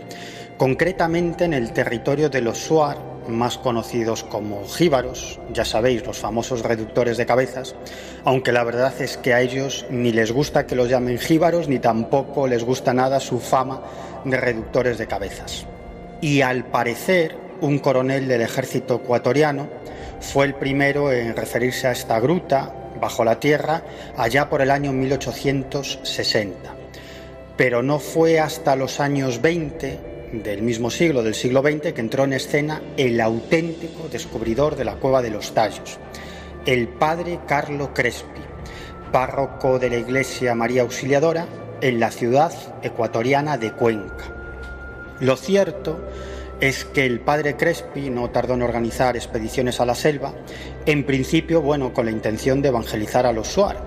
concretamente 0.57 1.45
en 1.45 1.53
el 1.53 1.75
territorio 1.75 2.31
de 2.31 2.41
los 2.41 2.57
Suar, 2.57 3.10
más 3.29 3.59
conocidos 3.59 4.25
como 4.25 4.67
jíbaros, 4.67 5.41
ya 5.53 5.65
sabéis, 5.65 6.05
los 6.07 6.19
famosos 6.19 6.63
reductores 6.63 7.17
de 7.17 7.27
cabezas, 7.27 7.75
aunque 8.25 8.53
la 8.53 8.65
verdad 8.65 8.93
es 9.01 9.17
que 9.17 9.35
a 9.35 9.41
ellos 9.41 9.87
ni 9.91 10.13
les 10.13 10.33
gusta 10.33 10.67
que 10.67 10.75
los 10.75 10.89
llamen 10.89 11.19
jíbaros, 11.19 11.69
ni 11.69 11.79
tampoco 11.79 12.47
les 12.47 12.65
gusta 12.65 12.95
nada 12.95 13.21
su 13.21 13.41
fama 13.41 13.83
de 14.25 14.37
reductores 14.37 14.99
de 14.99 15.07
cabezas. 15.07 15.67
Y 16.21 16.43
al 16.43 16.65
parecer, 16.67 17.37
un 17.61 17.79
coronel 17.79 18.29
del 18.29 18.43
ejército 18.43 18.97
ecuatoriano 18.97 19.69
fue 20.21 20.47
el 20.47 20.55
primero 20.55 21.13
en 21.13 21.35
referirse 21.37 21.87
a 21.87 21.93
esta 21.93 22.21
gruta 22.21 22.75
bajo 23.01 23.25
la 23.25 23.41
tierra 23.41 23.83
allá 24.17 24.49
por 24.49 24.61
el 24.63 24.71
año 24.71 24.93
1860. 24.93 26.75
Pero 27.57 27.83
no 27.83 27.99
fue 27.99 28.41
hasta 28.41 28.77
los 28.77 29.01
años 29.01 29.41
20 29.43 30.10
del 30.33 30.63
mismo 30.63 30.91
siglo, 30.91 31.23
del 31.23 31.35
siglo 31.35 31.63
XX, 31.63 31.93
que 31.93 32.01
entró 32.01 32.25
en 32.25 32.33
escena 32.33 32.83
el 32.97 33.21
auténtico 33.21 34.09
descubridor 34.09 34.77
de 34.77 34.85
la 34.85 34.97
cueva 34.97 35.23
de 35.23 35.31
los 35.31 35.53
tallos, 35.55 35.99
el 36.67 36.89
padre 36.89 37.41
Carlo 37.47 37.93
Crespi, 37.93 38.41
párroco 39.13 39.79
de 39.79 39.91
la 39.91 39.97
iglesia 39.97 40.55
María 40.55 40.83
Auxiliadora 40.83 41.47
en 41.81 41.99
la 41.99 42.11
ciudad 42.11 42.53
ecuatoriana 42.83 43.59
de 43.59 43.73
Cuenca. 43.73 44.35
Lo 45.21 45.37
cierto 45.37 46.01
es 46.61 46.85
que 46.85 47.07
el 47.07 47.21
padre 47.21 47.57
Crespi 47.57 48.11
no 48.11 48.31
tardó 48.31 48.55
en 48.55 48.63
organizar 48.63 49.17
expediciones 49.17 49.81
a 49.81 49.87
la 49.87 49.95
selva, 49.95 50.33
en 50.87 51.05
principio, 51.05 51.63
bueno, 51.63 51.93
con 51.93 52.05
la 52.05 52.13
intención 52.13 52.63
de 52.63 52.69
evangelizar 52.69 53.27
a 53.27 53.33
los 53.33 53.49
Suar, 53.49 53.83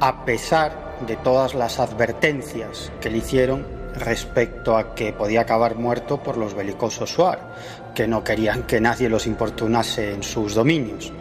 a 0.00 0.24
pesar 0.24 0.96
de 1.06 1.16
todas 1.16 1.54
las 1.54 1.78
advertencias 1.78 2.90
que 3.00 3.10
le 3.10 3.18
hicieron 3.18 3.83
respecto 3.96 4.76
a 4.76 4.94
que 4.94 5.12
podía 5.12 5.42
acabar 5.42 5.76
muerto 5.76 6.22
por 6.22 6.36
los 6.36 6.54
belicosos 6.54 7.10
Suar, 7.10 7.54
que 7.94 8.08
no 8.08 8.24
querían 8.24 8.64
que 8.64 8.80
nadie 8.80 9.08
los 9.08 9.26
importunase 9.26 10.12
en 10.12 10.22
sus 10.22 10.54
dominios. 10.54 11.12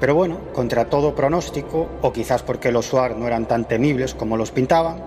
Pero 0.00 0.14
bueno, 0.14 0.38
contra 0.52 0.88
todo 0.88 1.14
pronóstico, 1.14 1.88
o 2.02 2.12
quizás 2.12 2.42
porque 2.42 2.70
los 2.70 2.86
Suar 2.86 3.16
no 3.16 3.26
eran 3.26 3.46
tan 3.46 3.66
temibles 3.66 4.14
como 4.14 4.36
los 4.36 4.50
pintaban, 4.50 5.02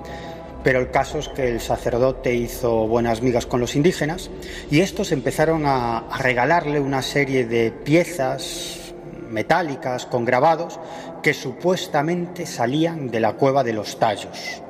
pero 0.64 0.80
el 0.80 0.92
caso 0.92 1.18
es 1.18 1.30
que 1.30 1.48
el 1.48 1.62
sacerdote 1.62 2.36
hizo 2.36 2.88
buenas 2.88 3.22
migas 3.22 3.46
con 3.46 3.62
los 3.62 3.76
indígenas 3.76 4.30
y 4.70 4.82
estos 4.82 5.12
empezaron 5.12 5.66
a, 5.66 6.00
a 6.00 6.18
regalarle 6.20 6.80
una 6.80 7.02
serie 7.02 7.46
de 7.46 7.72
piezas 7.72 8.94
metálicas 9.30 10.06
con 10.06 10.26
grabados 10.26 10.80
que 11.24 11.34
supuestamente 11.34 12.46
salían 12.46 13.10
de 13.10 13.22
la 13.22 13.34
cueva 13.34 13.64
de 13.64 13.74
los 13.74 13.98
tallos. 13.98 14.62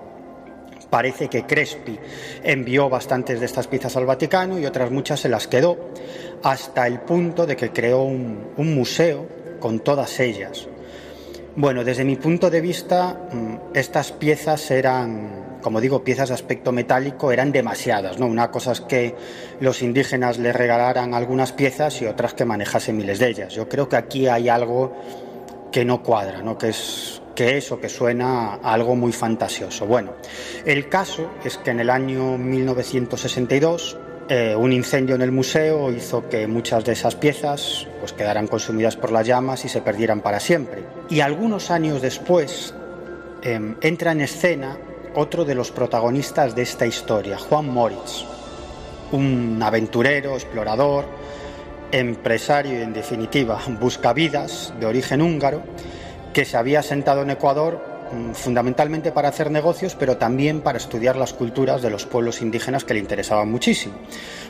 Parece 0.91 1.29
que 1.29 1.45
Crespi 1.45 1.97
envió 2.43 2.89
bastantes 2.89 3.39
de 3.39 3.45
estas 3.45 3.67
piezas 3.67 3.95
al 3.95 4.05
Vaticano 4.05 4.59
y 4.59 4.65
otras 4.65 4.91
muchas 4.91 5.21
se 5.21 5.29
las 5.29 5.47
quedó, 5.47 5.77
hasta 6.43 6.85
el 6.85 6.99
punto 6.99 7.45
de 7.45 7.55
que 7.55 7.71
creó 7.71 8.03
un, 8.03 8.51
museo 8.57 9.25
con 9.61 9.79
todas 9.79 10.19
ellas. 10.19 10.67
Bueno, 11.55 11.85
desde 11.85 12.03
mi 12.03 12.17
punto 12.17 12.49
de 12.49 12.59
vista, 12.59 13.21
estas 13.73 14.11
piezas 14.11 14.69
eran, 14.69 15.59
como 15.61 15.79
digo, 15.79 16.03
piezas 16.03 16.27
de 16.27 16.35
aspecto 16.35 16.73
metálico, 16.73 17.31
eran 17.31 17.53
demasiadas, 17.53 18.19
¿no? 18.19 18.27
Una 18.27 18.51
cosa 18.51 18.73
es 18.73 18.81
que 18.81 19.15
los 19.61 19.81
indígenas 19.81 20.39
le 20.39 20.51
regalaran 20.51 21.13
algunas 21.13 21.53
piezas 21.53 22.01
y 22.01 22.05
otras 22.05 22.33
que 22.33 22.43
manejase 22.43 22.91
miles 22.91 23.19
de 23.19 23.29
ellas. 23.29 23.53
Yo 23.53 23.69
creo 23.69 23.87
que 23.87 23.95
aquí 23.95 24.27
hay 24.27 24.49
algo 24.49 24.91
que 25.71 25.85
no 25.85 26.03
cuadra, 26.03 26.41
¿no? 26.41 26.57
Que 26.57 26.69
es 26.69 27.20
que 27.35 27.57
es 27.57 27.71
o 27.71 27.79
que 27.79 27.89
suena 27.89 28.55
a 28.55 28.73
algo 28.73 28.95
muy 28.95 29.11
fantasioso. 29.11 29.85
Bueno, 29.85 30.13
el 30.65 30.89
caso 30.89 31.31
es 31.43 31.57
que 31.57 31.71
en 31.71 31.79
el 31.79 31.89
año 31.89 32.37
1962 32.37 33.97
eh, 34.29 34.55
un 34.55 34.71
incendio 34.71 35.15
en 35.15 35.21
el 35.21 35.31
museo 35.31 35.91
hizo 35.91 36.29
que 36.29 36.47
muchas 36.47 36.85
de 36.85 36.93
esas 36.93 37.15
piezas 37.15 37.87
pues, 37.99 38.13
quedaran 38.13 38.47
consumidas 38.47 38.95
por 38.95 39.11
las 39.11 39.27
llamas 39.27 39.65
y 39.65 39.69
se 39.69 39.81
perdieran 39.81 40.21
para 40.21 40.39
siempre. 40.39 40.83
Y 41.09 41.19
algunos 41.19 41.71
años 41.71 42.01
después 42.01 42.73
eh, 43.41 43.75
entra 43.81 44.11
en 44.13 44.21
escena 44.21 44.77
otro 45.15 45.43
de 45.43 45.55
los 45.55 45.71
protagonistas 45.71 46.55
de 46.55 46.61
esta 46.61 46.85
historia, 46.85 47.37
Juan 47.37 47.67
Moritz, 47.69 48.23
un 49.11 49.59
aventurero, 49.61 50.35
explorador, 50.35 51.05
empresario 51.91 52.79
y 52.79 52.83
en 52.83 52.93
definitiva 52.93 53.59
buscavidas 53.79 54.73
de 54.79 54.85
origen 54.85 55.21
húngaro 55.21 55.63
que 56.33 56.45
se 56.45 56.57
había 56.57 56.81
sentado 56.81 57.21
en 57.21 57.31
Ecuador 57.31 57.79
mm, 58.11 58.31
fundamentalmente 58.31 59.11
para 59.11 59.29
hacer 59.29 59.51
negocios, 59.51 59.95
pero 59.95 60.17
también 60.17 60.61
para 60.61 60.77
estudiar 60.77 61.15
las 61.15 61.33
culturas 61.33 61.81
de 61.81 61.89
los 61.89 62.05
pueblos 62.05 62.41
indígenas 62.41 62.83
que 62.83 62.93
le 62.93 62.99
interesaban 62.99 63.49
muchísimo. 63.51 63.95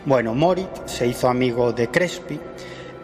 Bueno, 0.06 0.34
Moritz 0.34 0.82
se 0.86 1.08
hizo 1.08 1.28
amigo 1.28 1.72
de 1.74 1.90
Crespi 1.90 2.40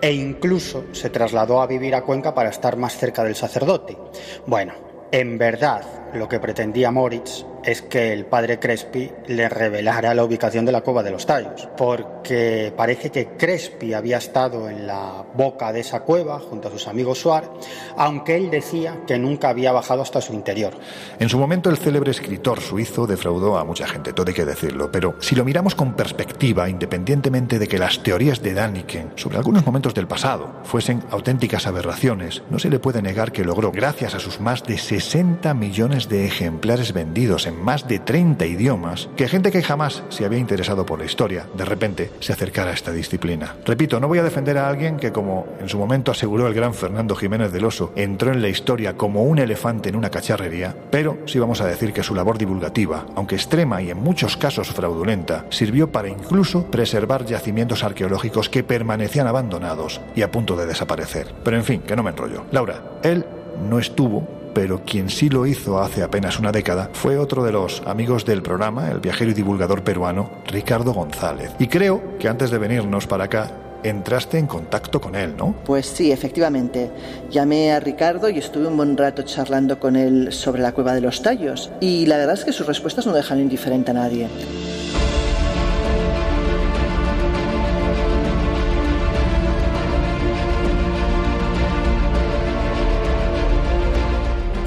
e 0.02 0.12
incluso 0.12 0.86
se 0.92 1.10
trasladó 1.10 1.62
a 1.62 1.68
vivir 1.68 1.96
a 1.96 2.02
Cuenca 2.02 2.34
para 2.34 2.50
estar 2.50 2.78
más 2.78 2.98
cerca 2.98 3.24
del 3.24 3.36
sacerdote. 3.36 3.98
Bueno, 4.46 4.74
en 5.12 5.38
verdad, 5.38 5.84
lo 6.14 6.28
que 6.28 6.40
pretendía 6.40 6.92
Moritz 6.92 7.46
es 7.68 7.82
que 7.82 8.14
el 8.14 8.26
padre 8.26 8.60
Crespi 8.60 9.12
le 9.28 9.50
revelara 9.50 10.14
la 10.14 10.24
ubicación 10.24 10.64
de 10.64 10.72
la 10.72 10.80
cueva 10.80 11.04
de 11.04 11.12
los 11.12 11.26
tallos, 11.26 11.68
porque 11.76 12.72
parece 12.78 13.10
que 13.10 13.28
Crespi 13.38 13.94
había 13.94 14.20
estado 14.20 14.70
en 14.70 14.88
la 14.88 15.26
boca 15.36 15.74
de 15.74 15.82
esa 15.82 16.00
cueva 16.00 16.40
junto 16.40 16.70
a 16.70 16.72
sus 16.72 16.88
amigos 16.88 17.20
Suar, 17.20 17.52
aunque 17.98 18.38
él 18.38 18.50
decía 18.50 19.02
que 19.06 19.20
nunca 19.20 19.50
había 19.50 19.74
bajado 19.74 20.02
hasta 20.02 20.22
su 20.22 20.34
interior. 20.34 20.76
En 21.20 21.28
su 21.28 21.38
momento 21.38 21.70
el 21.70 21.76
célebre 21.76 22.12
escritor 22.12 22.62
suizo 22.62 23.06
defraudó 23.06 23.58
a 23.58 23.66
mucha 23.66 23.86
gente, 23.86 24.14
todo 24.14 24.30
hay 24.30 24.34
que 24.34 24.46
decirlo, 24.46 24.90
pero 24.90 25.16
si 25.20 25.36
lo 25.36 25.44
miramos 25.44 25.76
con 25.76 25.94
perspectiva, 25.94 26.70
independientemente 26.70 27.60
de 27.60 27.68
que 27.68 27.80
las 27.80 28.02
teorías 28.02 28.42
de 28.42 28.54
Daniken 28.54 29.12
sobre 29.16 29.40
algunos 29.40 29.66
momentos 29.66 29.94
del 29.94 30.08
pasado 30.08 30.62
fuesen 30.64 31.04
auténticas 31.12 31.68
aberraciones, 31.68 32.44
no 32.50 32.60
se 32.60 32.70
le 32.70 32.80
puede 32.80 33.02
negar 33.02 33.34
que 33.34 33.44
logró, 33.44 33.74
gracias 33.74 34.16
a 34.16 34.20
sus 34.20 34.40
más 34.40 34.64
de 34.64 34.78
60 34.78 35.54
millones 35.54 36.08
de 36.08 36.26
ejemplares 36.26 36.94
vendidos 36.94 37.46
más 37.58 37.88
de 37.88 38.00
30 38.00 38.46
idiomas, 38.46 39.10
que 39.16 39.28
gente 39.28 39.52
que 39.52 39.62
jamás 39.62 40.04
se 40.10 40.26
había 40.26 40.40
interesado 40.40 40.86
por 40.86 41.00
la 41.00 41.06
historia, 41.06 41.48
de 41.56 41.66
repente 41.66 42.12
se 42.20 42.34
acercara 42.34 42.72
a 42.72 42.74
esta 42.74 42.92
disciplina. 42.92 43.56
Repito, 43.66 44.00
no 44.00 44.08
voy 44.08 44.20
a 44.20 44.24
defender 44.24 44.58
a 44.58 44.68
alguien 44.68 44.98
que, 44.98 45.12
como 45.12 45.46
en 45.60 45.70
su 45.70 45.78
momento 45.78 46.12
aseguró 46.12 46.48
el 46.48 46.54
gran 46.54 46.74
Fernando 46.74 47.16
Jiménez 47.16 47.52
del 47.52 47.66
Oso, 47.66 47.92
entró 47.96 48.32
en 48.32 48.42
la 48.42 48.50
historia 48.50 48.96
como 48.96 49.24
un 49.24 49.40
elefante 49.40 49.90
en 49.90 49.96
una 49.96 50.10
cacharrería, 50.10 50.76
pero 50.92 51.18
sí 51.26 51.40
vamos 51.40 51.62
a 51.62 51.66
decir 51.66 51.94
que 51.94 52.04
su 52.04 52.16
labor 52.16 52.38
divulgativa, 52.38 53.06
aunque 53.16 53.36
extrema 53.36 53.82
y 53.82 53.90
en 53.90 53.98
muchos 53.98 54.38
casos 54.38 54.70
fraudulenta, 54.70 55.46
sirvió 55.50 55.92
para 55.92 56.10
incluso 56.10 56.66
preservar 56.66 57.26
yacimientos 57.26 57.84
arqueológicos 57.84 58.50
que 58.50 58.64
permanecían 58.64 59.28
abandonados 59.28 60.02
y 60.16 60.22
a 60.22 60.32
punto 60.32 60.56
de 60.56 60.66
desaparecer. 60.66 61.34
Pero 61.44 61.58
en 61.58 61.64
fin, 61.64 61.82
que 61.82 61.96
no 61.96 62.04
me 62.04 62.12
enrollo. 62.12 62.46
Laura, 62.52 63.00
él 63.04 63.26
no 63.70 63.80
estuvo 63.80 64.28
pero 64.58 64.82
quien 64.84 65.08
sí 65.08 65.30
lo 65.30 65.46
hizo 65.46 65.78
hace 65.78 66.02
apenas 66.02 66.40
una 66.40 66.52
década 66.52 66.90
fue 66.92 67.20
otro 67.20 67.44
de 67.44 67.52
los 67.52 67.84
amigos 67.86 68.26
del 68.26 68.42
programa, 68.42 68.90
el 68.90 69.00
viajero 69.00 69.30
y 69.30 69.36
divulgador 69.36 69.84
peruano 69.84 70.32
Ricardo 70.48 70.94
González. 70.94 71.52
Y 71.60 71.68
creo 71.68 72.18
que 72.18 72.28
antes 72.28 72.50
de 72.50 72.58
venirnos 72.58 73.06
para 73.06 73.26
acá, 73.26 73.52
entraste 73.84 74.40
en 74.40 74.48
contacto 74.48 75.00
con 75.00 75.14
él, 75.14 75.38
¿no? 75.38 75.54
Pues 75.64 75.86
sí, 75.86 76.12
efectivamente. 76.12 76.90
Llamé 77.30 77.72
a 77.72 77.80
Ricardo 77.80 78.32
y 78.32 78.40
estuve 78.40 78.66
un 78.66 78.78
buen 78.78 78.98
rato 78.98 79.22
charlando 79.22 79.80
con 79.80 79.96
él 79.96 80.34
sobre 80.34 80.64
la 80.64 80.72
cueva 80.72 80.96
de 80.96 81.02
los 81.02 81.22
tallos. 81.22 81.70
Y 81.80 82.08
la 82.08 82.18
verdad 82.18 82.34
es 82.34 82.44
que 82.44 82.52
sus 82.52 82.66
respuestas 82.66 83.06
no 83.06 83.14
dejan 83.14 83.40
indiferente 83.40 83.92
a 83.92 83.94
nadie. 83.94 84.28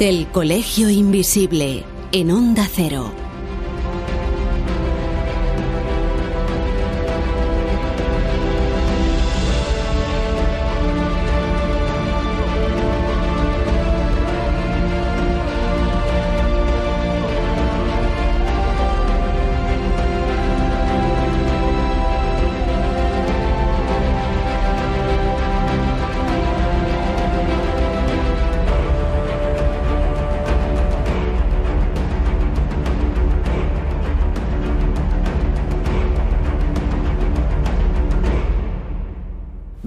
El 0.01 0.29
Colegio 0.29 0.89
Invisible 0.89 1.85
en 2.11 2.31
Onda 2.31 2.67
Cero. 2.75 3.20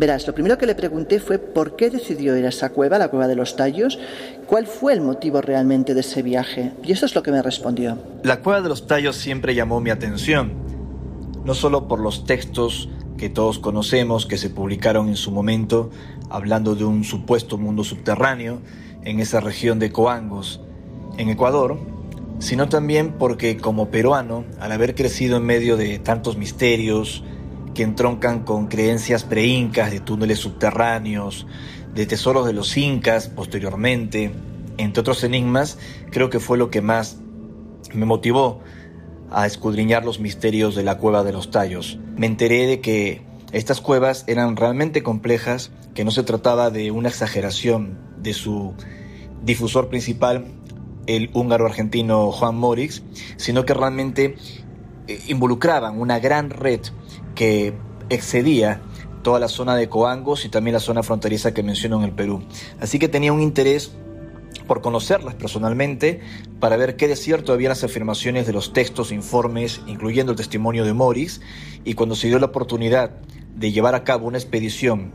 Verás, 0.04 0.28
lo 0.28 0.36
primero 0.36 0.58
que 0.58 0.66
le 0.66 0.76
pregunté 0.76 1.22
fue 1.22 1.39
por 1.39 1.78
qué 1.78 1.89
decidió 1.89 2.36
ir 2.36 2.45
a 2.45 2.49
esa 2.49 2.72
cueva, 2.72 2.97
la 2.97 3.08
cueva 3.08 3.26
de 3.30 3.38
los 3.38 3.56
tallos, 3.56 3.97
cuál 4.47 4.68
fue 4.68 4.91
el 4.91 4.99
motivo 4.99 5.39
realmente 5.39 5.93
de 5.93 6.01
ese 6.01 6.22
viaje. 6.22 6.74
Y 6.84 6.91
eso 6.91 7.06
es 7.06 7.16
lo 7.16 7.24
que 7.24 7.32
me 7.32 7.41
respondió. 7.41 7.97
La 8.22 8.41
cueva 8.41 8.60
de 8.60 8.68
los 8.68 8.86
tallos 8.86 9.16
siempre 9.16 9.56
llamó 9.56 9.80
mi 9.80 9.91
atención, 9.91 10.56
no 11.45 11.54
solo 11.54 11.88
por 11.88 12.01
los 12.01 12.26
textos 12.26 12.89
que 13.18 13.30
todos 13.30 13.60
conocemos, 13.60 14.26
que 14.26 14.38
se 14.38 14.49
publicaron 14.49 15.08
en 15.08 15.16
su 15.16 15.32
momento, 15.32 15.89
hablando 16.30 16.76
de 16.76 16.84
un 16.84 17.06
supuesto 17.06 17.58
mundo 17.58 17.86
subterráneo 17.86 18.60
en 19.06 19.22
esa 19.22 19.39
región 19.39 19.80
de 19.80 19.93
Coangos, 19.93 20.60
en 21.18 21.30
Ecuador, 21.30 21.80
sino 22.39 22.68
también 22.68 23.14
porque 23.18 23.56
como 23.56 23.88
peruano, 23.88 24.43
al 24.60 24.74
haber 24.74 24.95
crecido 24.95 25.38
en 25.38 25.45
medio 25.45 25.78
de 25.78 25.97
tantos 25.99 26.36
misterios, 26.36 27.24
que 27.74 27.84
entroncan 27.84 28.43
con 28.43 28.67
creencias 28.67 29.24
pre-incas 29.24 29.91
de 29.91 29.99
túneles 29.99 30.39
subterráneos, 30.39 31.47
de 31.93 32.05
tesoros 32.05 32.45
de 32.45 32.53
los 32.53 32.76
incas 32.78 33.28
posteriormente, 33.28 34.32
entre 34.78 35.01
otros 35.01 35.24
enigmas, 35.24 35.78
creo 36.11 36.30
que 36.30 36.39
fue 36.39 36.57
lo 36.57 36.69
que 36.69 36.82
más 36.82 37.17
me 37.93 38.05
motivó 38.05 38.61
a 39.32 39.45
escudriñar 39.45 40.05
los 40.05 40.19
misterios 40.19 40.76
de 40.76 40.84
la 40.84 40.97
cueva 40.97 41.24
de 41.24 41.34
los 41.34 41.51
tallos. 41.51 41.99
Me 42.15 42.28
enteré 42.28 42.67
de 42.67 42.82
que 42.82 43.21
estas 43.51 43.82
cuevas 43.82 44.24
eran 44.28 44.55
realmente 44.55 45.03
complejas, 45.03 45.71
que 45.93 46.03
no 46.03 46.11
se 46.11 46.24
trataba 46.24 46.71
de 46.71 46.91
una 46.91 47.09
exageración 47.09 47.99
de 48.17 48.34
su 48.34 48.74
difusor 49.43 49.89
principal, 49.89 50.45
el 51.05 51.30
húngaro 51.34 51.65
argentino 51.65 52.32
Juan 52.32 52.55
Morix, 52.55 53.03
sino 53.38 53.65
que 53.65 53.74
realmente 53.74 54.36
eh, 55.07 55.19
involucraban 55.28 55.99
una 55.99 56.19
gran 56.19 56.49
red 56.49 56.82
que 57.36 57.73
excedía 58.09 58.81
toda 59.23 59.39
la 59.39 59.47
zona 59.47 59.75
de 59.75 59.89
Coangos 59.89 60.45
y 60.45 60.49
también 60.49 60.73
la 60.73 60.79
zona 60.79 61.01
fronteriza 61.03 61.53
que 61.53 61.63
menciono 61.63 61.97
en 61.97 62.03
el 62.03 62.11
Perú. 62.11 62.43
Así 62.79 62.99
que 62.99 63.07
tenía 63.07 63.34
un 63.34 63.41
interés 63.41 63.91
por 64.67 64.81
conocerlas 64.81 65.36
personalmente, 65.36 66.21
para 66.59 66.77
ver 66.77 66.95
qué 66.95 67.07
de 67.07 67.15
cierto 67.15 67.53
había 67.53 67.69
las 67.69 67.84
afirmaciones 67.84 68.47
de 68.47 68.53
los 68.53 68.73
textos, 68.73 69.11
informes, 69.11 69.81
incluyendo 69.88 70.31
el 70.31 70.38
testimonio 70.38 70.86
de 70.86 70.93
Morris, 70.93 71.41
y 71.84 71.95
cuando 71.95 72.15
se 72.15 72.27
dio 72.27 72.39
la 72.39 72.47
oportunidad 72.47 73.11
de 73.55 73.71
llevar 73.71 73.95
a 73.95 74.03
cabo 74.03 74.27
una 74.27 74.38
expedición 74.38 75.11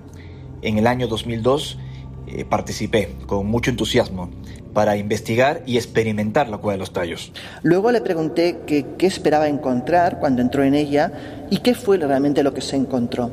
en 0.63 0.79
el 0.79 0.87
año 0.87 1.09
2002, 1.09 1.79
eh, 2.27 2.45
participé 2.45 3.17
con 3.27 3.47
mucho 3.47 3.71
entusiasmo 3.71 4.31
para 4.79 4.97
investigar 4.97 5.61
y 5.67 5.77
experimentar 5.77 6.49
la 6.49 6.59
cueva 6.59 6.75
de 6.75 6.79
los 6.79 6.93
tallos. 6.93 7.33
Luego 7.65 7.91
le 7.91 8.01
pregunté 8.01 8.61
qué 8.65 9.07
esperaba 9.09 9.49
encontrar 9.49 10.21
cuando 10.21 10.41
entró 10.41 10.63
en 10.63 10.77
ella 10.77 11.11
y 11.51 11.57
qué 11.57 11.75
fue 11.75 11.97
realmente 11.97 12.45
lo 12.45 12.55
que 12.55 12.61
se 12.61 12.77
encontró. 12.77 13.33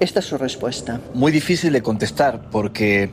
Esta 0.00 0.20
es 0.20 0.24
su 0.24 0.38
respuesta. 0.38 1.02
Muy 1.12 1.32
difícil 1.32 1.74
de 1.74 1.82
contestar 1.82 2.48
porque, 2.48 3.10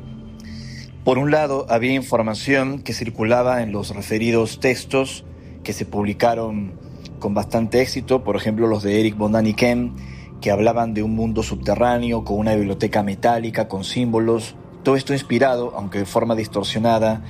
por 1.04 1.18
un 1.18 1.30
lado, 1.30 1.66
había 1.68 1.92
información 1.92 2.82
que 2.82 2.94
circulaba 2.94 3.62
en 3.62 3.74
los 3.74 3.94
referidos 3.94 4.62
textos 4.62 5.26
que 5.66 5.74
se 5.74 5.86
publicaron 5.86 6.80
con 7.20 7.34
bastante 7.34 7.82
éxito, 7.82 8.24
por 8.24 8.38
ejemplo 8.38 8.68
los 8.68 8.84
de 8.84 9.02
Eric 9.02 9.18
Kem, 9.58 9.94
que 10.40 10.52
hablaban 10.52 10.94
de 10.94 11.04
un 11.04 11.16
mundo 11.16 11.44
subterráneo 11.44 12.24
con 12.24 12.38
una 12.38 12.56
biblioteca 12.56 13.04
metálica, 13.04 13.68
con 13.68 13.84
símbolos, 13.84 14.56
todo 14.84 14.96
esto 14.96 15.12
inspirado, 15.12 15.74
aunque 15.76 16.00
de 16.00 16.06
forma 16.06 16.34
distorsionada, 16.34 17.24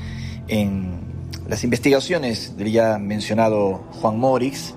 en 0.47 1.01
las 1.47 1.63
investigaciones 1.63 2.57
del 2.57 2.71
ya 2.71 2.97
mencionado 2.97 3.83
Juan 4.01 4.17
Morix. 4.17 4.75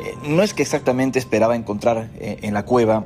Eh, 0.00 0.14
no 0.28 0.42
es 0.42 0.54
que 0.54 0.62
exactamente 0.62 1.18
esperaba 1.18 1.56
encontrar 1.56 2.10
eh, 2.16 2.38
en 2.42 2.54
la 2.54 2.64
cueva 2.64 3.04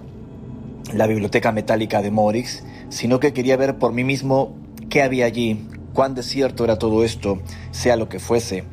la 0.94 1.06
biblioteca 1.06 1.52
metálica 1.52 2.00
de 2.00 2.10
Morix, 2.10 2.64
sino 2.88 3.20
que 3.20 3.32
quería 3.32 3.56
ver 3.56 3.78
por 3.78 3.92
mí 3.92 4.04
mismo 4.04 4.56
qué 4.88 5.02
había 5.02 5.26
allí, 5.26 5.66
cuán 5.92 6.14
desierto 6.14 6.64
era 6.64 6.78
todo 6.78 7.04
esto, 7.04 7.40
sea 7.70 7.96
lo 7.96 8.08
que 8.08 8.18
fuese. 8.18 8.64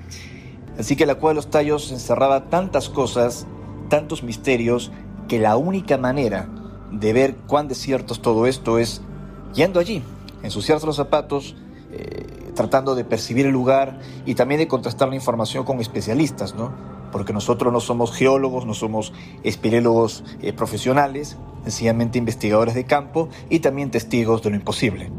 Así 0.79 0.95
que 0.95 1.05
la 1.05 1.15
cueva 1.15 1.29
de 1.29 1.35
los 1.35 1.49
tallos 1.49 1.91
encerraba 1.91 2.49
tantas 2.49 2.89
cosas, 2.89 3.47
tantos 3.89 4.23
misterios, 4.23 4.91
que 5.27 5.39
la 5.39 5.57
única 5.57 5.97
manera 5.97 6.47
de 6.91 7.13
ver 7.13 7.35
cuán 7.47 7.67
desierto 7.67 8.13
es 8.13 8.21
todo 8.21 8.45
esto 8.45 8.79
es 8.79 9.01
yendo 9.53 9.79
allí, 9.79 10.03
ensuciarse 10.43 10.85
los 10.85 10.95
zapatos, 10.95 11.55
eh, 11.91 12.25
tratando 12.55 12.95
de 12.95 13.03
percibir 13.03 13.45
el 13.45 13.51
lugar 13.51 13.99
y 14.25 14.35
también 14.35 14.59
de 14.59 14.67
contrastar 14.67 15.09
la 15.09 15.15
información 15.15 15.63
con 15.63 15.79
especialistas, 15.79 16.55
¿no? 16.55 16.73
Porque 17.11 17.33
nosotros 17.33 17.71
no 17.71 17.79
somos 17.79 18.11
geólogos, 18.13 18.65
no 18.65 18.73
somos 18.73 19.13
espirólogos 19.43 20.23
eh, 20.41 20.53
profesionales, 20.53 21.37
sencillamente 21.63 22.17
investigadores 22.17 22.73
de 22.73 22.85
campo 22.85 23.29
y 23.49 23.59
también 23.59 23.91
testigos 23.91 24.41
de 24.41 24.49
lo 24.49 24.55
imposible. 24.55 25.11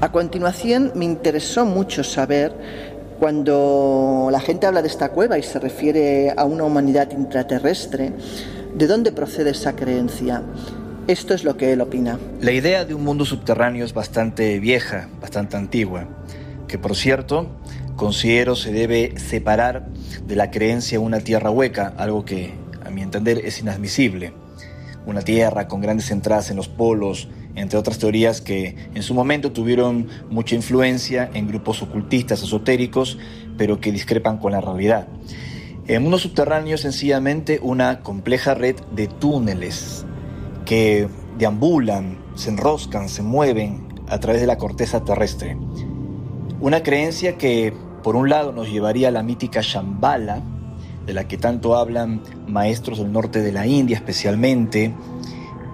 A 0.00 0.12
continuación, 0.12 0.92
me 0.94 1.04
interesó 1.04 1.66
mucho 1.66 2.04
saber 2.04 2.87
cuando 3.18 4.28
la 4.30 4.40
gente 4.40 4.66
habla 4.66 4.82
de 4.82 4.88
esta 4.88 5.10
cueva 5.10 5.38
y 5.38 5.42
se 5.42 5.58
refiere 5.58 6.32
a 6.36 6.44
una 6.44 6.64
humanidad 6.64 7.10
intraterrestre, 7.10 8.12
¿de 8.74 8.86
dónde 8.86 9.12
procede 9.12 9.50
esa 9.50 9.74
creencia? 9.74 10.42
Esto 11.06 11.34
es 11.34 11.42
lo 11.42 11.56
que 11.56 11.72
él 11.72 11.80
opina. 11.80 12.18
La 12.40 12.52
idea 12.52 12.84
de 12.84 12.94
un 12.94 13.02
mundo 13.02 13.24
subterráneo 13.24 13.84
es 13.84 13.94
bastante 13.94 14.60
vieja, 14.60 15.08
bastante 15.20 15.56
antigua, 15.56 16.06
que 16.68 16.78
por 16.78 16.94
cierto 16.94 17.48
considero 17.96 18.54
se 18.54 18.72
debe 18.72 19.18
separar 19.18 19.88
de 20.26 20.36
la 20.36 20.50
creencia 20.50 20.96
en 20.96 21.02
una 21.02 21.20
tierra 21.20 21.50
hueca, 21.50 21.94
algo 21.96 22.24
que 22.24 22.54
a 22.84 22.90
mi 22.90 23.02
entender 23.02 23.40
es 23.44 23.58
inadmisible. 23.60 24.32
Una 25.06 25.22
tierra 25.22 25.66
con 25.66 25.80
grandes 25.80 26.10
entradas 26.10 26.50
en 26.50 26.56
los 26.56 26.68
polos, 26.68 27.28
entre 27.58 27.78
otras 27.78 27.98
teorías 27.98 28.40
que 28.40 28.76
en 28.94 29.02
su 29.02 29.14
momento 29.14 29.52
tuvieron 29.52 30.08
mucha 30.30 30.54
influencia 30.54 31.30
en 31.34 31.48
grupos 31.48 31.82
ocultistas 31.82 32.42
esotéricos, 32.42 33.18
pero 33.56 33.80
que 33.80 33.92
discrepan 33.92 34.38
con 34.38 34.52
la 34.52 34.60
realidad. 34.60 35.08
El 35.86 36.00
mundo 36.00 36.18
subterráneo 36.18 36.76
sencillamente 36.78 37.60
una 37.62 38.00
compleja 38.00 38.54
red 38.54 38.76
de 38.92 39.06
túneles 39.08 40.04
que 40.64 41.08
deambulan, 41.38 42.18
se 42.34 42.50
enroscan, 42.50 43.08
se 43.08 43.22
mueven 43.22 43.88
a 44.08 44.20
través 44.20 44.40
de 44.40 44.46
la 44.46 44.58
corteza 44.58 45.04
terrestre. 45.04 45.56
Una 46.60 46.82
creencia 46.82 47.38
que, 47.38 47.72
por 48.02 48.16
un 48.16 48.28
lado, 48.28 48.52
nos 48.52 48.70
llevaría 48.70 49.08
a 49.08 49.10
la 49.10 49.22
mítica 49.22 49.60
Shambhala, 49.62 50.42
de 51.06 51.14
la 51.14 51.26
que 51.26 51.38
tanto 51.38 51.74
hablan 51.74 52.22
maestros 52.46 52.98
del 52.98 53.10
norte 53.10 53.40
de 53.40 53.52
la 53.52 53.66
India 53.66 53.96
especialmente, 53.96 54.94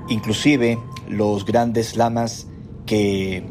inclusive 0.09 0.79
los 1.09 1.45
grandes 1.45 1.97
lamas 1.97 2.47
que 2.87 3.45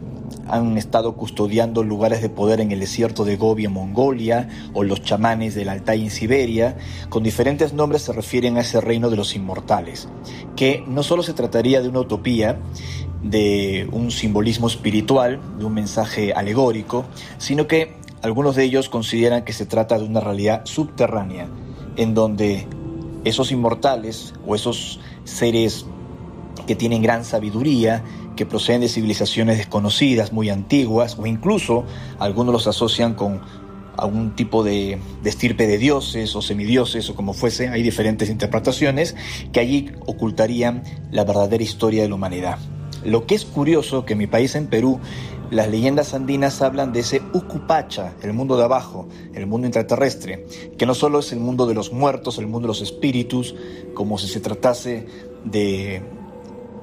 han 0.47 0.77
estado 0.77 1.15
custodiando 1.15 1.83
lugares 1.83 2.21
de 2.21 2.29
poder 2.29 2.59
en 2.59 2.71
el 2.71 2.79
desierto 2.79 3.25
de 3.25 3.37
Gobi 3.37 3.65
en 3.65 3.73
Mongolia 3.73 4.49
o 4.73 4.83
los 4.83 5.01
chamanes 5.01 5.55
del 5.55 5.69
Altai 5.69 6.01
en 6.01 6.11
Siberia, 6.11 6.77
con 7.09 7.23
diferentes 7.23 7.73
nombres 7.73 8.03
se 8.03 8.13
refieren 8.13 8.57
a 8.57 8.61
ese 8.61 8.81
reino 8.81 9.09
de 9.09 9.15
los 9.15 9.35
inmortales, 9.35 10.07
que 10.55 10.83
no 10.87 11.03
solo 11.03 11.23
se 11.23 11.33
trataría 11.33 11.81
de 11.81 11.89
una 11.89 12.01
utopía, 12.01 12.59
de 13.21 13.87
un 13.91 14.11
simbolismo 14.11 14.67
espiritual, 14.67 15.39
de 15.57 15.65
un 15.65 15.73
mensaje 15.73 16.33
alegórico, 16.33 17.05
sino 17.37 17.67
que 17.67 17.95
algunos 18.21 18.55
de 18.55 18.63
ellos 18.65 18.89
consideran 18.89 19.45
que 19.45 19.53
se 19.53 19.65
trata 19.65 19.97
de 19.97 20.05
una 20.05 20.19
realidad 20.19 20.65
subterránea, 20.65 21.47
en 21.95 22.13
donde 22.13 22.67
esos 23.23 23.51
inmortales 23.51 24.33
o 24.45 24.55
esos 24.55 24.99
seres 25.23 25.85
que 26.67 26.75
tienen 26.75 27.01
gran 27.01 27.25
sabiduría, 27.25 28.03
que 28.35 28.45
proceden 28.45 28.81
de 28.81 28.89
civilizaciones 28.89 29.57
desconocidas, 29.57 30.31
muy 30.31 30.49
antiguas, 30.49 31.17
o 31.19 31.25
incluso 31.25 31.83
algunos 32.19 32.53
los 32.53 32.67
asocian 32.67 33.13
con 33.13 33.41
algún 33.97 34.35
tipo 34.35 34.63
de, 34.63 34.97
de, 35.21 35.29
estirpe 35.29 35.67
de 35.67 35.77
dioses 35.77 36.35
o 36.35 36.41
semidioses 36.41 37.09
o 37.09 37.15
como 37.15 37.33
fuese, 37.33 37.69
hay 37.69 37.83
diferentes 37.83 38.29
interpretaciones 38.29 39.15
que 39.51 39.59
allí 39.59 39.91
ocultarían 40.07 40.83
la 41.11 41.23
verdadera 41.23 41.63
historia 41.63 42.01
de 42.01 42.09
la 42.09 42.15
humanidad. 42.15 42.57
Lo 43.03 43.27
que 43.27 43.35
es 43.35 43.45
curioso 43.45 44.05
que 44.05 44.13
en 44.13 44.19
mi 44.19 44.27
país, 44.27 44.55
en 44.55 44.67
Perú, 44.67 44.99
las 45.51 45.69
leyendas 45.69 46.13
andinas 46.15 46.61
hablan 46.61 46.93
de 46.93 47.01
ese 47.01 47.21
Ucupacha, 47.33 48.13
el 48.23 48.33
mundo 48.33 48.57
de 48.57 48.63
abajo, 48.63 49.07
el 49.35 49.45
mundo 49.45 49.67
intraterrestre, 49.67 50.47
que 50.77 50.85
no 50.85 50.95
solo 50.95 51.19
es 51.19 51.31
el 51.31 51.39
mundo 51.39 51.67
de 51.67 51.75
los 51.75 51.93
muertos, 51.93 52.39
el 52.39 52.47
mundo 52.47 52.61
de 52.61 52.69
los 52.69 52.81
espíritus, 52.81 53.53
como 53.93 54.17
si 54.17 54.27
se 54.27 54.39
tratase 54.39 55.05
de 55.43 56.01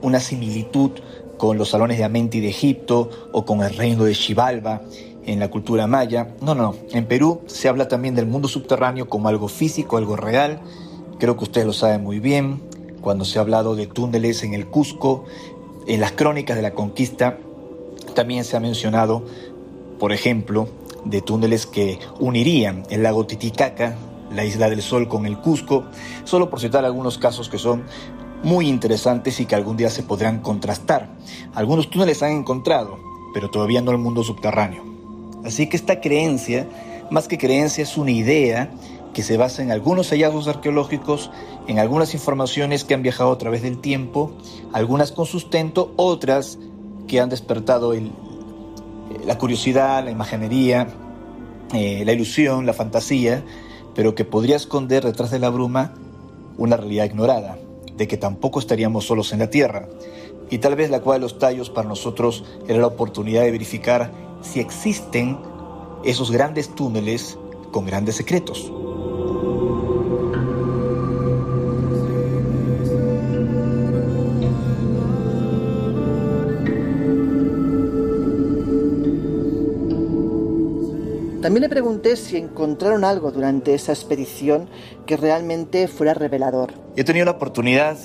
una 0.03 0.21
similitud 0.21 0.93
con 1.37 1.57
los 1.57 1.71
salones 1.71 1.99
de 1.99 2.05
Amenti 2.05 2.41
de 2.41 2.49
Egipto 2.49 3.11
o 3.33 3.45
con 3.45 3.63
el 3.63 3.75
reino 3.75 4.05
de 4.05 4.15
Xibalba 4.15 4.83
en 5.25 5.39
la 5.39 5.49
cultura 5.49 5.87
maya. 5.87 6.35
No, 6.41 6.55
no, 6.55 6.75
en 6.93 7.07
Perú 7.07 7.41
se 7.47 7.69
habla 7.69 7.89
también 7.89 8.15
del 8.15 8.27
mundo 8.27 8.49
subterráneo 8.49 9.09
como 9.09 9.29
algo 9.29 9.49
físico, 9.49 9.97
algo 9.97 10.17
real. 10.17 10.61
Creo 11.19 11.37
que 11.37 11.45
ustedes 11.45 11.67
lo 11.67 11.73
saben 11.73 12.03
muy 12.03 12.21
bien. 12.21 12.61
Cuando 13.01 13.25
se 13.25 13.39
ha 13.39 13.43
hablado 13.43 13.77
de 13.77 13.87
túneles 13.87 14.43
en 14.43 14.55
el 14.55 14.67
Cusco, 14.67 15.25
en 15.87 16.01
las 16.01 16.13
crónicas 16.13 16.57
de 16.57 16.63
la 16.63 16.73
conquista, 16.73 17.39
también 18.15 18.45
se 18.45 18.57
ha 18.57 18.61
mencionado, 18.61 19.25
por 19.99 20.13
ejemplo, 20.13 20.69
de 21.05 21.23
túneles 21.23 21.67
que 21.67 21.99
unirían 22.19 22.83
el 22.91 23.03
lago 23.03 23.27
Titicaca, 23.27 23.97
la 24.35 24.45
isla 24.45 24.69
del 24.69 24.83
Sol 24.83 25.09
con 25.09 25.27
el 25.27 25.39
Cusco, 25.39 25.85
solo 26.25 26.51
por 26.51 26.61
citar 26.61 26.85
algunos 26.85 27.19
casos 27.19 27.49
que 27.49 27.59
son 27.59 27.85
muy 28.43 28.69
interesantes 28.69 29.41
y 29.41 29.47
que 29.47 29.55
algún 29.55 29.77
día 29.77 29.91
se 29.91 30.03
podrán 30.03 30.41
contrastar. 30.41 31.09
Algunos 31.55 31.91
túneles 31.91 32.23
han 32.23 32.33
encontrado, 32.33 32.99
pero 33.35 33.51
todavía 33.51 33.83
no 33.83 33.91
el 33.91 33.99
mundo 33.99 34.23
subterráneo. 34.23 34.85
Así 35.45 35.69
que 35.69 35.77
esta 35.77 36.01
creencia, 36.01 36.67
más 37.11 37.29
que 37.29 37.39
creencia, 37.39 37.83
es 37.83 37.97
una 37.97 38.11
idea 38.11 38.71
que 39.13 39.23
se 39.23 39.37
basa 39.37 39.63
en 39.63 39.73
algunos 39.73 40.11
hallazgos 40.11 40.49
arqueológicos, 40.49 41.31
en 41.67 41.79
algunas 41.79 42.15
informaciones 42.15 42.85
que 42.85 42.95
han 42.95 43.03
viajado 43.03 43.33
a 43.33 43.39
través 43.39 43.63
del 43.63 43.79
tiempo, 43.79 44.33
algunas 44.73 45.13
con 45.13 45.27
sustento, 45.27 45.93
otras 45.97 46.59
que 47.09 47.21
han 47.21 47.29
despertado 47.29 47.93
el, 47.93 48.13
la 49.25 49.37
curiosidad, 49.37 50.05
la 50.05 50.11
imaginería, 50.11 50.87
eh, 51.75 52.05
la 52.05 52.13
ilusión, 52.13 52.67
la 52.67 52.73
fantasía, 52.73 53.45
pero 53.95 54.15
que 54.15 54.25
podría 54.25 54.57
esconder 54.57 55.05
detrás 55.05 55.31
de 55.31 55.41
la 55.41 55.51
bruma 55.51 55.95
una 56.57 56.77
realidad 56.77 57.07
ignorada 57.07 57.59
de 58.01 58.09
que 58.09 58.17
tampoco 58.17 58.61
estaríamos 58.61 59.05
solos 59.05 59.31
en 59.35 59.41
la 59.41 59.51
Tierra. 59.51 59.87
Y 60.49 60.57
tal 60.57 60.75
vez 60.75 60.89
la 60.89 61.01
cueva 61.01 61.17
de 61.17 61.21
los 61.21 61.39
tallos 61.39 61.69
para 61.69 61.87
nosotros 61.87 62.45
era 62.67 62.79
la 62.79 62.87
oportunidad 62.87 63.43
de 63.43 63.51
verificar 63.51 64.11
si 64.41 64.59
existen 64.59 65.39
esos 66.03 66.31
grandes 66.31 66.75
túneles 66.75 67.37
con 67.71 67.85
grandes 67.85 68.17
secretos. 68.17 68.73
También 81.51 81.63
le 81.63 81.69
pregunté 81.69 82.15
si 82.15 82.37
encontraron 82.37 83.03
algo 83.03 83.33
durante 83.33 83.75
esa 83.75 83.91
expedición 83.91 84.69
que 85.05 85.17
realmente 85.17 85.89
fuera 85.89 86.15
revelador. 86.15 86.75
He 86.95 87.03
tenido 87.03 87.25
la 87.27 87.33
oportunidad 87.33 87.99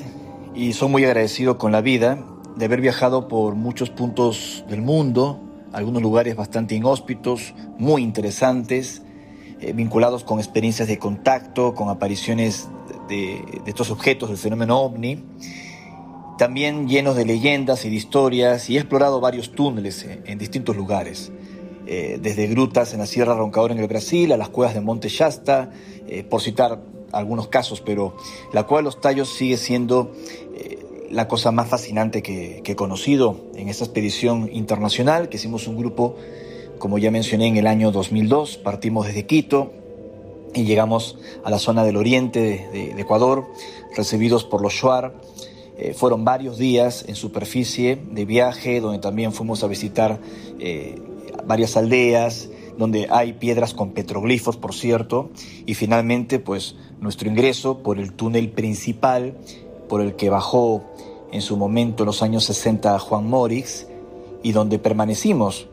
y 0.56 0.74
soy 0.74 0.90
muy 0.90 1.06
agradecido 1.06 1.60
con 1.60 1.72
la 1.72 1.82
vida 1.82 2.26
de 2.56 2.66
haber 2.66 2.82
viajado 2.82 3.28
por 3.28 3.54
muchos 3.54 3.92
puntos 3.92 4.66
del 4.68 4.82
mundo, 4.82 5.40
algunos 5.74 6.02
lugares 6.02 6.36
bastante 6.36 6.74
inhóspitos, 6.74 7.54
muy 7.78 8.02
interesantes, 8.02 9.04
eh, 9.62 9.74
vinculados 9.74 10.24
con 10.24 10.40
experiencias 10.40 10.88
de 10.88 10.98
contacto, 10.98 11.76
con 11.76 11.90
apariciones 11.90 12.68
de, 13.08 13.62
estos 13.68 13.92
objetos 13.92 14.30
del 14.30 14.40
fenómeno 14.40 14.80
ovni, 14.82 15.24
también 16.40 16.88
llenos 16.88 17.16
de 17.16 17.26
leyendas 17.26 17.86
y 17.86 17.92
de 17.92 17.96
historias, 17.96 18.72
y 18.72 18.78
he 18.78 18.80
explorado 18.80 19.22
varios 19.22 19.52
túneles 19.52 20.04
en 20.04 20.40
distintos 20.40 20.76
lugares. 20.76 21.32
Eh, 21.88 22.18
desde 22.20 22.48
grutas 22.48 22.94
en 22.94 23.00
la 23.00 23.06
Sierra 23.06 23.36
Roncador 23.36 23.72
en 23.72 23.78
el 23.78 23.88
Brasil 23.88 24.32
a 24.32 24.38
las 24.38 24.50
cuevas 24.50 24.74
de 24.74 24.82
Monte 24.82 25.08
Shasta, 25.08 25.70
eh, 26.08 26.24
por 26.24 26.42
citar 26.42 26.80
algunos 27.12 27.48
casos, 27.48 27.80
pero 27.82 28.16
la 28.54 28.64
cueva 28.64 28.80
de 28.80 28.84
los 28.86 29.02
tallos 29.02 29.30
sigue 29.30 29.56
siendo 29.56 30.12
eh, 30.56 30.84
la 31.12 31.28
cosa 31.28 31.52
más 31.52 31.68
fascinante 31.68 32.24
que, 32.24 32.64
he 32.66 32.76
conocido 32.76 33.38
en 33.54 33.70
esta 33.70 33.86
expedición 33.86 34.50
internacional, 34.52 35.30
que 35.30 35.38
hicimos 35.38 35.68
un 35.68 35.78
grupo, 35.78 36.16
como 36.80 36.98
ya 36.98 37.12
mencioné, 37.12 37.48
en 37.48 37.58
el 37.58 37.68
año 37.68 37.92
2002, 37.92 38.58
partimos 38.58 39.06
desde 39.06 39.28
Quito 39.28 39.72
y 40.56 40.64
llegamos 40.64 41.20
a 41.44 41.52
la 41.52 41.60
zona 41.60 41.84
del 41.84 41.98
oriente 41.98 42.68
de, 42.74 43.00
Ecuador, 43.00 43.46
recibidos 43.96 44.44
por 44.44 44.62
los 44.62 44.74
Shuar. 44.74 45.14
Fueron 45.94 46.24
varios 46.24 46.58
días 46.58 47.04
en 47.10 47.16
superficie 47.16 47.98
de 48.10 48.24
viaje, 48.24 48.80
donde 48.80 49.00
también 49.00 49.34
fuimos 49.34 49.62
a 49.62 49.68
visitar 49.68 50.20
varias 51.48 51.78
aldeas, 51.78 52.50
donde 52.78 53.08
hay 53.10 53.34
piedras 53.34 53.74
con 53.74 53.92
petroglifos, 53.92 54.58
por 54.58 54.74
cierto, 54.74 55.30
y 55.66 55.76
finalmente, 55.76 56.40
pues, 56.40 56.76
nuestro 57.00 57.30
ingreso 57.30 57.80
por 57.80 58.00
el 58.00 58.14
túnel 58.14 58.52
principal 58.52 59.38
por 59.88 60.02
el 60.02 60.16
que 60.16 60.30
bajó 60.30 60.84
en 61.32 61.42
su 61.42 61.58
momento 61.58 62.04
en 62.04 62.08
los 62.08 62.22
años 62.22 62.46
60 62.46 62.98
Juan 63.00 63.30
Morix 63.30 63.88
y 64.44 64.52
donde 64.52 64.80
permanecimos 64.80 65.68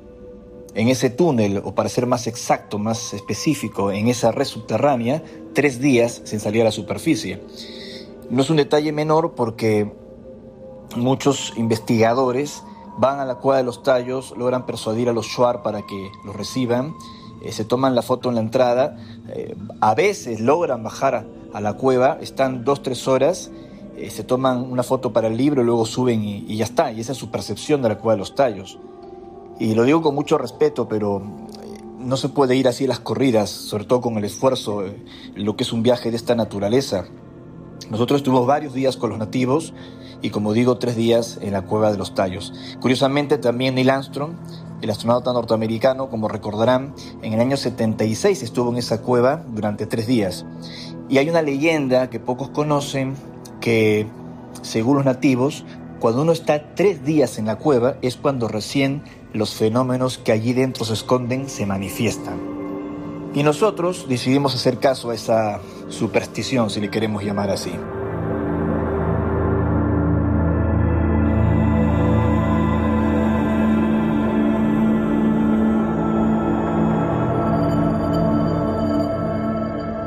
en 0.74 0.88
ese 0.88 1.10
túnel, 1.10 1.60
o 1.64 1.74
para 1.74 1.88
ser 1.88 2.06
más 2.06 2.26
exacto, 2.26 2.78
más 2.78 3.12
específico, 3.12 3.92
en 3.92 4.08
esa 4.08 4.32
red 4.32 4.46
subterránea, 4.46 5.22
tres 5.52 5.80
días 5.80 6.22
sin 6.24 6.40
salir 6.40 6.62
a 6.62 6.66
la 6.66 6.72
superficie. 6.72 7.40
No 8.30 8.42
es 8.42 8.48
un 8.48 8.56
detalle 8.56 8.92
menor 8.92 9.34
porque 9.34 9.92
muchos 10.96 11.52
investigadores 11.56 12.62
van 12.99 13.20
a 13.20 13.24
la 13.24 13.36
cueva 13.36 13.59
de 13.59 13.64
los 13.64 13.82
tallos, 13.82 14.34
logran 14.36 14.66
persuadir 14.66 15.09
a 15.09 15.12
los 15.12 15.26
Shuar 15.26 15.62
para 15.62 15.82
que 15.82 16.11
los 16.24 16.34
reciban, 16.34 16.95
eh, 17.43 17.51
se 17.51 17.64
toman 17.64 17.95
la 17.95 18.03
foto 18.03 18.28
en 18.28 18.36
la 18.36 18.40
entrada, 18.40 18.97
eh, 19.28 19.57
a 19.80 19.95
veces 19.95 20.40
logran 20.40 20.82
bajar 20.84 21.26
a, 21.53 21.61
la 21.61 21.74
cueva, 21.74 22.18
están 22.20 22.64
dos, 22.64 22.82
tres 22.82 23.09
horas, 23.09 23.51
eh, 23.97 24.11
se 24.11 24.22
toman 24.22 24.70
una 24.70 24.84
foto 24.84 25.12
para 25.12 25.26
el 25.26 25.36
libro, 25.36 25.64
luego 25.64 25.84
suben 25.84 26.22
y, 26.22 26.57
ya 26.57 26.64
está, 26.64 26.93
y 26.93 27.01
esa 27.01 27.12
es 27.12 27.18
su 27.18 27.30
percepción 27.30 27.82
de 27.82 27.88
la 27.88 27.99
cueva 27.99 28.12
de 28.12 28.18
los 28.18 28.34
tallos. 28.34 28.78
Y 29.59 29.74
lo 29.74 29.82
digo 29.82 30.03
con 30.03 30.14
mucho 30.14 30.38
respeto, 30.38 30.88
pero 30.88 31.20
no 31.99 32.16
se 32.16 32.28
puede 32.28 32.55
ir 32.55 32.68
así 32.68 32.86
las 32.86 33.01
corridas, 33.01 33.51
sobre 33.51 33.84
todo 33.84 34.01
con 34.01 34.16
el 34.18 34.24
esfuerzo, 34.24 34.84
lo 35.34 35.57
que 35.57 35.64
es 35.64 35.72
un 35.72 35.82
viaje 35.82 36.11
de 36.11 36.16
esta 36.16 36.34
naturaleza. 36.34 37.07
Nosotros 37.90 38.20
estuvimos 38.20 38.46
varios 38.46 38.74
días 38.74 38.96
con 38.96 39.10
los 39.10 39.18
nativos 39.18 39.72
y 40.22 40.30
como 40.30 40.52
digo, 40.52 40.78
tres 40.78 40.96
días 40.96 41.38
en 41.42 41.52
la 41.52 41.62
cueva 41.62 41.90
de 41.90 41.98
los 41.98 42.14
tallos. 42.14 42.52
Curiosamente 42.80 43.38
también 43.38 43.74
Neil 43.74 43.90
Armstrong, 43.90 44.32
el 44.80 44.90
astronauta 44.90 45.32
norteamericano, 45.32 46.08
como 46.08 46.28
recordarán, 46.28 46.94
en 47.22 47.32
el 47.32 47.40
año 47.40 47.56
76 47.56 48.42
estuvo 48.42 48.70
en 48.70 48.78
esa 48.78 49.02
cueva 49.02 49.42
durante 49.48 49.86
tres 49.86 50.06
días. 50.06 50.46
Y 51.08 51.18
hay 51.18 51.28
una 51.28 51.42
leyenda 51.42 52.08
que 52.08 52.20
pocos 52.20 52.50
conocen 52.50 53.14
que, 53.60 54.06
según 54.62 54.96
los 54.96 55.04
nativos, 55.04 55.64
cuando 55.98 56.22
uno 56.22 56.32
está 56.32 56.74
tres 56.74 57.04
días 57.04 57.38
en 57.38 57.46
la 57.46 57.58
cueva 57.58 57.96
es 58.02 58.16
cuando 58.16 58.48
recién 58.48 59.02
los 59.32 59.54
fenómenos 59.54 60.18
que 60.18 60.32
allí 60.32 60.52
dentro 60.52 60.84
se 60.84 60.94
esconden 60.94 61.48
se 61.48 61.66
manifiestan. 61.66 62.51
Y 63.34 63.42
nosotros 63.42 64.06
decidimos 64.08 64.54
hacer 64.54 64.78
caso 64.78 65.10
a 65.10 65.14
esa 65.14 65.60
superstición, 65.88 66.68
si 66.68 66.80
le 66.80 66.90
queremos 66.90 67.24
llamar 67.24 67.50
así. 67.50 67.72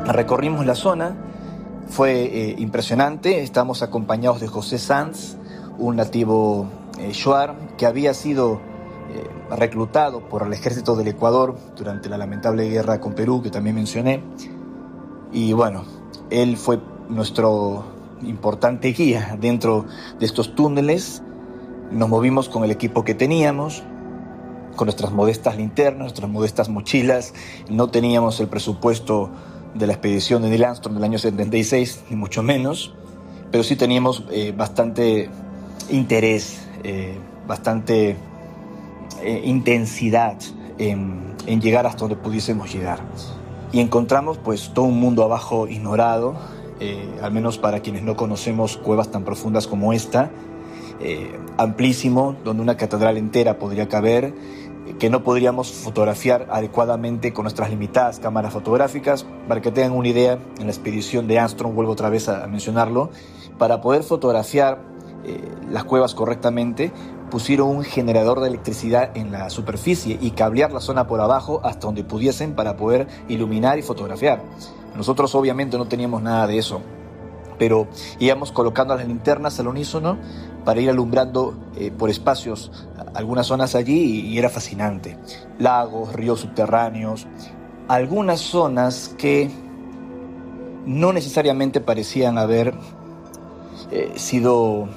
Recorrimos 0.05 0.65
la 0.65 0.75
zona, 0.75 1.15
fue 1.89 2.23
eh, 2.23 2.55
impresionante, 2.59 3.41
estamos 3.41 3.81
acompañados 3.81 4.39
de 4.39 4.47
José 4.47 4.77
Sanz, 4.77 5.35
un 5.77 5.95
nativo 5.95 6.69
eh, 6.99 7.11
shuar 7.11 7.55
que 7.77 7.85
había 7.85 8.13
sido 8.13 8.61
reclutado 9.49 10.21
por 10.27 10.43
el 10.43 10.53
ejército 10.53 10.95
del 10.95 11.07
Ecuador 11.09 11.55
durante 11.75 12.09
la 12.09 12.17
lamentable 12.17 12.69
guerra 12.69 12.99
con 12.99 13.13
Perú 13.13 13.41
que 13.41 13.49
también 13.49 13.75
mencioné. 13.75 14.23
Y 15.31 15.53
bueno, 15.53 15.83
él 16.29 16.57
fue 16.57 16.79
nuestro 17.09 17.85
importante 18.23 18.89
guía 18.89 19.37
dentro 19.39 19.85
de 20.19 20.25
estos 20.25 20.55
túneles. 20.55 21.21
Nos 21.91 22.09
movimos 22.09 22.49
con 22.49 22.63
el 22.63 22.71
equipo 22.71 23.03
que 23.03 23.13
teníamos, 23.13 23.83
con 24.75 24.85
nuestras 24.87 25.11
modestas 25.11 25.57
linternas, 25.57 25.99
nuestras 25.99 26.29
modestas 26.29 26.69
mochilas. 26.69 27.33
No 27.69 27.89
teníamos 27.89 28.39
el 28.39 28.47
presupuesto 28.47 29.29
de 29.73 29.87
la 29.87 29.93
expedición 29.93 30.41
de 30.41 30.49
Neil 30.49 30.63
Armstrong 30.63 30.95
del 30.95 31.03
año 31.03 31.17
76, 31.17 32.05
ni 32.09 32.15
mucho 32.15 32.41
menos, 32.41 32.93
pero 33.51 33.63
sí 33.63 33.75
teníamos 33.75 34.23
eh, 34.31 34.53
bastante 34.55 35.29
interés, 35.89 36.65
eh, 36.83 37.17
bastante 37.45 38.15
eh, 39.21 39.41
intensidad 39.45 40.37
en, 40.77 41.35
llegar 41.45 41.85
hasta 41.85 42.01
donde 42.01 42.15
pudiésemos 42.15 42.73
llegar. 42.73 42.99
Y 43.71 43.79
encontramos 43.79 44.37
pues 44.37 44.71
todo 44.73 44.85
un 44.85 44.99
mundo 44.99 45.23
abajo 45.23 45.67
ignorado, 45.67 46.35
al 47.21 47.31
menos 47.31 47.57
para 47.57 47.79
quienes 47.79 48.03
no 48.03 48.15
conocemos 48.15 48.77
cuevas 48.77 49.09
tan 49.09 49.23
profundas 49.23 49.67
como 49.67 49.93
esta, 49.93 50.31
amplísimo, 51.57 52.35
donde 52.43 52.63
una 52.63 52.77
catedral 52.77 53.17
entera 53.17 53.59
podría 53.59 53.87
caber, 53.87 54.33
que 54.99 55.09
no 55.09 55.23
podríamos 55.23 55.71
fotografiar 55.71 56.47
adecuadamente 56.51 57.33
con 57.33 57.43
nuestras 57.43 57.69
limitadas 57.69 58.19
cámaras 58.19 58.53
fotográficas. 58.53 59.25
Para 59.47 59.61
que 59.61 59.71
tengan 59.71 59.93
una 59.93 60.07
idea, 60.07 60.39
en 60.59 60.65
la 60.65 60.71
expedición 60.71 61.27
de 61.27 61.39
Armstrong, 61.39 61.73
vuelvo 61.73 61.91
otra 61.91 62.09
vez 62.09 62.29
a 62.29 62.47
mencionarlo, 62.47 63.09
para 63.57 63.81
poder 63.81 64.03
fotografiar 64.03 64.79
eh, 65.25 65.41
las 65.69 65.85
cuevas 65.85 66.13
correctamente, 66.13 66.91
pusieron 67.29 67.69
un 67.69 67.83
generador 67.83 68.39
de 68.39 68.47
electricidad 68.47 69.15
en 69.15 69.31
la 69.31 69.49
superficie 69.49 70.17
y 70.21 70.31
cablear 70.31 70.71
la 70.71 70.79
zona 70.79 71.07
por 71.07 71.21
abajo 71.21 71.61
hasta 71.63 71.87
donde 71.87 72.03
pudiesen 72.03 72.53
para 72.53 72.77
poder 72.77 73.07
iluminar 73.27 73.79
y 73.79 73.81
fotografiar. 73.81 74.41
Nosotros 74.95 75.33
obviamente 75.35 75.77
no 75.77 75.87
teníamos 75.87 76.21
nada 76.21 76.47
de 76.47 76.57
eso, 76.57 76.81
pero 77.57 77.87
íbamos 78.19 78.51
colocando 78.51 78.95
las 78.95 79.07
linternas 79.07 79.59
al 79.59 79.67
unísono 79.67 80.17
para 80.63 80.79
ir 80.79 80.89
alumbrando 80.89 81.53
eh, 81.75 81.91
por 81.91 82.09
espacios 82.09 82.71
algunas 83.13 83.47
zonas 83.47 83.75
allí 83.75 84.21
y, 84.21 84.37
era 84.37 84.49
fascinante. 84.49 85.17
Lagos, 85.57 86.13
ríos 86.13 86.41
subterráneos, 86.41 87.27
algunas 87.87 88.41
zonas 88.41 89.15
que 89.17 89.49
no 90.85 91.13
necesariamente 91.13 91.79
parecían 91.79 92.37
haber 92.37 92.73
eh, 93.91 94.13
sido 94.15 94.87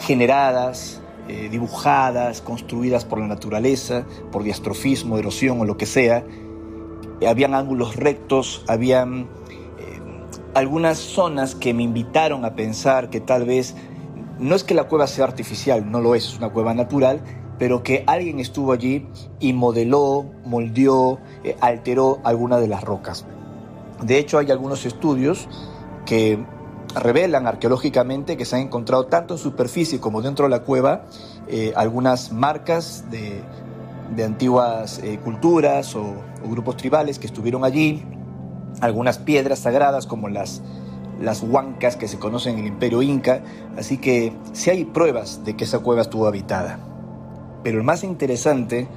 generadas, 0.00 1.00
eh, 1.28 1.48
dibujadas, 1.50 2.40
construidas 2.40 3.04
por 3.04 3.18
la 3.18 3.26
naturaleza, 3.26 4.06
por 4.32 4.42
diastrofismo, 4.42 5.18
erosión 5.18 5.60
o 5.60 5.64
lo 5.64 5.76
que 5.76 5.86
sea. 5.86 6.24
habían 7.26 7.54
ángulos 7.54 7.96
rectos, 7.96 8.64
habían 8.68 9.28
algunas 10.54 10.98
zonas 10.98 11.54
que 11.54 11.74
me 11.74 11.82
invitaron 11.82 12.44
a 12.44 12.54
pensar 12.54 13.10
que 13.10 13.20
tal 13.20 13.44
vez 13.44 13.74
no 14.38 14.54
es 14.54 14.64
que 14.64 14.74
la 14.74 14.84
cueva 14.84 15.06
sea 15.06 15.24
artificial, 15.24 15.90
no 15.90 16.00
lo 16.00 16.14
es, 16.14 16.26
es 16.26 16.38
una 16.38 16.50
cueva 16.50 16.74
natural, 16.74 17.20
pero 17.58 17.82
que 17.82 18.04
alguien 18.06 18.40
estuvo 18.40 18.72
allí 18.72 19.06
y 19.40 19.52
modeló, 19.52 20.26
moldeó, 20.44 21.18
eh, 21.44 21.56
alteró 21.60 22.20
alguna 22.24 22.58
de 22.58 22.68
las 22.68 22.82
rocas. 22.82 23.26
De 24.02 24.18
hecho, 24.18 24.38
hay 24.38 24.50
algunos 24.50 24.86
estudios 24.86 25.48
que 26.04 26.44
revelan 26.94 27.46
arqueológicamente 27.46 28.36
que 28.36 28.44
se 28.44 28.56
han 28.56 28.62
encontrado 28.62 29.06
tanto 29.06 29.34
en 29.34 29.38
superficie 29.38 30.00
como 30.00 30.22
dentro 30.22 30.46
de 30.46 30.50
la 30.50 30.60
cueva 30.60 31.06
eh, 31.48 31.72
algunas 31.76 32.32
marcas 32.32 33.04
de, 33.10 33.42
antiguas 34.24 35.00
eh, 35.00 35.18
culturas 35.22 35.96
o 35.96 36.14
grupos 36.44 36.76
tribales 36.76 37.18
que 37.18 37.26
estuvieron 37.26 37.64
allí, 37.64 38.04
algunas 38.80 39.18
piedras 39.18 39.60
sagradas 39.60 40.06
como 40.06 40.28
las 40.28 40.62
las 41.20 41.42
huancas 41.42 41.96
que 41.96 42.08
se 42.08 42.18
conocen 42.18 42.54
en 42.54 42.60
el 42.60 42.66
imperio 42.66 43.00
inca, 43.02 43.42
así 43.76 43.98
que 43.98 44.32
sí 44.52 44.70
hay 44.70 44.84
pruebas 44.84 45.44
de 45.44 45.56
que 45.56 45.64
esa 45.64 45.78
cueva 45.78 46.02
estuvo 46.02 46.26
habitada. 46.26 46.80
Pero 47.62 47.78
el 47.78 47.84
más 47.84 48.04
interesante, 48.04 48.88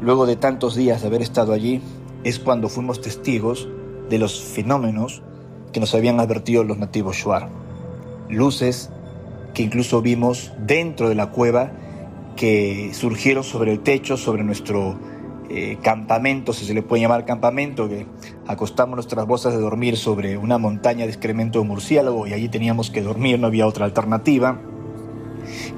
luego 0.00 0.26
de 0.26 0.36
tantos 0.36 0.74
días 0.74 1.02
de 1.02 1.06
haber 1.06 1.22
estado 1.22 1.52
allí, 1.52 1.80
es 2.24 2.38
cuando 2.38 2.68
fuimos 2.68 3.00
testigos 3.00 3.68
de 4.08 4.18
los 4.18 4.42
fenómenos 4.42 5.22
que 5.74 5.80
nos 5.80 5.94
habían 5.94 6.20
advertido 6.20 6.64
los 6.64 6.78
nativos 6.78 7.16
Shuar. 7.16 7.50
Luces 8.30 8.90
que 9.52 9.62
incluso 9.62 10.00
vimos 10.00 10.52
dentro 10.58 11.08
de 11.08 11.16
la 11.16 11.30
cueva 11.30 11.72
que 12.36 12.92
surgieron 12.94 13.44
sobre 13.44 13.72
el 13.72 13.80
techo, 13.80 14.16
sobre 14.16 14.44
nuestro 14.44 14.96
eh, 15.50 15.78
campamento, 15.82 16.52
si 16.52 16.64
se 16.64 16.74
le 16.74 16.82
puede 16.82 17.02
llamar 17.02 17.24
campamento, 17.24 17.88
que 17.88 18.06
acostamos 18.46 18.94
nuestras 18.96 19.26
bolsas 19.26 19.52
de 19.52 19.60
dormir 19.60 19.96
sobre 19.96 20.36
una 20.38 20.58
montaña 20.58 21.04
de 21.04 21.10
excremento 21.10 21.58
de 21.58 21.66
murciélago 21.66 22.26
y 22.26 22.32
allí 22.32 22.48
teníamos 22.48 22.90
que 22.90 23.02
dormir, 23.02 23.38
no 23.38 23.48
había 23.48 23.66
otra 23.66 23.84
alternativa, 23.84 24.60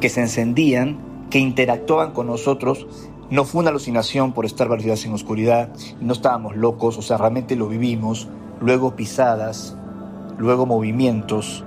que 0.01 0.09
se 0.09 0.21
encendían, 0.21 1.27
que 1.31 1.39
interactuaban 1.39 2.13
con 2.13 2.27
nosotros. 2.27 2.87
No 3.31 3.45
fue 3.45 3.63
una 3.63 3.71
alucinación 3.71 4.33
por 4.33 4.45
estar 4.47 4.69
varios 4.69 4.85
días 4.85 5.05
en 5.05 5.15
oscuridad, 5.15 5.71
no 6.01 6.13
estábamos 6.13 6.55
locos, 6.55 6.97
o 6.99 7.03
sea, 7.03 7.17
realmente 7.17 7.57
lo 7.57 7.69
vivimos. 7.69 8.29
Luego 8.61 8.97
pisadas, 8.97 9.77
luego 10.39 10.67
movimientos, 10.67 11.65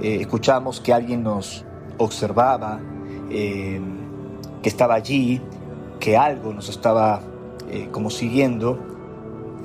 eh, 0.00 0.18
escuchamos 0.20 0.80
que 0.80 0.92
alguien 0.92 1.22
nos 1.22 1.64
observaba, 1.98 2.80
eh, 3.30 3.80
que 4.62 4.68
estaba 4.68 4.94
allí, 4.94 5.40
que 6.00 6.16
algo 6.16 6.52
nos 6.52 6.68
estaba 6.68 7.20
eh, 7.70 7.88
como 7.90 8.10
siguiendo. 8.10 8.78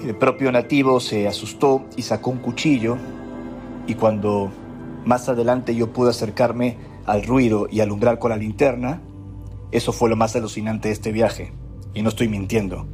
El 0.03 0.15
propio 0.15 0.51
nativo 0.51 0.99
se 0.99 1.27
asustó 1.27 1.83
y 1.95 2.01
sacó 2.01 2.31
un 2.31 2.39
cuchillo 2.39 2.97
y 3.87 3.95
cuando 3.95 4.51
más 5.05 5.27
adelante 5.29 5.75
yo 5.75 5.91
pude 5.91 6.11
acercarme 6.11 6.77
al 7.05 7.23
ruido 7.23 7.67
y 7.69 7.81
alumbrar 7.81 8.19
con 8.19 8.29
la 8.29 8.37
linterna, 8.37 9.01
eso 9.71 9.91
fue 9.91 10.09
lo 10.09 10.15
más 10.15 10.35
alucinante 10.35 10.89
de 10.89 10.93
este 10.93 11.11
viaje, 11.11 11.53
y 11.93 12.01
no 12.01 12.09
estoy 12.09 12.27
mintiendo. 12.27 12.85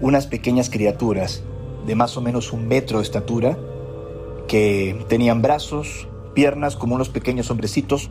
Unas 0.00 0.26
pequeñas 0.26 0.70
criaturas 0.70 1.44
de 1.86 1.94
más 1.94 2.16
o 2.16 2.20
menos 2.20 2.52
un 2.52 2.66
metro 2.66 2.98
de 2.98 3.04
estatura, 3.04 3.58
que 4.50 5.06
tenían 5.08 5.42
brazos, 5.42 6.08
piernas 6.34 6.74
como 6.74 6.96
unos 6.96 7.08
pequeños 7.08 7.48
hombrecitos, 7.52 8.10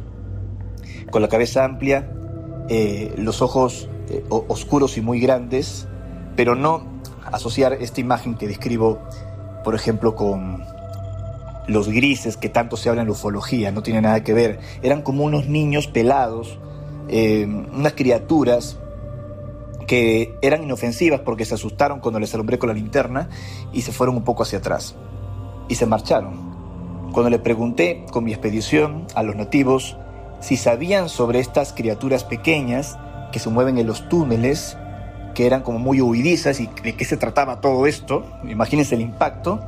con 1.12 1.22
la 1.22 1.28
cabeza 1.28 1.66
amplia, 1.66 2.14
eh, 2.70 3.14
los 3.18 3.42
ojos 3.42 3.90
eh, 4.08 4.24
oscuros 4.30 4.98
y 4.98 5.02
muy 5.02 5.20
grandes, 5.20 5.90
pero 6.38 6.56
no 6.56 7.02
asociar 7.26 7.74
esta 7.74 8.00
imagen 8.00 8.36
que 8.36 8.48
describo, 8.48 9.02
por 9.66 9.76
ejemplo, 9.76 10.16
con 10.16 10.64
los 11.68 11.90
grises 11.90 12.38
que 12.38 12.48
tanto 12.48 12.78
se 12.78 12.88
habla 12.88 13.02
en 13.02 13.10
la 13.10 13.16
ufología, 13.16 13.74
no 13.74 13.84
tiene 13.84 14.00
nada 14.00 14.24
que 14.24 14.34
ver. 14.34 14.60
Eran 14.82 15.02
como 15.02 15.26
unos 15.26 15.48
niños 15.48 15.88
pelados, 15.88 16.58
eh, 17.10 17.46
unas 17.46 17.94
criaturas 17.96 18.80
que 19.88 20.38
eran 20.42 20.64
inofensivas 20.64 21.20
porque 21.20 21.44
se 21.44 21.56
asustaron 21.56 22.00
cuando 22.00 22.22
les 22.22 22.34
alumbré 22.34 22.58
con 22.60 22.70
la 22.70 22.76
linterna 22.76 23.28
y 23.74 23.82
se 23.82 23.92
fueron 23.92 24.16
un 24.16 24.24
poco 24.24 24.44
hacia 24.44 24.60
atrás 24.60 24.96
y 25.70 25.76
se 25.76 25.86
marcharon. 25.86 26.50
Cuando 27.14 27.30
le 27.30 27.40
pregunté 27.40 28.06
con 28.12 28.26
mi 28.26 28.34
expedición 28.34 29.08
a 29.16 29.24
los 29.24 29.36
nativos 29.36 29.96
si 30.42 30.58
sabían 30.58 31.10
sobre 31.10 31.40
estas 31.40 31.74
criaturas 31.74 32.24
pequeñas, 32.24 32.98
que 33.32 33.40
se 33.40 33.50
mueven 33.50 33.78
en 33.78 33.88
los 33.88 34.08
túneles, 34.10 34.78
que 35.36 35.46
eran 35.46 35.62
como 35.62 35.80
muy 35.80 36.02
huidizas 36.02 36.60
y 36.60 36.70
de 36.84 36.96
qué 36.96 37.06
se 37.06 37.18
trataba 37.18 37.62
todo 37.62 37.86
esto, 37.86 38.26
imagínense 38.44 38.96
el 38.96 39.02
impacto, 39.02 39.60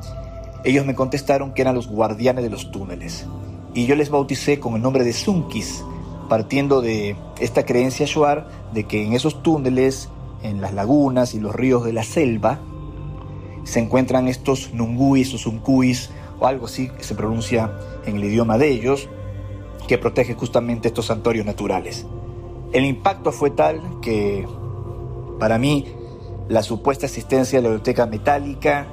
ellos 0.63 0.85
me 0.85 0.95
contestaron 0.95 1.53
que 1.53 1.61
eran 1.61 1.75
los 1.75 1.87
guardianes 1.87 2.43
de 2.43 2.49
los 2.49 2.71
túneles. 2.71 3.25
Y 3.73 3.85
yo 3.85 3.95
les 3.95 4.09
bauticé 4.09 4.59
con 4.59 4.75
el 4.75 4.81
nombre 4.81 5.03
de 5.03 5.13
Sunkis, 5.13 5.83
partiendo 6.29 6.81
de 6.81 7.15
esta 7.39 7.65
creencia 7.65 8.05
shuar 8.05 8.47
de 8.73 8.85
que 8.85 9.05
en 9.05 9.13
esos 9.13 9.43
túneles, 9.43 10.09
en 10.43 10.61
las 10.61 10.73
lagunas 10.73 11.33
y 11.33 11.39
los 11.39 11.55
ríos 11.55 11.83
de 11.83 11.93
la 11.93 12.03
selva, 12.03 12.59
se 13.63 13.79
encuentran 13.79 14.27
estos 14.27 14.73
nunguis 14.73 15.33
o 15.33 15.37
sunkuis 15.37 16.09
o 16.39 16.47
algo 16.47 16.65
así 16.65 16.89
que 16.89 17.03
se 17.03 17.15
pronuncia 17.15 17.71
en 18.05 18.17
el 18.17 18.23
idioma 18.23 18.57
de 18.57 18.69
ellos, 18.69 19.09
que 19.87 19.97
protege 19.97 20.33
justamente 20.33 20.87
estos 20.87 21.07
santuarios 21.07 21.45
naturales. 21.45 22.05
El 22.73 22.85
impacto 22.85 23.31
fue 23.31 23.51
tal 23.51 23.81
que 24.01 24.47
para 25.39 25.57
mí 25.57 25.85
la 26.47 26.63
supuesta 26.63 27.05
existencia 27.05 27.59
de 27.59 27.63
la 27.63 27.69
biblioteca 27.69 28.05
metálica, 28.05 28.87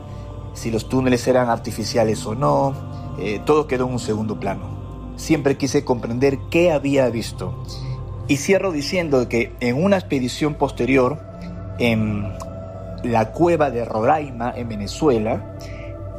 si 0.55 0.71
los 0.71 0.89
túneles 0.89 1.27
eran 1.27 1.49
artificiales 1.49 2.25
o 2.27 2.35
no, 2.35 2.75
eh, 3.19 3.41
todo 3.45 3.67
quedó 3.67 3.87
en 3.87 3.93
un 3.93 3.99
segundo 3.99 4.39
plano. 4.39 5.15
Siempre 5.17 5.57
quise 5.57 5.85
comprender 5.85 6.39
qué 6.51 6.71
había 6.73 7.09
visto. 7.11 7.65
Y 8.29 8.37
cierro 8.37 8.73
diciendo 8.73 9.29
que 9.29 9.53
en 9.61 9.83
una 9.83 9.97
expedición 9.97 10.55
posterior, 10.55 11.21
en 11.79 12.33
la 13.03 13.33
cueva 13.33 13.71
de 13.71 13.85
Roraima, 13.85 14.53
en 14.57 14.69
Venezuela, 14.69 15.55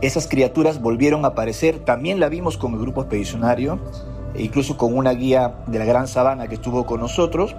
esas 0.01 0.27
criaturas 0.27 0.81
volvieron 0.81 1.25
a 1.25 1.29
aparecer. 1.29 1.79
También 1.79 2.19
la 2.19 2.29
vimos 2.29 2.57
con 2.57 2.73
el 2.73 2.79
grupo 2.79 3.01
expedicionario, 3.01 3.79
e 4.33 4.43
incluso 4.43 4.77
con 4.77 4.95
una 4.95 5.11
guía 5.11 5.55
de 5.67 5.79
la 5.79 5.85
Gran 5.85 6.07
Sabana 6.07 6.47
que 6.47 6.55
estuvo 6.55 6.85
con 6.85 6.99
nosotros, 6.99 7.55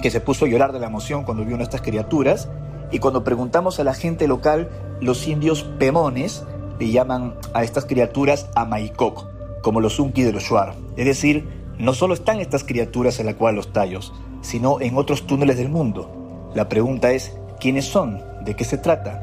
que 0.00 0.10
se 0.10 0.20
puso 0.20 0.44
a 0.44 0.48
llorar 0.48 0.72
de 0.72 0.78
la 0.78 0.86
emoción 0.86 1.24
cuando 1.24 1.44
vio 1.44 1.56
estas 1.56 1.80
criaturas. 1.80 2.48
Y 2.92 3.00
cuando 3.00 3.24
preguntamos 3.24 3.80
a 3.80 3.84
la 3.84 3.94
gente 3.94 4.28
local, 4.28 4.68
los 5.00 5.26
indios 5.26 5.64
pemones 5.78 6.44
le 6.78 6.90
llaman 6.90 7.34
a 7.52 7.64
estas 7.64 7.84
criaturas 7.84 8.48
Amaikok, 8.54 9.24
como 9.62 9.80
los 9.80 9.98
Unki 9.98 10.22
de 10.22 10.32
los 10.32 10.44
Shuar. 10.44 10.74
Es 10.96 11.06
decir, 11.06 11.48
no 11.78 11.94
solo 11.94 12.14
están 12.14 12.40
estas 12.40 12.62
criaturas 12.62 13.18
en 13.18 13.26
la 13.26 13.34
cual 13.34 13.56
los 13.56 13.72
tallos, 13.72 14.12
sino 14.42 14.80
en 14.80 14.96
otros 14.96 15.26
túneles 15.26 15.56
del 15.56 15.68
mundo. 15.68 16.50
La 16.54 16.68
pregunta 16.68 17.10
es, 17.10 17.36
¿quiénes 17.58 17.86
son? 17.86 18.22
¿De 18.46 18.54
qué 18.54 18.62
se 18.62 18.78
trata? 18.78 19.20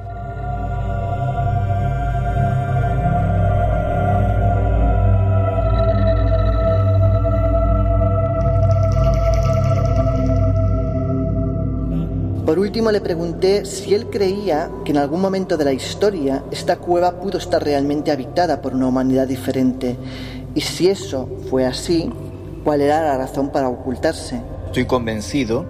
Por 12.46 12.60
último 12.60 12.92
le 12.92 13.00
pregunté 13.00 13.64
si 13.64 13.96
él 13.96 14.08
creía 14.10 14.70
que 14.84 14.92
en 14.92 14.98
algún 14.98 15.22
momento 15.22 15.56
de 15.56 15.64
la 15.64 15.72
historia 15.72 16.44
esta 16.52 16.76
cueva 16.76 17.22
pudo 17.22 17.38
estar 17.38 17.64
realmente 17.64 18.12
habitada 18.12 18.62
por 18.62 18.76
una 18.76 18.88
humanidad 18.88 19.26
diferente 19.26 19.96
y 20.54 20.60
si 20.60 20.90
eso 20.90 21.30
fue 21.50 21.66
así, 21.66 22.12
cuál 22.66 22.82
era 22.82 23.02
la 23.02 23.18
razón 23.18 23.54
para 23.54 23.70
ocultarse. 23.70 24.42
Estoy 24.66 24.86
convencido 24.86 25.66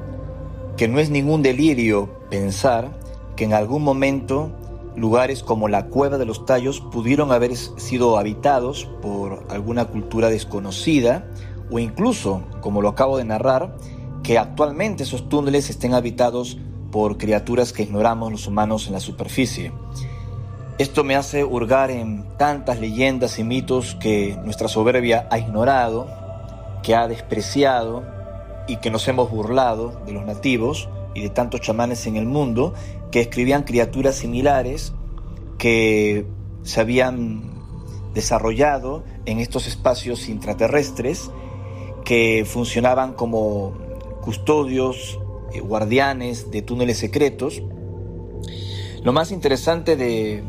que 0.76 0.88
no 0.88 1.00
es 1.00 1.12
ningún 1.12 1.44
delirio 1.44 2.10
pensar 2.32 3.03
que 3.36 3.46
en 3.46 3.54
algún 3.54 3.84
momento 3.84 4.52
lugares 4.96 5.44
como 5.44 5.68
la 5.68 5.88
cueva 5.88 6.18
de 6.18 6.26
los 6.26 6.46
tallos 6.46 6.80
pudieron 6.80 7.32
haber 7.32 7.56
sido 7.56 8.18
habitados 8.18 8.88
por 9.02 9.44
alguna 9.50 9.86
cultura 9.86 10.30
desconocida 10.30 11.26
o 11.72 11.80
incluso, 11.80 12.44
como 12.62 12.82
lo 12.82 12.90
acabo 12.90 13.18
de 13.18 13.26
narrar, 13.26 13.76
que 14.22 14.38
actualmente 14.38 15.04
esos 15.04 15.28
túneles 15.30 15.70
estén 15.70 15.94
habitados 15.94 16.58
por 16.92 17.18
criaturas 17.18 17.74
que 17.74 17.84
ignoramos 17.84 18.32
los 18.32 18.48
humanos 18.48 18.88
en 18.88 18.94
la 18.94 19.00
superficie. 19.00 19.72
Esto 20.78 21.04
me 21.04 21.16
hace 21.16 21.44
hurgar 21.44 21.92
en 21.92 22.26
tantas 22.38 22.80
leyendas 22.80 23.40
y 23.40 23.44
mitos 23.44 23.96
que 23.96 24.38
nuestra 24.44 24.68
soberbia 24.68 25.28
ha 25.32 25.40
ignorado, 25.40 26.08
que 26.84 26.96
ha 26.96 27.08
despreciado 27.08 28.04
y 28.68 28.78
que 28.78 28.92
nos 28.92 29.08
hemos 29.08 29.30
burlado 29.30 30.02
de 30.06 30.14
los 30.14 30.26
nativos 30.26 30.90
y 31.14 31.22
de 31.22 31.30
tantos 31.30 31.62
chamanes 31.62 32.08
en 32.08 32.16
el 32.16 32.26
mundo 32.26 32.74
que 33.14 33.20
escribían 33.22 33.62
criaturas 33.62 34.16
similares 34.16 34.92
que 35.60 36.26
se 36.64 36.82
habían 36.82 37.54
desarrollado 38.16 39.04
en 39.28 39.40
estos 39.40 39.68
espacios 39.68 40.28
intraterrestres 40.30 41.30
que 42.04 42.44
funcionaban 42.44 43.14
como 43.14 43.78
custodios, 44.20 45.20
eh, 45.54 45.60
guardianes 45.60 46.50
de 46.50 46.64
túneles 46.64 46.98
secretos. 46.98 47.62
Lo 49.04 49.14
más 49.14 49.32
interesante 49.32 49.96
de, 49.96 50.44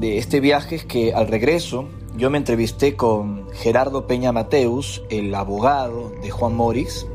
este 0.00 0.40
viaje 0.40 0.76
es 0.76 0.86
que 0.86 1.12
al 1.12 1.28
regreso 1.28 1.90
yo 2.16 2.30
me 2.30 2.38
entrevisté 2.38 2.96
con 2.96 3.50
Gerardo 3.52 4.06
Peña 4.06 4.32
Mateus, 4.32 5.02
el 5.10 5.34
abogado 5.34 6.14
de 6.22 6.30
Juan 6.30 6.56
Morix, 6.56 7.06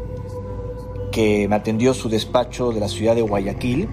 que 1.12 1.48
me 1.48 1.56
atendió 1.56 1.96
su 1.96 2.08
despacho 2.08 2.72
de 2.72 2.82
la 2.82 2.88
ciudad 2.88 3.16
de 3.16 3.24
Guayaquil. 3.24 3.90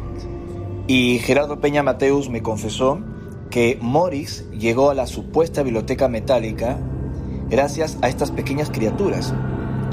Y 0.95 1.21
Gerardo 1.21 1.59
Peña 1.59 1.83
Mateus 1.83 2.29
me 2.29 2.43
confesó 2.43 2.99
que 3.49 3.79
Morix 3.81 4.45
llegó 4.51 4.91
a 4.91 4.95
la 4.95 5.07
supuesta 5.07 5.63
biblioteca 5.63 6.07
metálica 6.07 6.77
gracias 7.49 7.97
a 8.03 8.11
estas 8.11 8.31
pequeñas 8.31 8.69
criaturas. 8.69 9.33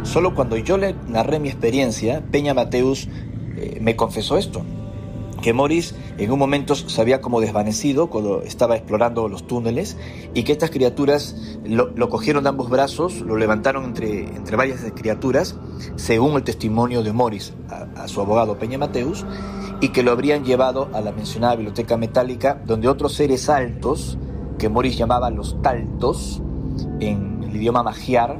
Solo 0.03 0.35
cuando 0.35 0.57
yo 0.57 0.77
le 0.77 0.95
narré 1.07 1.39
mi 1.39 1.47
experiencia, 1.47 2.21
Peña 2.31 2.53
Mateus 2.53 3.07
eh, 3.55 3.77
me 3.79 3.95
confesó 3.95 4.37
esto, 4.37 4.65
que 5.41 5.53
Morris 5.53 5.95
en 6.17 6.31
un 6.31 6.39
momento 6.39 6.75
se 6.75 7.01
había 7.01 7.21
como 7.21 7.41
desvanecido 7.41 8.09
cuando 8.09 8.41
estaba 8.41 8.75
explorando 8.75 9.27
los 9.27 9.47
túneles 9.47 9.97
y 10.33 10.43
que 10.43 10.51
estas 10.51 10.69
criaturas 10.69 11.35
lo, 11.65 12.09
cogieron 12.09 12.43
de 12.43 12.49
ambos 12.49 12.69
brazos, 12.69 13.21
lo 13.21 13.37
levantaron 13.37 13.85
entre, 13.85 14.21
entre 14.21 14.55
varias 14.55 14.81
criaturas, 14.95 15.57
según 15.95 16.35
el 16.35 16.43
testimonio 16.43 17.03
de 17.03 17.13
Morris 17.13 17.53
a, 17.69 18.03
a 18.03 18.07
su 18.07 18.21
abogado 18.21 18.57
Peña 18.57 18.77
Mateus, 18.77 19.25
y 19.81 19.89
que 19.89 20.03
lo 20.03 20.11
habrían 20.11 20.43
llevado 20.43 20.89
a 20.93 21.01
la 21.01 21.11
mencionada 21.11 21.55
biblioteca 21.55 21.97
metálica, 21.97 22.61
donde 22.65 22.87
otros 22.87 23.13
seres 23.13 23.49
altos, 23.49 24.17
que 24.57 24.67
Morris 24.69 24.97
llamaba 24.97 25.29
los 25.29 25.61
taltos, 25.61 26.41
en 26.99 27.43
el 27.43 27.55
idioma 27.55 27.83
magiar, 27.83 28.37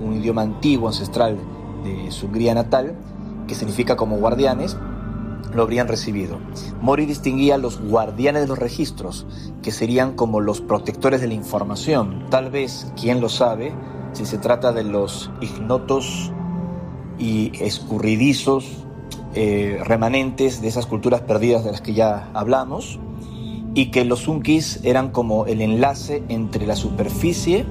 un 0.00 0.16
idioma 0.16 0.42
antiguo, 0.42 0.88
ancestral 0.88 1.36
de 1.84 2.10
su 2.10 2.26
Hungría 2.26 2.54
natal, 2.54 2.94
que 3.46 3.54
significa 3.54 3.96
como 3.96 4.16
guardianes, 4.18 4.76
lo 5.54 5.62
habrían 5.62 5.88
recibido. 5.88 6.38
Mori 6.80 7.06
distinguía 7.06 7.58
los 7.58 7.80
guardianes 7.80 8.42
de 8.42 8.48
los 8.48 8.58
registros, 8.58 9.26
que 9.62 9.70
serían 9.70 10.14
como 10.14 10.40
los 10.40 10.60
protectores 10.60 11.20
de 11.20 11.28
la 11.28 11.34
información. 11.34 12.26
Tal 12.30 12.50
vez, 12.50 12.92
quién 13.00 13.20
lo 13.20 13.28
sabe, 13.28 13.72
si 14.12 14.26
se 14.26 14.38
trata 14.38 14.72
de 14.72 14.84
los 14.84 15.30
ignotos 15.40 16.32
y 17.18 17.52
escurridizos 17.60 18.84
eh, 19.34 19.80
remanentes 19.84 20.60
de 20.62 20.68
esas 20.68 20.86
culturas 20.86 21.20
perdidas 21.20 21.64
de 21.64 21.72
las 21.72 21.80
que 21.80 21.94
ya 21.94 22.30
hablamos, 22.34 22.98
y 23.72 23.92
que 23.92 24.04
los 24.04 24.26
Unkis 24.26 24.80
eran 24.82 25.10
como 25.10 25.46
el 25.46 25.60
enlace 25.60 26.24
entre 26.28 26.66
la 26.66 26.74
superficie 26.74 27.64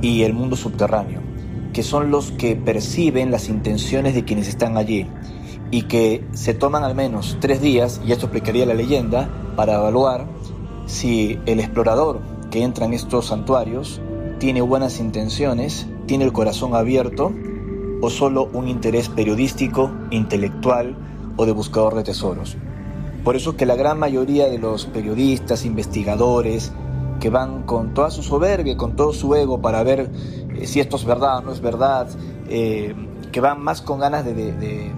y 0.00 0.22
el 0.22 0.32
mundo 0.32 0.56
subterráneo 0.56 1.26
que 1.76 1.82
son 1.82 2.10
los 2.10 2.30
que 2.32 2.56
perciben 2.56 3.30
las 3.30 3.50
intenciones 3.50 4.14
de 4.14 4.24
quienes 4.24 4.48
están 4.48 4.78
allí 4.78 5.06
y 5.70 5.82
que 5.82 6.24
se 6.32 6.54
toman 6.54 6.84
al 6.84 6.94
menos 6.94 7.36
tres 7.40 7.60
días, 7.60 8.00
y 8.06 8.12
esto 8.12 8.26
explicaría 8.26 8.66
la 8.66 8.74
leyenda, 8.74 9.28
para 9.56 9.74
evaluar 9.74 10.26
si 10.86 11.38
el 11.46 11.60
explorador 11.60 12.20
que 12.50 12.62
entra 12.62 12.86
en 12.86 12.92
estos 12.92 13.26
santuarios 13.26 14.00
tiene 14.38 14.60
buenas 14.60 15.00
intenciones, 15.00 15.86
tiene 16.06 16.24
el 16.24 16.32
corazón 16.32 16.74
abierto 16.74 17.32
o 18.00 18.10
solo 18.10 18.48
un 18.52 18.68
interés 18.68 19.08
periodístico, 19.08 19.90
intelectual 20.10 20.96
o 21.36 21.46
de 21.46 21.52
buscador 21.52 21.94
de 21.94 22.04
tesoros. 22.04 22.56
Por 23.24 23.34
eso 23.34 23.56
que 23.56 23.66
la 23.66 23.74
gran 23.74 23.98
mayoría 23.98 24.46
de 24.46 24.58
los 24.58 24.86
periodistas, 24.86 25.64
investigadores, 25.64 26.72
que 27.18 27.30
van 27.30 27.62
con 27.62 27.94
toda 27.94 28.10
su 28.10 28.22
soberbia, 28.22 28.76
con 28.76 28.94
todo 28.94 29.12
su 29.12 29.34
ego 29.34 29.60
para 29.60 29.82
ver 29.82 30.10
eh, 30.54 30.66
si 30.66 30.80
esto 30.80 30.96
es 30.96 31.04
verdad 31.04 31.38
o 31.38 31.42
no 31.42 31.52
es 31.52 31.60
verdad, 31.60 32.08
eh, 32.48 32.94
que 33.32 33.40
van 33.40 33.62
más 33.62 33.82
con 33.82 33.98
ganas 33.98 34.24
de, 34.24 34.92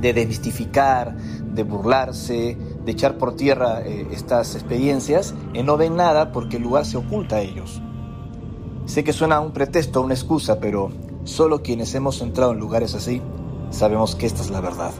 desmistificar, 0.00 1.16
de 1.16 1.62
burlarse, 1.62 2.56
de 2.84 2.92
echar 2.92 3.18
por 3.18 3.34
tierra 3.36 3.82
eh, 3.82 4.06
estas 4.12 4.54
experiencias, 4.54 5.34
no 5.64 5.76
ven 5.76 5.96
nada 5.96 6.32
porque 6.32 6.56
el 6.56 6.62
lugar 6.62 6.86
se 6.86 6.96
oculta 6.96 7.36
a 7.36 7.40
ellos. 7.40 7.82
Sé 8.86 9.04
que 9.04 9.12
suena 9.12 9.40
un 9.40 9.52
pretexto, 9.52 10.00
una 10.02 10.14
excusa, 10.14 10.60
pero 10.60 10.90
solo 11.24 11.62
quienes 11.62 11.94
hemos 11.94 12.22
entrado 12.22 12.52
en 12.52 12.58
lugares 12.58 12.94
así 12.94 13.20
sabemos 13.70 14.14
que 14.14 14.26
esta 14.26 14.42
es 14.42 14.50
la 14.50 14.60
verdad. 14.60 14.92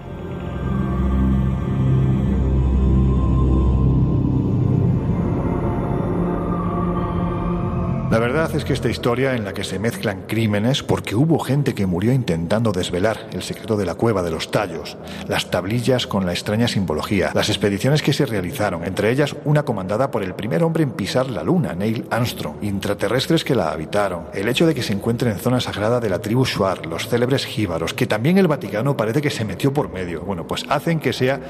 La 8.10 8.18
verdad 8.18 8.51
es 8.56 8.64
que 8.64 8.72
esta 8.72 8.89
historia 8.89 9.35
en 9.35 9.44
la 9.44 9.52
que 9.52 9.64
se 9.64 9.78
mezclan 9.78 10.22
crímenes, 10.26 10.82
porque 10.82 11.14
hubo 11.14 11.39
gente 11.39 11.74
que 11.74 11.85
murió 11.85 12.10
intentando 12.14 12.72
desvelar 12.72 13.28
el 13.32 13.43
secreto 13.43 13.76
de 13.76 13.85
la 13.85 13.97
cueva 13.97 14.22
de 14.22 14.30
los 14.30 14.51
tallos, 14.51 14.97
las 15.28 15.51
tablillas 15.51 16.06
con 16.06 16.24
la 16.24 16.32
extraña 16.32 16.68
simbología, 16.68 17.30
las 17.35 17.51
expediciones 17.51 18.01
que 18.01 18.14
se 18.14 18.24
realizaron, 18.24 18.85
entre 18.85 19.10
ellas 19.10 19.36
una 19.44 19.64
comandada 19.64 20.10
por 20.10 20.22
el 20.22 20.35
primer 20.35 20.62
hombre 20.62 20.85
en 20.85 20.93
pisar 20.93 21.28
la 21.28 21.43
luna, 21.43 21.74
Neil 21.74 22.06
Armstrong, 22.09 22.56
intraterrestres 22.62 23.44
que 23.44 23.55
la 23.55 23.72
habitaron, 23.72 24.24
el 24.32 24.48
hecho 24.48 24.66
de 24.66 24.74
que 24.74 24.82
se 24.82 24.94
encuentre 24.94 25.30
en 25.30 25.39
zona 25.39 25.60
sagrada 25.60 26.01
de 26.01 26.09
la 26.09 26.20
tribu 26.22 26.47
Shuar, 26.47 26.86
los 26.86 27.09
célebres 27.09 27.44
jíbaros, 27.44 27.93
que 27.93 28.06
también 28.06 28.39
el 28.39 28.48
Vaticano 28.48 28.97
parece 28.97 29.20
que 29.20 29.28
se 29.28 29.44
metió 29.44 29.74
por 29.74 29.93
medio, 29.93 30.22
bueno, 30.22 30.47
pues 30.47 30.64
hacen 30.70 30.98
que 30.98 31.12
sea 31.12 31.40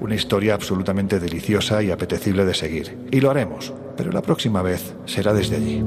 una 0.00 0.14
historia 0.14 0.52
absolutamente 0.52 1.20
deliciosa 1.20 1.82
y 1.82 1.90
apetecible 1.90 2.44
de 2.44 2.52
seguir. 2.52 2.98
Y 3.10 3.22
lo 3.22 3.30
haremos, 3.30 3.72
pero 3.96 4.12
la 4.12 4.22
próxima 4.22 4.62
vez 4.62 4.94
será 5.06 5.32
desde 5.32 5.56
allí. 5.56 5.84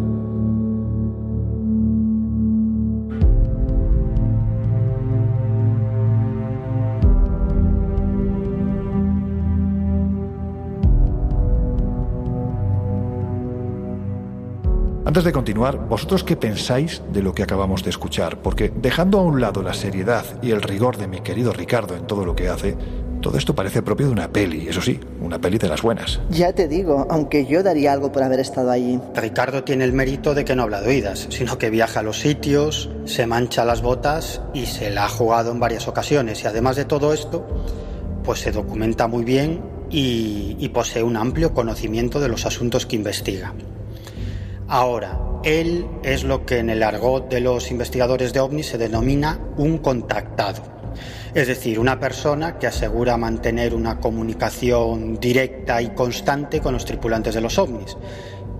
Antes 15.09 15.23
de 15.23 15.31
continuar, 15.31 15.87
¿vosotros 15.89 16.23
qué 16.23 16.35
pensáis 16.35 17.01
de 17.11 17.23
lo 17.23 17.33
que 17.33 17.41
acabamos 17.41 17.83
de 17.83 17.89
escuchar? 17.89 18.37
Porque 18.43 18.69
dejando 18.69 19.17
a 19.17 19.23
un 19.23 19.41
lado 19.41 19.63
la 19.63 19.73
seriedad 19.73 20.23
y 20.43 20.51
el 20.51 20.61
rigor 20.61 20.97
de 20.97 21.07
mi 21.07 21.21
querido 21.21 21.51
Ricardo 21.51 21.95
en 21.95 22.05
todo 22.05 22.25
lo 22.25 22.35
que 22.35 22.47
hace, 22.47 22.77
todo 23.21 23.37
esto 23.37 23.53
parece 23.53 23.81
propio 23.81 24.07
de 24.07 24.13
una 24.13 24.31
peli, 24.31 24.67
eso 24.67 24.81
sí, 24.81 24.99
una 25.21 25.39
peli 25.39 25.57
de 25.57 25.67
las 25.67 25.81
buenas. 25.81 26.19
Ya 26.29 26.53
te 26.53 26.67
digo, 26.67 27.07
aunque 27.09 27.45
yo 27.45 27.63
daría 27.63 27.93
algo 27.93 28.11
por 28.11 28.23
haber 28.23 28.39
estado 28.39 28.71
allí. 28.71 28.99
Ricardo 29.15 29.63
tiene 29.63 29.83
el 29.83 29.93
mérito 29.93 30.33
de 30.33 30.45
que 30.45 30.55
no 30.55 30.63
habla 30.63 30.81
de 30.81 30.89
oídas, 30.89 31.27
sino 31.29 31.57
que 31.57 31.69
viaja 31.69 31.99
a 31.99 32.03
los 32.03 32.19
sitios, 32.19 32.89
se 33.05 33.25
mancha 33.25 33.65
las 33.65 33.81
botas 33.81 34.41
y 34.53 34.65
se 34.65 34.89
la 34.89 35.05
ha 35.05 35.09
jugado 35.09 35.51
en 35.51 35.59
varias 35.59 35.87
ocasiones. 35.87 36.43
Y 36.43 36.47
además 36.47 36.75
de 36.75 36.85
todo 36.85 37.13
esto, 37.13 37.45
pues 38.23 38.39
se 38.39 38.51
documenta 38.51 39.07
muy 39.07 39.23
bien 39.23 39.61
y, 39.89 40.55
y 40.59 40.69
posee 40.69 41.03
un 41.03 41.17
amplio 41.17 41.53
conocimiento 41.53 42.19
de 42.19 42.29
los 42.29 42.45
asuntos 42.45 42.85
que 42.85 42.95
investiga. 42.95 43.53
Ahora, 44.67 45.19
él 45.43 45.87
es 46.03 46.23
lo 46.23 46.45
que 46.45 46.59
en 46.59 46.69
el 46.69 46.83
argot 46.83 47.29
de 47.29 47.39
los 47.39 47.71
investigadores 47.71 48.33
de 48.33 48.39
ovnis 48.39 48.67
se 48.67 48.77
denomina 48.77 49.39
un 49.57 49.79
contactado. 49.79 50.78
Es 51.33 51.47
decir, 51.47 51.79
una 51.79 51.99
persona 51.99 52.57
que 52.57 52.67
asegura 52.67 53.17
mantener 53.17 53.73
una 53.73 53.99
comunicación 53.99 55.19
directa 55.19 55.81
y 55.81 55.89
constante 55.89 56.61
con 56.61 56.73
los 56.73 56.85
tripulantes 56.85 57.35
de 57.35 57.41
los 57.41 57.57
ovnis. 57.57 57.97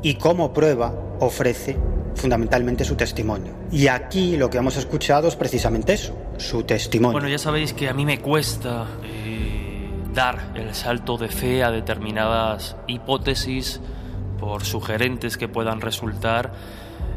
Y 0.02 0.16
como 0.16 0.54
prueba 0.54 0.94
ofrece 1.20 1.78
fundamentalmente 2.16 2.84
su 2.84 2.96
testimonio. 2.96 3.54
Y 3.72 3.88
aquí 3.88 4.38
lo 4.38 4.50
que 4.50 4.58
hemos 4.58 4.78
escuchado 4.78 5.28
es 5.28 5.36
precisamente 5.36 5.94
eso, 5.94 6.16
su 6.38 6.64
testimonio. 6.64 7.14
Bueno, 7.14 7.30
ya 7.30 7.38
sabéis 7.38 7.74
que 7.74 7.90
a 7.90 7.94
mí 7.94 8.06
me 8.06 8.20
cuesta 8.20 8.88
eh, 9.04 9.90
dar 10.14 10.52
el 10.56 10.76
salto 10.76 11.18
de 11.18 11.30
fe 11.30 11.64
a 11.64 11.72
determinadas 11.72 12.76
hipótesis 12.88 13.80
por 14.40 14.64
sugerentes 14.64 15.38
que 15.38 15.48
puedan 15.48 15.82
resultar 15.82 16.54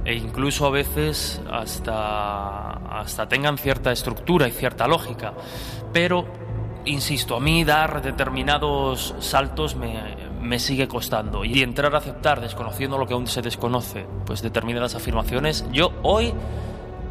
e 0.05 0.15
incluso 0.15 0.66
a 0.66 0.70
veces 0.70 1.41
hasta, 1.51 2.73
hasta 3.01 3.29
tengan 3.29 3.59
cierta 3.59 3.93
estructura 3.93 4.49
y 4.49 4.51
cierta 4.51 4.87
lógica. 4.87 5.33
Pero, 5.93 6.27
insisto, 6.85 7.37
a 7.37 7.41
mí 7.41 7.65
dar 7.65 8.03
determinados 8.03 9.15
saltos 9.20 9.77
me, 9.77 10.16
me 10.41 10.59
sigue 10.59 10.89
costando 10.89 11.45
y 11.45 11.62
entrar 11.62 11.95
a 11.95 11.99
aceptar, 11.99 12.41
desconociendo 12.41 12.99
lo 12.99 13.07
que 13.07 13.15
aún 13.15 13.27
se 13.27 13.43
desconoce, 13.43 14.07
pues 14.27 14.43
determinadas 14.43 14.95
afirmaciones, 14.95 15.65
yo 15.73 15.93
hoy 16.03 16.33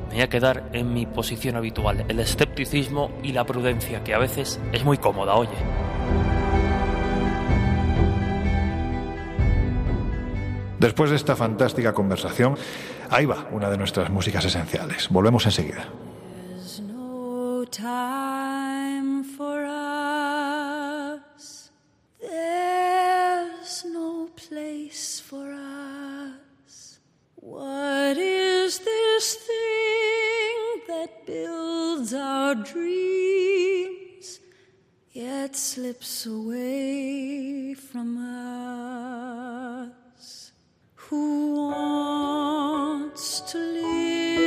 me 0.09 0.15
voy 0.15 0.21
a 0.23 0.29
quedar 0.29 0.69
en 0.73 0.93
mi 0.93 1.05
posición 1.05 1.55
habitual, 1.55 2.05
el 2.09 2.19
escepticismo 2.19 3.11
y 3.23 3.31
la 3.31 3.45
prudencia, 3.45 4.03
que 4.03 4.13
a 4.13 4.17
veces 4.17 4.59
es 4.73 4.83
muy 4.83 4.97
cómoda, 4.97 5.35
oye. 5.35 6.40
Después 10.81 11.11
de 11.11 11.15
esta 11.15 11.35
fantástica 11.35 11.93
conversación, 11.93 12.55
ahí 13.11 13.27
va 13.27 13.47
una 13.51 13.69
de 13.69 13.77
nuestras 13.77 14.09
músicas 14.09 14.45
esenciales. 14.45 15.09
Volvemos 15.09 15.45
enseguida. 15.45 15.85
What 27.43 28.17
is 28.17 28.79
this 28.79 29.35
thing 29.35 30.81
that 30.87 31.27
builds 31.27 32.13
our 32.13 32.55
dreams 32.55 34.39
yet 35.13 35.55
slips 35.55 36.25
away 36.25 37.75
from 37.75 38.17
us? 38.17 40.00
Who 41.11 41.55
wants 41.55 43.41
to 43.51 43.57
live 43.57 44.40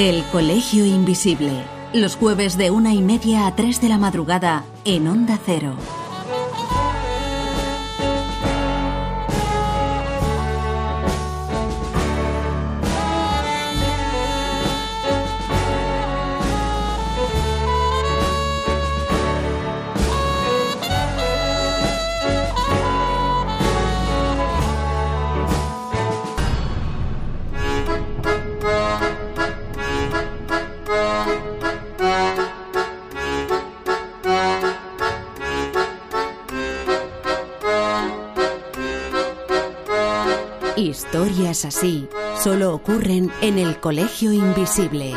El 0.00 0.24
Colegio 0.32 0.86
Invisible. 0.86 1.52
Los 1.92 2.16
jueves 2.16 2.56
de 2.56 2.70
una 2.70 2.94
y 2.94 3.02
media 3.02 3.46
a 3.46 3.54
tres 3.54 3.82
de 3.82 3.90
la 3.90 3.98
madrugada 3.98 4.64
en 4.86 5.06
Onda 5.06 5.38
Cero. 5.44 5.76
Ocurren 42.82 43.30
en 43.42 43.58
el 43.58 43.78
Colegio 43.78 44.32
Invisible. 44.32 45.14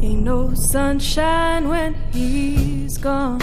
Ain't 0.00 0.22
no 0.22 0.54
sunshine 0.54 1.68
when 1.68 1.94
he's 2.12 2.98
gone. 2.98 3.40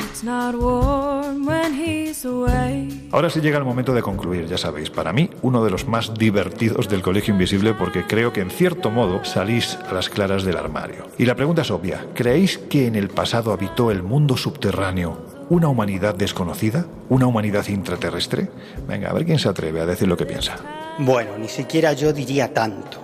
It's 0.00 0.22
not 0.22 0.54
warm 0.54 1.46
when 1.46 1.72
he's 1.72 2.24
away. 2.26 2.89
Ahora 3.12 3.28
sí 3.28 3.40
llega 3.40 3.58
el 3.58 3.64
momento 3.64 3.92
de 3.92 4.02
concluir, 4.02 4.46
ya 4.46 4.56
sabéis, 4.56 4.88
para 4.88 5.12
mí 5.12 5.30
uno 5.42 5.64
de 5.64 5.70
los 5.70 5.88
más 5.88 6.14
divertidos 6.14 6.88
del 6.88 7.02
Colegio 7.02 7.34
Invisible 7.34 7.74
porque 7.74 8.06
creo 8.06 8.32
que 8.32 8.40
en 8.40 8.50
cierto 8.50 8.90
modo 8.90 9.24
salís 9.24 9.76
a 9.88 9.92
las 9.92 10.08
claras 10.08 10.44
del 10.44 10.56
armario. 10.56 11.08
Y 11.18 11.26
la 11.26 11.34
pregunta 11.34 11.62
es 11.62 11.72
obvia, 11.72 12.06
¿creéis 12.14 12.58
que 12.58 12.86
en 12.86 12.94
el 12.94 13.08
pasado 13.08 13.52
habitó 13.52 13.90
el 13.90 14.04
mundo 14.04 14.36
subterráneo 14.36 15.26
una 15.48 15.66
humanidad 15.66 16.14
desconocida? 16.14 16.86
¿Una 17.08 17.26
humanidad 17.26 17.66
intraterrestre? 17.66 18.48
Venga, 18.86 19.10
a 19.10 19.12
ver 19.12 19.24
quién 19.24 19.40
se 19.40 19.48
atreve 19.48 19.80
a 19.80 19.86
decir 19.86 20.06
lo 20.06 20.16
que 20.16 20.24
piensa. 20.24 20.58
Bueno, 20.98 21.36
ni 21.36 21.48
siquiera 21.48 21.92
yo 21.92 22.12
diría 22.12 22.54
tanto. 22.54 22.98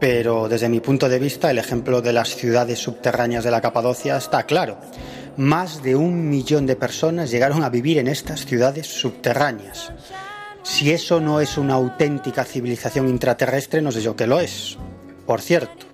Pero 0.00 0.48
desde 0.48 0.70
mi 0.70 0.80
punto 0.80 1.08
de 1.10 1.18
vista, 1.18 1.50
el 1.50 1.58
ejemplo 1.58 2.00
de 2.00 2.14
las 2.14 2.34
ciudades 2.34 2.78
subterráneas 2.78 3.44
de 3.44 3.50
la 3.50 3.60
Capadocia 3.60 4.16
está 4.16 4.44
claro. 4.44 4.78
Más 5.36 5.82
de 5.82 5.96
un 5.96 6.28
millón 6.28 6.66
de 6.66 6.76
personas 6.76 7.30
llegaron 7.30 7.64
a 7.64 7.70
vivir 7.70 7.96
en 7.96 8.06
estas 8.06 8.44
ciudades 8.44 8.86
subterráneas. 8.86 9.90
Si 10.62 10.92
eso 10.92 11.20
no 11.20 11.40
es 11.40 11.56
una 11.56 11.74
auténtica 11.74 12.44
civilización 12.44 13.08
intraterrestre, 13.08 13.80
no 13.80 13.92
sé 13.92 14.02
yo 14.02 14.14
qué 14.14 14.26
lo 14.26 14.40
es. 14.40 14.76
Por 15.26 15.40
cierto, 15.40 15.86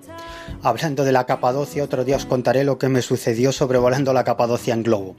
hablando 0.63 1.05
de 1.05 1.13
la 1.13 1.25
Capadocia, 1.25 1.85
otro 1.85 2.05
día 2.05 2.17
os 2.17 2.27
contaré 2.27 2.65
lo 2.65 2.79
que 2.79 2.89
me 2.89 3.01
sucedió 3.01 3.53
sobrevolando 3.53 4.13
la 4.13 4.25
Capadocia 4.25 4.75
en 4.75 4.83
globo. 4.83 5.15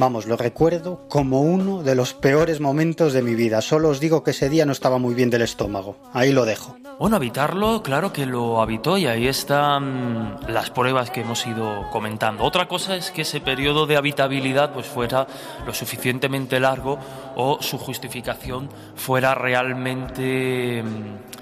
Vamos, 0.00 0.24
lo 0.24 0.38
recuerdo 0.38 1.06
como 1.10 1.42
uno 1.42 1.82
de 1.82 1.94
los 1.94 2.14
peores 2.14 2.58
momentos 2.58 3.12
de 3.12 3.20
mi 3.20 3.34
vida. 3.34 3.60
Solo 3.60 3.90
os 3.90 4.00
digo 4.00 4.24
que 4.24 4.30
ese 4.30 4.48
día 4.48 4.64
no 4.64 4.72
estaba 4.72 4.96
muy 4.96 5.12
bien 5.12 5.28
del 5.28 5.42
estómago. 5.42 5.98
Ahí 6.14 6.32
lo 6.32 6.46
dejo. 6.46 6.74
Bueno, 6.98 7.16
habitarlo, 7.16 7.82
claro 7.82 8.10
que 8.10 8.24
lo 8.24 8.62
habitó 8.62 8.96
y 8.96 9.06
ahí 9.06 9.28
están 9.28 10.40
las 10.48 10.70
pruebas 10.70 11.10
que 11.10 11.20
hemos 11.20 11.46
ido 11.46 11.86
comentando. 11.90 12.44
Otra 12.44 12.66
cosa 12.66 12.96
es 12.96 13.10
que 13.10 13.22
ese 13.22 13.42
periodo 13.42 13.84
de 13.84 13.98
habitabilidad 13.98 14.72
pues 14.72 14.86
fuera 14.86 15.26
lo 15.66 15.74
suficientemente 15.74 16.58
largo 16.60 16.98
o 17.36 17.58
su 17.60 17.76
justificación 17.76 18.70
fuera 18.96 19.34
realmente 19.34 20.82
mm, 20.82 21.39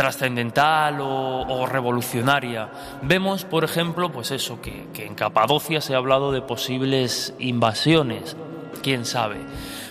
trascendental 0.00 0.98
o, 1.02 1.42
o 1.42 1.66
revolucionaria. 1.66 2.70
Vemos, 3.02 3.44
por 3.44 3.64
ejemplo, 3.64 4.10
pues 4.10 4.30
eso, 4.30 4.58
que, 4.62 4.86
que 4.94 5.04
en 5.04 5.14
Capadocia 5.14 5.82
se 5.82 5.92
ha 5.92 5.98
hablado 5.98 6.32
de 6.32 6.40
posibles 6.40 7.34
invasiones, 7.38 8.34
quién 8.82 9.04
sabe. 9.04 9.36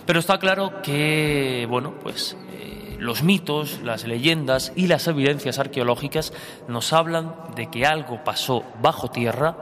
Pero 0.07 0.17
está 0.17 0.39
claro 0.39 0.81
que, 0.81 1.67
bueno, 1.69 1.93
pues 2.01 2.35
eh, 2.53 2.95
los 2.97 3.21
mitos, 3.21 3.81
las 3.83 4.07
leyendas 4.07 4.71
y 4.75 4.87
las 4.87 5.07
evidencias 5.07 5.59
arqueológicas 5.59 6.33
nos 6.67 6.91
hablan 6.91 7.35
de 7.55 7.69
que 7.69 7.85
algo 7.85 8.23
pasó 8.23 8.63
bajo 8.81 9.11
tierra 9.11 9.57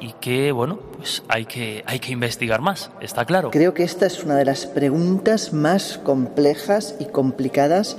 y 0.00 0.14
que, 0.14 0.50
bueno, 0.50 0.80
pues 0.96 1.22
hay 1.28 1.44
que, 1.44 1.84
hay 1.86 2.00
que 2.00 2.10
investigar 2.10 2.60
más, 2.60 2.90
está 3.00 3.24
claro. 3.24 3.52
Creo 3.52 3.72
que 3.72 3.84
esta 3.84 4.06
es 4.06 4.24
una 4.24 4.34
de 4.34 4.46
las 4.46 4.66
preguntas 4.66 5.52
más 5.52 5.98
complejas 5.98 6.96
y 6.98 7.04
complicadas 7.04 7.96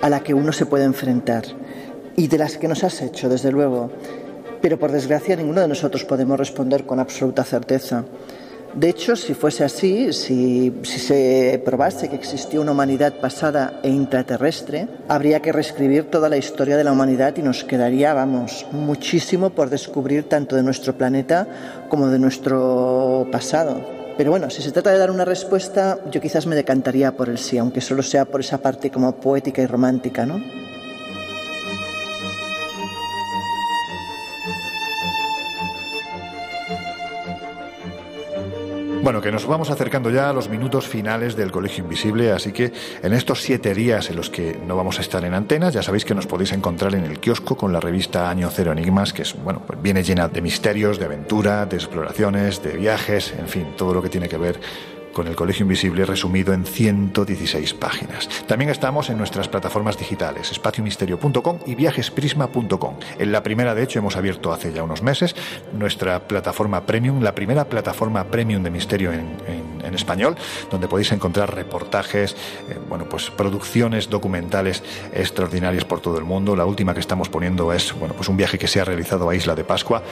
a 0.00 0.08
la 0.08 0.20
que 0.20 0.34
uno 0.34 0.52
se 0.52 0.66
puede 0.66 0.84
enfrentar 0.84 1.44
y 2.16 2.28
de 2.28 2.38
las 2.38 2.56
que 2.56 2.68
nos 2.68 2.84
has 2.84 3.02
hecho, 3.02 3.28
desde 3.28 3.52
luego. 3.52 3.90
Pero 4.60 4.78
por 4.78 4.90
desgracia 4.90 5.36
ninguno 5.36 5.60
de 5.60 5.68
nosotros 5.68 6.04
podemos 6.04 6.38
responder 6.38 6.86
con 6.86 6.98
absoluta 6.98 7.44
certeza. 7.44 8.04
De 8.74 8.90
hecho, 8.90 9.16
si 9.16 9.32
fuese 9.32 9.64
así, 9.64 10.12
si, 10.12 10.70
se 10.82 11.62
probase 11.64 12.10
que 12.10 12.16
existió 12.16 12.60
una 12.60 12.72
humanidad 12.72 13.14
pasada 13.20 13.80
e 13.82 13.88
intraterrestre, 13.88 14.86
habría 15.08 15.40
que 15.40 15.50
reescribir 15.50 16.10
toda 16.10 16.28
la 16.28 16.36
historia 16.36 16.76
de 16.76 16.84
la 16.84 16.92
humanidad 16.92 17.34
y 17.38 17.42
nos 17.42 17.64
quedaría, 17.64 18.12
vamos, 18.12 18.66
muchísimo 18.72 19.48
por 19.48 19.70
descubrir 19.70 20.28
tanto 20.28 20.56
de 20.56 20.62
nuestro 20.62 20.92
planeta 20.92 21.46
como 21.88 22.08
de 22.08 22.18
nuestro 22.18 23.26
pasado. 23.32 23.95
Pero 24.16 24.30
bueno, 24.30 24.48
si 24.48 24.62
se 24.62 24.72
trata 24.72 24.90
de 24.90 24.98
dar 24.98 25.10
una 25.10 25.26
respuesta, 25.26 25.98
yo 26.10 26.22
quizás 26.22 26.46
me 26.46 26.56
decantaría 26.56 27.12
por 27.12 27.28
el 27.28 27.36
sí, 27.36 27.58
aunque 27.58 27.82
solo 27.82 28.02
sea 28.02 28.24
por 28.24 28.40
esa 28.40 28.58
parte 28.58 28.90
como 28.90 29.12
poética 29.16 29.60
y 29.60 29.66
romántica, 29.66 30.24
¿no? 30.24 30.42
Bueno, 39.06 39.22
que 39.22 39.30
nos 39.30 39.46
vamos 39.46 39.70
acercando 39.70 40.10
ya 40.10 40.30
a 40.30 40.32
los 40.32 40.48
minutos 40.48 40.88
finales 40.88 41.36
del 41.36 41.52
Colegio 41.52 41.84
Invisible, 41.84 42.32
así 42.32 42.50
que 42.50 42.72
en 43.04 43.12
estos 43.12 43.40
siete 43.40 43.72
días 43.72 44.10
en 44.10 44.16
los 44.16 44.30
que 44.30 44.58
no 44.66 44.76
vamos 44.76 44.98
a 44.98 45.02
estar 45.02 45.24
en 45.24 45.32
antenas, 45.32 45.72
ya 45.74 45.80
sabéis 45.84 46.04
que 46.04 46.12
nos 46.12 46.26
podéis 46.26 46.50
encontrar 46.50 46.92
en 46.96 47.04
el 47.04 47.20
kiosco 47.20 47.56
con 47.56 47.72
la 47.72 47.78
revista 47.78 48.28
Año 48.28 48.50
Cero 48.50 48.72
Enigmas, 48.72 49.12
que 49.12 49.22
es, 49.22 49.40
bueno, 49.44 49.62
pues 49.64 49.80
viene 49.80 50.02
llena 50.02 50.26
de 50.26 50.42
misterios, 50.42 50.98
de 50.98 51.04
aventura, 51.04 51.66
de 51.66 51.76
exploraciones, 51.76 52.64
de 52.64 52.72
viajes, 52.72 53.32
en 53.38 53.46
fin, 53.46 53.66
todo 53.76 53.94
lo 53.94 54.02
que 54.02 54.08
tiene 54.08 54.28
que 54.28 54.38
ver 54.38 54.58
con 55.16 55.28
el 55.28 55.34
Colegio 55.34 55.64
Invisible 55.64 56.04
resumido 56.04 56.52
en 56.52 56.66
116 56.66 57.72
páginas. 57.72 58.28
También 58.46 58.70
estamos 58.70 59.08
en 59.08 59.16
nuestras 59.16 59.48
plataformas 59.48 59.96
digitales, 59.96 60.52
espaciomisterio.com 60.52 61.60
y 61.64 61.74
viajesprisma.com. 61.74 62.96
En 63.18 63.32
la 63.32 63.42
primera, 63.42 63.74
de 63.74 63.82
hecho, 63.82 63.98
hemos 63.98 64.14
abierto 64.18 64.52
hace 64.52 64.74
ya 64.74 64.82
unos 64.82 65.02
meses 65.02 65.34
nuestra 65.72 66.28
plataforma 66.28 66.84
premium, 66.84 67.22
la 67.22 67.34
primera 67.34 67.64
plataforma 67.64 68.24
premium 68.24 68.62
de 68.62 68.70
misterio 68.70 69.10
en, 69.10 69.94
español, 69.94 70.36
donde 70.70 70.88
podéis 70.88 71.12
encontrar 71.12 71.54
reportajes, 71.54 72.36
eh, 72.68 72.78
bueno, 72.86 73.08
pues 73.08 73.30
producciones 73.30 74.10
documentales 74.10 74.82
extraordinarias 75.14 75.86
por 75.86 76.00
todo 76.00 76.18
el 76.18 76.24
mundo. 76.24 76.54
La 76.54 76.66
última 76.66 76.92
que 76.92 77.00
estamos 77.00 77.30
poniendo 77.30 77.72
es, 77.72 77.94
bueno, 77.98 78.12
pues 78.14 78.28
un 78.28 78.36
viaje 78.36 78.58
que 78.58 78.68
se 78.68 78.78
ha 78.80 78.84
realizado 78.84 79.30
a 79.30 79.34
Isla 79.34 79.54
de 79.54 79.64
Pascua. 79.64 80.02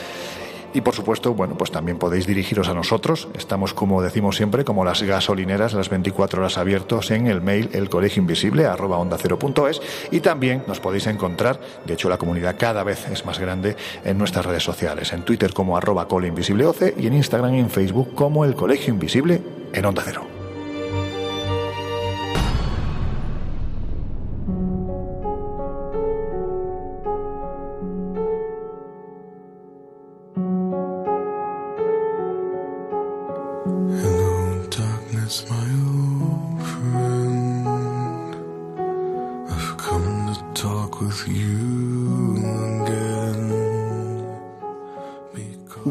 Y 0.74 0.80
por 0.80 0.94
supuesto, 0.94 1.32
bueno, 1.34 1.56
pues 1.56 1.70
también 1.70 1.98
podéis 1.98 2.26
dirigiros 2.26 2.68
a 2.68 2.74
nosotros. 2.74 3.28
Estamos, 3.34 3.72
como 3.72 4.02
decimos 4.02 4.36
siempre, 4.36 4.64
como 4.64 4.84
las 4.84 5.02
gasolineras, 5.02 5.72
las 5.72 5.88
24 5.88 6.40
horas 6.40 6.58
abiertos 6.58 7.12
en 7.12 7.28
el 7.28 7.40
mail 7.40 7.70
el 7.72 7.88
colegio 7.88 8.20
invisible 8.20 8.66
arroba 8.66 8.98
onda 8.98 9.16
cero 9.16 9.38
punto 9.38 9.68
es. 9.68 9.80
Y 10.10 10.18
también 10.18 10.64
nos 10.66 10.80
podéis 10.80 11.06
encontrar, 11.06 11.60
de 11.84 11.94
hecho 11.94 12.08
la 12.08 12.18
comunidad 12.18 12.56
cada 12.58 12.82
vez 12.82 13.08
es 13.08 13.24
más 13.24 13.38
grande 13.38 13.76
en 14.04 14.18
nuestras 14.18 14.44
redes 14.44 14.64
sociales, 14.64 15.12
en 15.12 15.22
Twitter 15.22 15.54
como 15.54 15.76
arroba 15.76 16.08
coleinvisibleoce 16.08 16.94
y 16.98 17.06
en 17.06 17.14
Instagram 17.14 17.54
y 17.54 17.60
en 17.60 17.70
Facebook 17.70 18.12
como 18.16 18.44
el 18.44 18.56
colegio 18.56 18.92
invisible 18.92 19.40
en 19.72 19.84
onda 19.84 20.02
cero. 20.04 20.33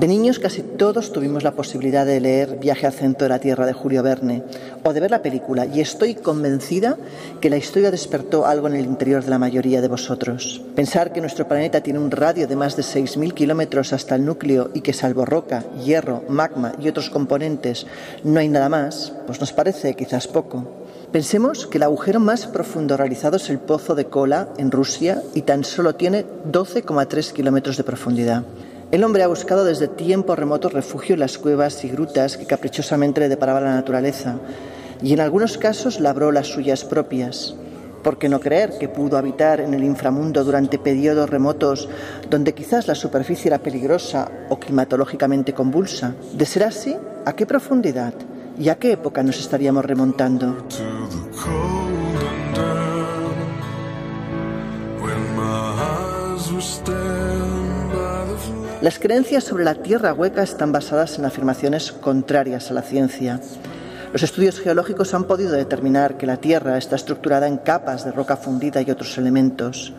De 0.04 0.10
niños 0.10 0.38
casi 0.38 0.64
todos 0.64 1.14
tuvimos 1.14 1.44
la 1.44 1.54
posibilidad 1.54 2.06
de 2.06 2.20
leer 2.20 2.60
Viaje 2.60 2.86
al 2.86 2.92
centro 2.92 3.24
de 3.24 3.30
la 3.30 3.40
Tierra 3.40 3.66
de 3.66 3.72
Julio 3.72 4.04
Verne 4.04 4.44
o 4.84 4.92
de 4.92 5.00
ver 5.00 5.12
la 5.12 5.22
película 5.22 5.66
y 5.66 5.80
estoy 5.80 6.14
convencida 6.14 6.98
que 7.40 7.50
la 7.50 7.56
historia 7.56 7.90
despertó 7.90 8.46
algo 8.46 8.68
en 8.68 8.76
el 8.76 8.84
interior 8.84 9.24
de 9.24 9.30
la 9.30 9.40
mayoría 9.40 9.80
de 9.80 9.88
vosotros. 9.88 10.62
Pensar 10.76 11.14
que 11.14 11.22
nuestro 11.22 11.48
planeta 11.48 11.80
tiene 11.80 12.00
un 12.00 12.12
radio 12.12 12.50
de 12.50 12.56
más 12.58 12.76
de 12.76 12.84
6.000 12.84 13.34
kilómetros 13.34 13.94
hasta 13.94 14.16
el 14.16 14.26
núcleo 14.26 14.72
y 14.74 14.82
que 14.82 14.92
salvo 14.92 15.24
roca, 15.24 15.64
hierro, 15.86 16.26
magma 16.28 16.74
y 16.82 16.90
otros 16.90 17.10
componentes 17.10 17.88
no 18.26 18.42
hay 18.42 18.50
nada 18.50 18.68
más, 18.68 19.14
pues 19.26 19.40
nos 19.40 19.54
parece 19.54 19.94
quizás 19.94 20.28
poco. 20.28 20.68
Pensemos 21.14 21.66
que 21.66 21.78
el 21.78 21.84
agujero 21.84 22.20
más 22.20 22.46
profundo 22.46 22.98
realizado 22.98 23.38
es 23.38 23.50
el 23.50 23.60
Pozo 23.60 23.96
de 23.96 24.04
Kola 24.04 24.50
en 24.58 24.70
Rusia 24.70 25.24
y 25.34 25.44
tan 25.44 25.64
solo 25.64 25.96
tiene 25.96 26.26
12,3 26.52 27.32
kilómetros 27.32 27.78
de 27.78 27.86
profundidad. 27.86 28.44
El 28.94 29.04
hombre 29.04 29.24
ha 29.24 29.28
buscado 29.28 29.66
desde 29.66 29.88
tiempos 29.88 30.38
remotos 30.38 30.72
refugio 30.72 31.16
en 31.16 31.22
las 31.22 31.40
cuevas 31.40 31.84
y 31.84 31.90
grutas 31.90 32.38
que 32.38 32.46
caprichosamente 32.46 33.22
le 33.22 33.28
deparaba 33.28 33.60
la 33.60 33.74
naturaleza 33.74 34.36
y 35.02 35.14
en 35.14 35.20
algunos 35.20 35.58
casos 35.58 36.00
labró 36.00 36.32
las 36.32 36.46
suyas 36.46 36.86
propias. 36.86 37.56
¿Por 38.04 38.20
qué 38.20 38.30
no 38.30 38.40
creer 38.40 38.78
que 38.78 38.90
pudo 38.90 39.18
habitar 39.18 39.62
en 39.62 39.74
el 39.74 39.84
inframundo 39.84 40.44
durante 40.44 40.78
periodos 40.78 41.28
remotos 41.28 41.90
donde 42.30 42.54
quizás 42.54 42.88
la 42.88 42.94
superficie 42.94 43.48
era 43.48 43.58
peligrosa 43.58 44.30
o 44.50 44.60
climatológicamente 44.60 45.54
convulsa? 45.54 46.14
De 46.32 46.46
ser 46.46 46.62
así, 46.62 46.96
¿a 47.26 47.34
qué 47.34 47.48
profundidad? 47.48 48.14
¿Y 48.60 48.70
a 48.70 48.76
qué 48.76 48.92
época 48.92 49.24
nos 49.24 49.40
estaríamos 49.40 49.86
remontando? 49.86 50.68
Las 58.84 59.00
creencias 59.00 59.46
sobre 59.46 59.64
la 59.64 59.76
Tierra 59.76 60.14
hueca 60.14 60.44
están 60.44 60.74
basadas 60.74 61.18
en 61.18 61.24
afirmaciones 61.24 61.94
contrarias 61.94 62.70
a 62.70 62.74
la 62.74 62.82
ciencia. 62.82 63.40
Los 64.12 64.24
estudios 64.24 64.60
geológicos 64.60 65.14
han 65.14 65.24
podido 65.24 65.54
determinar 65.54 66.18
que 66.18 66.26
la 66.26 66.36
Tierra 66.36 66.78
está 66.78 66.98
estructurada 66.98 67.48
en 67.48 67.60
capas 67.60 68.04
de 68.04 68.12
roca 68.12 68.36
fundida 68.36 68.82
y 68.82 68.92
otros 68.92 69.18
elementos. 69.18 69.94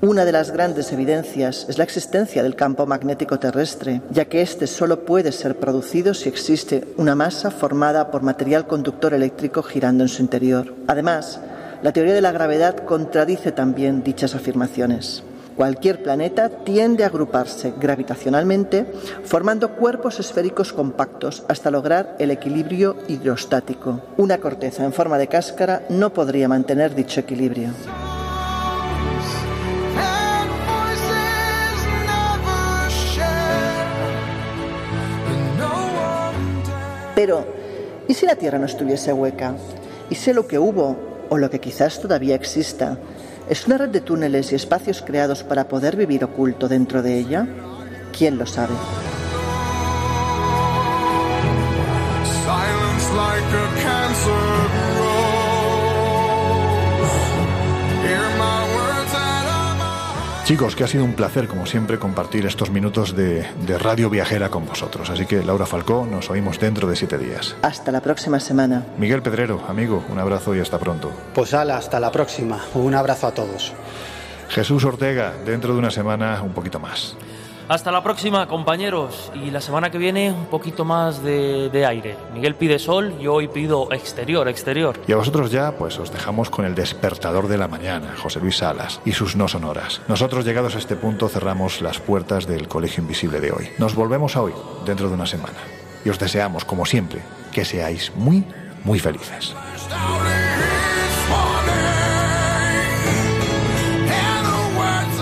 Una 0.00 0.24
de 0.24 0.32
las 0.32 0.50
grandes 0.50 0.92
evidencias 0.92 1.66
es 1.68 1.76
la 1.76 1.84
existencia 1.84 2.42
del 2.42 2.56
campo 2.56 2.86
magnético 2.86 3.38
terrestre, 3.38 4.00
ya 4.10 4.24
que 4.24 4.40
éste 4.40 4.66
solo 4.66 5.04
puede 5.04 5.30
ser 5.30 5.58
producido 5.58 6.14
si 6.14 6.30
existe 6.30 6.88
una 6.96 7.14
masa 7.14 7.50
formada 7.50 8.10
por 8.10 8.22
material 8.22 8.66
conductor 8.66 9.12
eléctrico 9.12 9.62
girando 9.62 10.04
en 10.04 10.08
su 10.08 10.22
interior. 10.22 10.72
Además, 10.86 11.38
la 11.82 11.92
teoría 11.92 12.14
de 12.14 12.22
la 12.22 12.32
gravedad 12.32 12.76
contradice 12.86 13.52
también 13.52 14.02
dichas 14.02 14.34
afirmaciones. 14.34 15.22
Cualquier 15.56 16.02
planeta 16.02 16.50
tiende 16.50 17.02
a 17.02 17.06
agruparse 17.06 17.72
gravitacionalmente, 17.80 18.84
formando 19.24 19.74
cuerpos 19.76 20.20
esféricos 20.20 20.74
compactos 20.74 21.44
hasta 21.48 21.70
lograr 21.70 22.14
el 22.18 22.30
equilibrio 22.30 22.96
hidrostático. 23.08 24.02
Una 24.18 24.36
corteza 24.36 24.84
en 24.84 24.92
forma 24.92 25.16
de 25.16 25.28
cáscara 25.28 25.82
no 25.88 26.12
podría 26.12 26.46
mantener 26.46 26.94
dicho 26.94 27.20
equilibrio. 27.20 27.70
Pero, 37.14 37.46
¿y 38.06 38.12
si 38.12 38.26
la 38.26 38.36
Tierra 38.36 38.58
no 38.58 38.66
estuviese 38.66 39.10
hueca? 39.14 39.54
¿Y 40.10 40.16
si 40.16 40.34
lo 40.34 40.46
que 40.46 40.58
hubo, 40.58 40.96
o 41.30 41.38
lo 41.38 41.48
que 41.48 41.60
quizás 41.60 41.98
todavía 41.98 42.34
exista, 42.34 42.98
es 43.48 43.66
una 43.66 43.78
red 43.78 43.90
de 43.90 44.00
túneles 44.00 44.52
y 44.52 44.56
espacios 44.56 45.02
creados 45.02 45.44
para 45.44 45.68
poder 45.68 45.96
vivir 45.96 46.24
oculto 46.24 46.68
dentro 46.68 47.02
de 47.02 47.18
ella? 47.18 47.46
¿Quién 48.16 48.38
lo 48.38 48.46
sabe? 48.46 48.74
Chicos, 60.46 60.76
que 60.76 60.84
ha 60.84 60.86
sido 60.86 61.04
un 61.04 61.14
placer, 61.14 61.48
como 61.48 61.66
siempre, 61.66 61.98
compartir 61.98 62.46
estos 62.46 62.70
minutos 62.70 63.16
de, 63.16 63.44
de, 63.66 63.78
radio 63.78 64.08
viajera 64.08 64.48
con 64.48 64.64
vosotros. 64.64 65.10
Así 65.10 65.26
que, 65.26 65.42
Laura 65.42 65.66
Falcó, 65.66 66.06
nos 66.08 66.30
oímos 66.30 66.60
dentro 66.60 66.88
de 66.88 66.94
siete 66.94 67.18
días. 67.18 67.56
Hasta 67.62 67.90
la 67.90 68.00
próxima 68.00 68.38
semana. 68.38 68.86
Miguel 68.96 69.22
Pedrero, 69.22 69.60
amigo, 69.66 70.04
un 70.08 70.20
abrazo 70.20 70.54
y 70.54 70.60
hasta 70.60 70.78
pronto. 70.78 71.10
Pues 71.34 71.52
ala, 71.52 71.76
hasta 71.76 71.98
la 71.98 72.12
próxima. 72.12 72.64
Un 72.74 72.94
abrazo 72.94 73.26
a 73.26 73.34
todos. 73.34 73.72
Jesús 74.48 74.84
Ortega, 74.84 75.32
dentro 75.44 75.72
de 75.72 75.80
una 75.80 75.90
semana, 75.90 76.40
un 76.42 76.52
poquito 76.52 76.78
más. 76.78 77.16
Hasta 77.68 77.90
la 77.90 78.00
próxima, 78.00 78.46
compañeros. 78.46 79.32
Y 79.34 79.50
la 79.50 79.60
semana 79.60 79.90
que 79.90 79.98
viene, 79.98 80.30
un 80.30 80.46
poquito 80.46 80.84
más 80.84 81.22
de, 81.24 81.68
de, 81.68 81.84
aire. 81.84 82.16
Miguel 82.32 82.54
pide 82.54 82.78
sol, 82.78 83.18
yo 83.18 83.34
hoy 83.34 83.48
pido 83.48 83.92
exterior, 83.92 84.46
exterior. 84.48 85.00
Y 85.08 85.12
a 85.12 85.16
vosotros 85.16 85.50
ya, 85.50 85.72
pues 85.72 85.98
os 85.98 86.12
dejamos 86.12 86.48
con 86.48 86.64
el 86.64 86.76
despertador 86.76 87.48
de 87.48 87.58
la 87.58 87.66
mañana, 87.66 88.14
José 88.16 88.38
Luis 88.38 88.58
Salas, 88.58 89.00
y 89.04 89.12
sus 89.12 89.34
no 89.34 89.48
sonoras. 89.48 90.00
Nosotros, 90.06 90.44
llegados 90.44 90.76
a 90.76 90.78
este 90.78 90.94
punto, 90.94 91.28
cerramos 91.28 91.80
las 91.80 91.98
puertas 91.98 92.46
del 92.46 92.68
Colegio 92.68 93.02
Invisible 93.02 93.40
de 93.40 93.50
hoy. 93.50 93.68
Nos 93.78 93.96
volvemos 93.96 94.36
a 94.36 94.42
hoy, 94.42 94.52
dentro 94.84 95.08
de 95.08 95.14
una 95.14 95.26
semana. 95.26 95.58
Y 96.04 96.08
os 96.08 96.20
deseamos, 96.20 96.64
como 96.64 96.86
siempre, 96.86 97.20
que 97.50 97.64
seáis 97.64 98.12
muy, 98.14 98.44
muy 98.84 99.00
felices. 99.00 99.56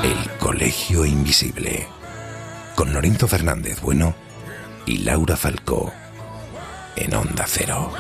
El 0.03 0.31
Colegio 0.39 1.07
Invisible 1.07 1.89
con 2.75 2.93
Lorenzo 2.93 3.29
Fernández 3.29 3.81
Bueno 3.81 4.15
y 4.87 4.99
Laura 4.99 5.37
Falcó 5.37 5.93
en 6.97 7.15
Onda 7.15 7.45
Cero. 7.47 7.93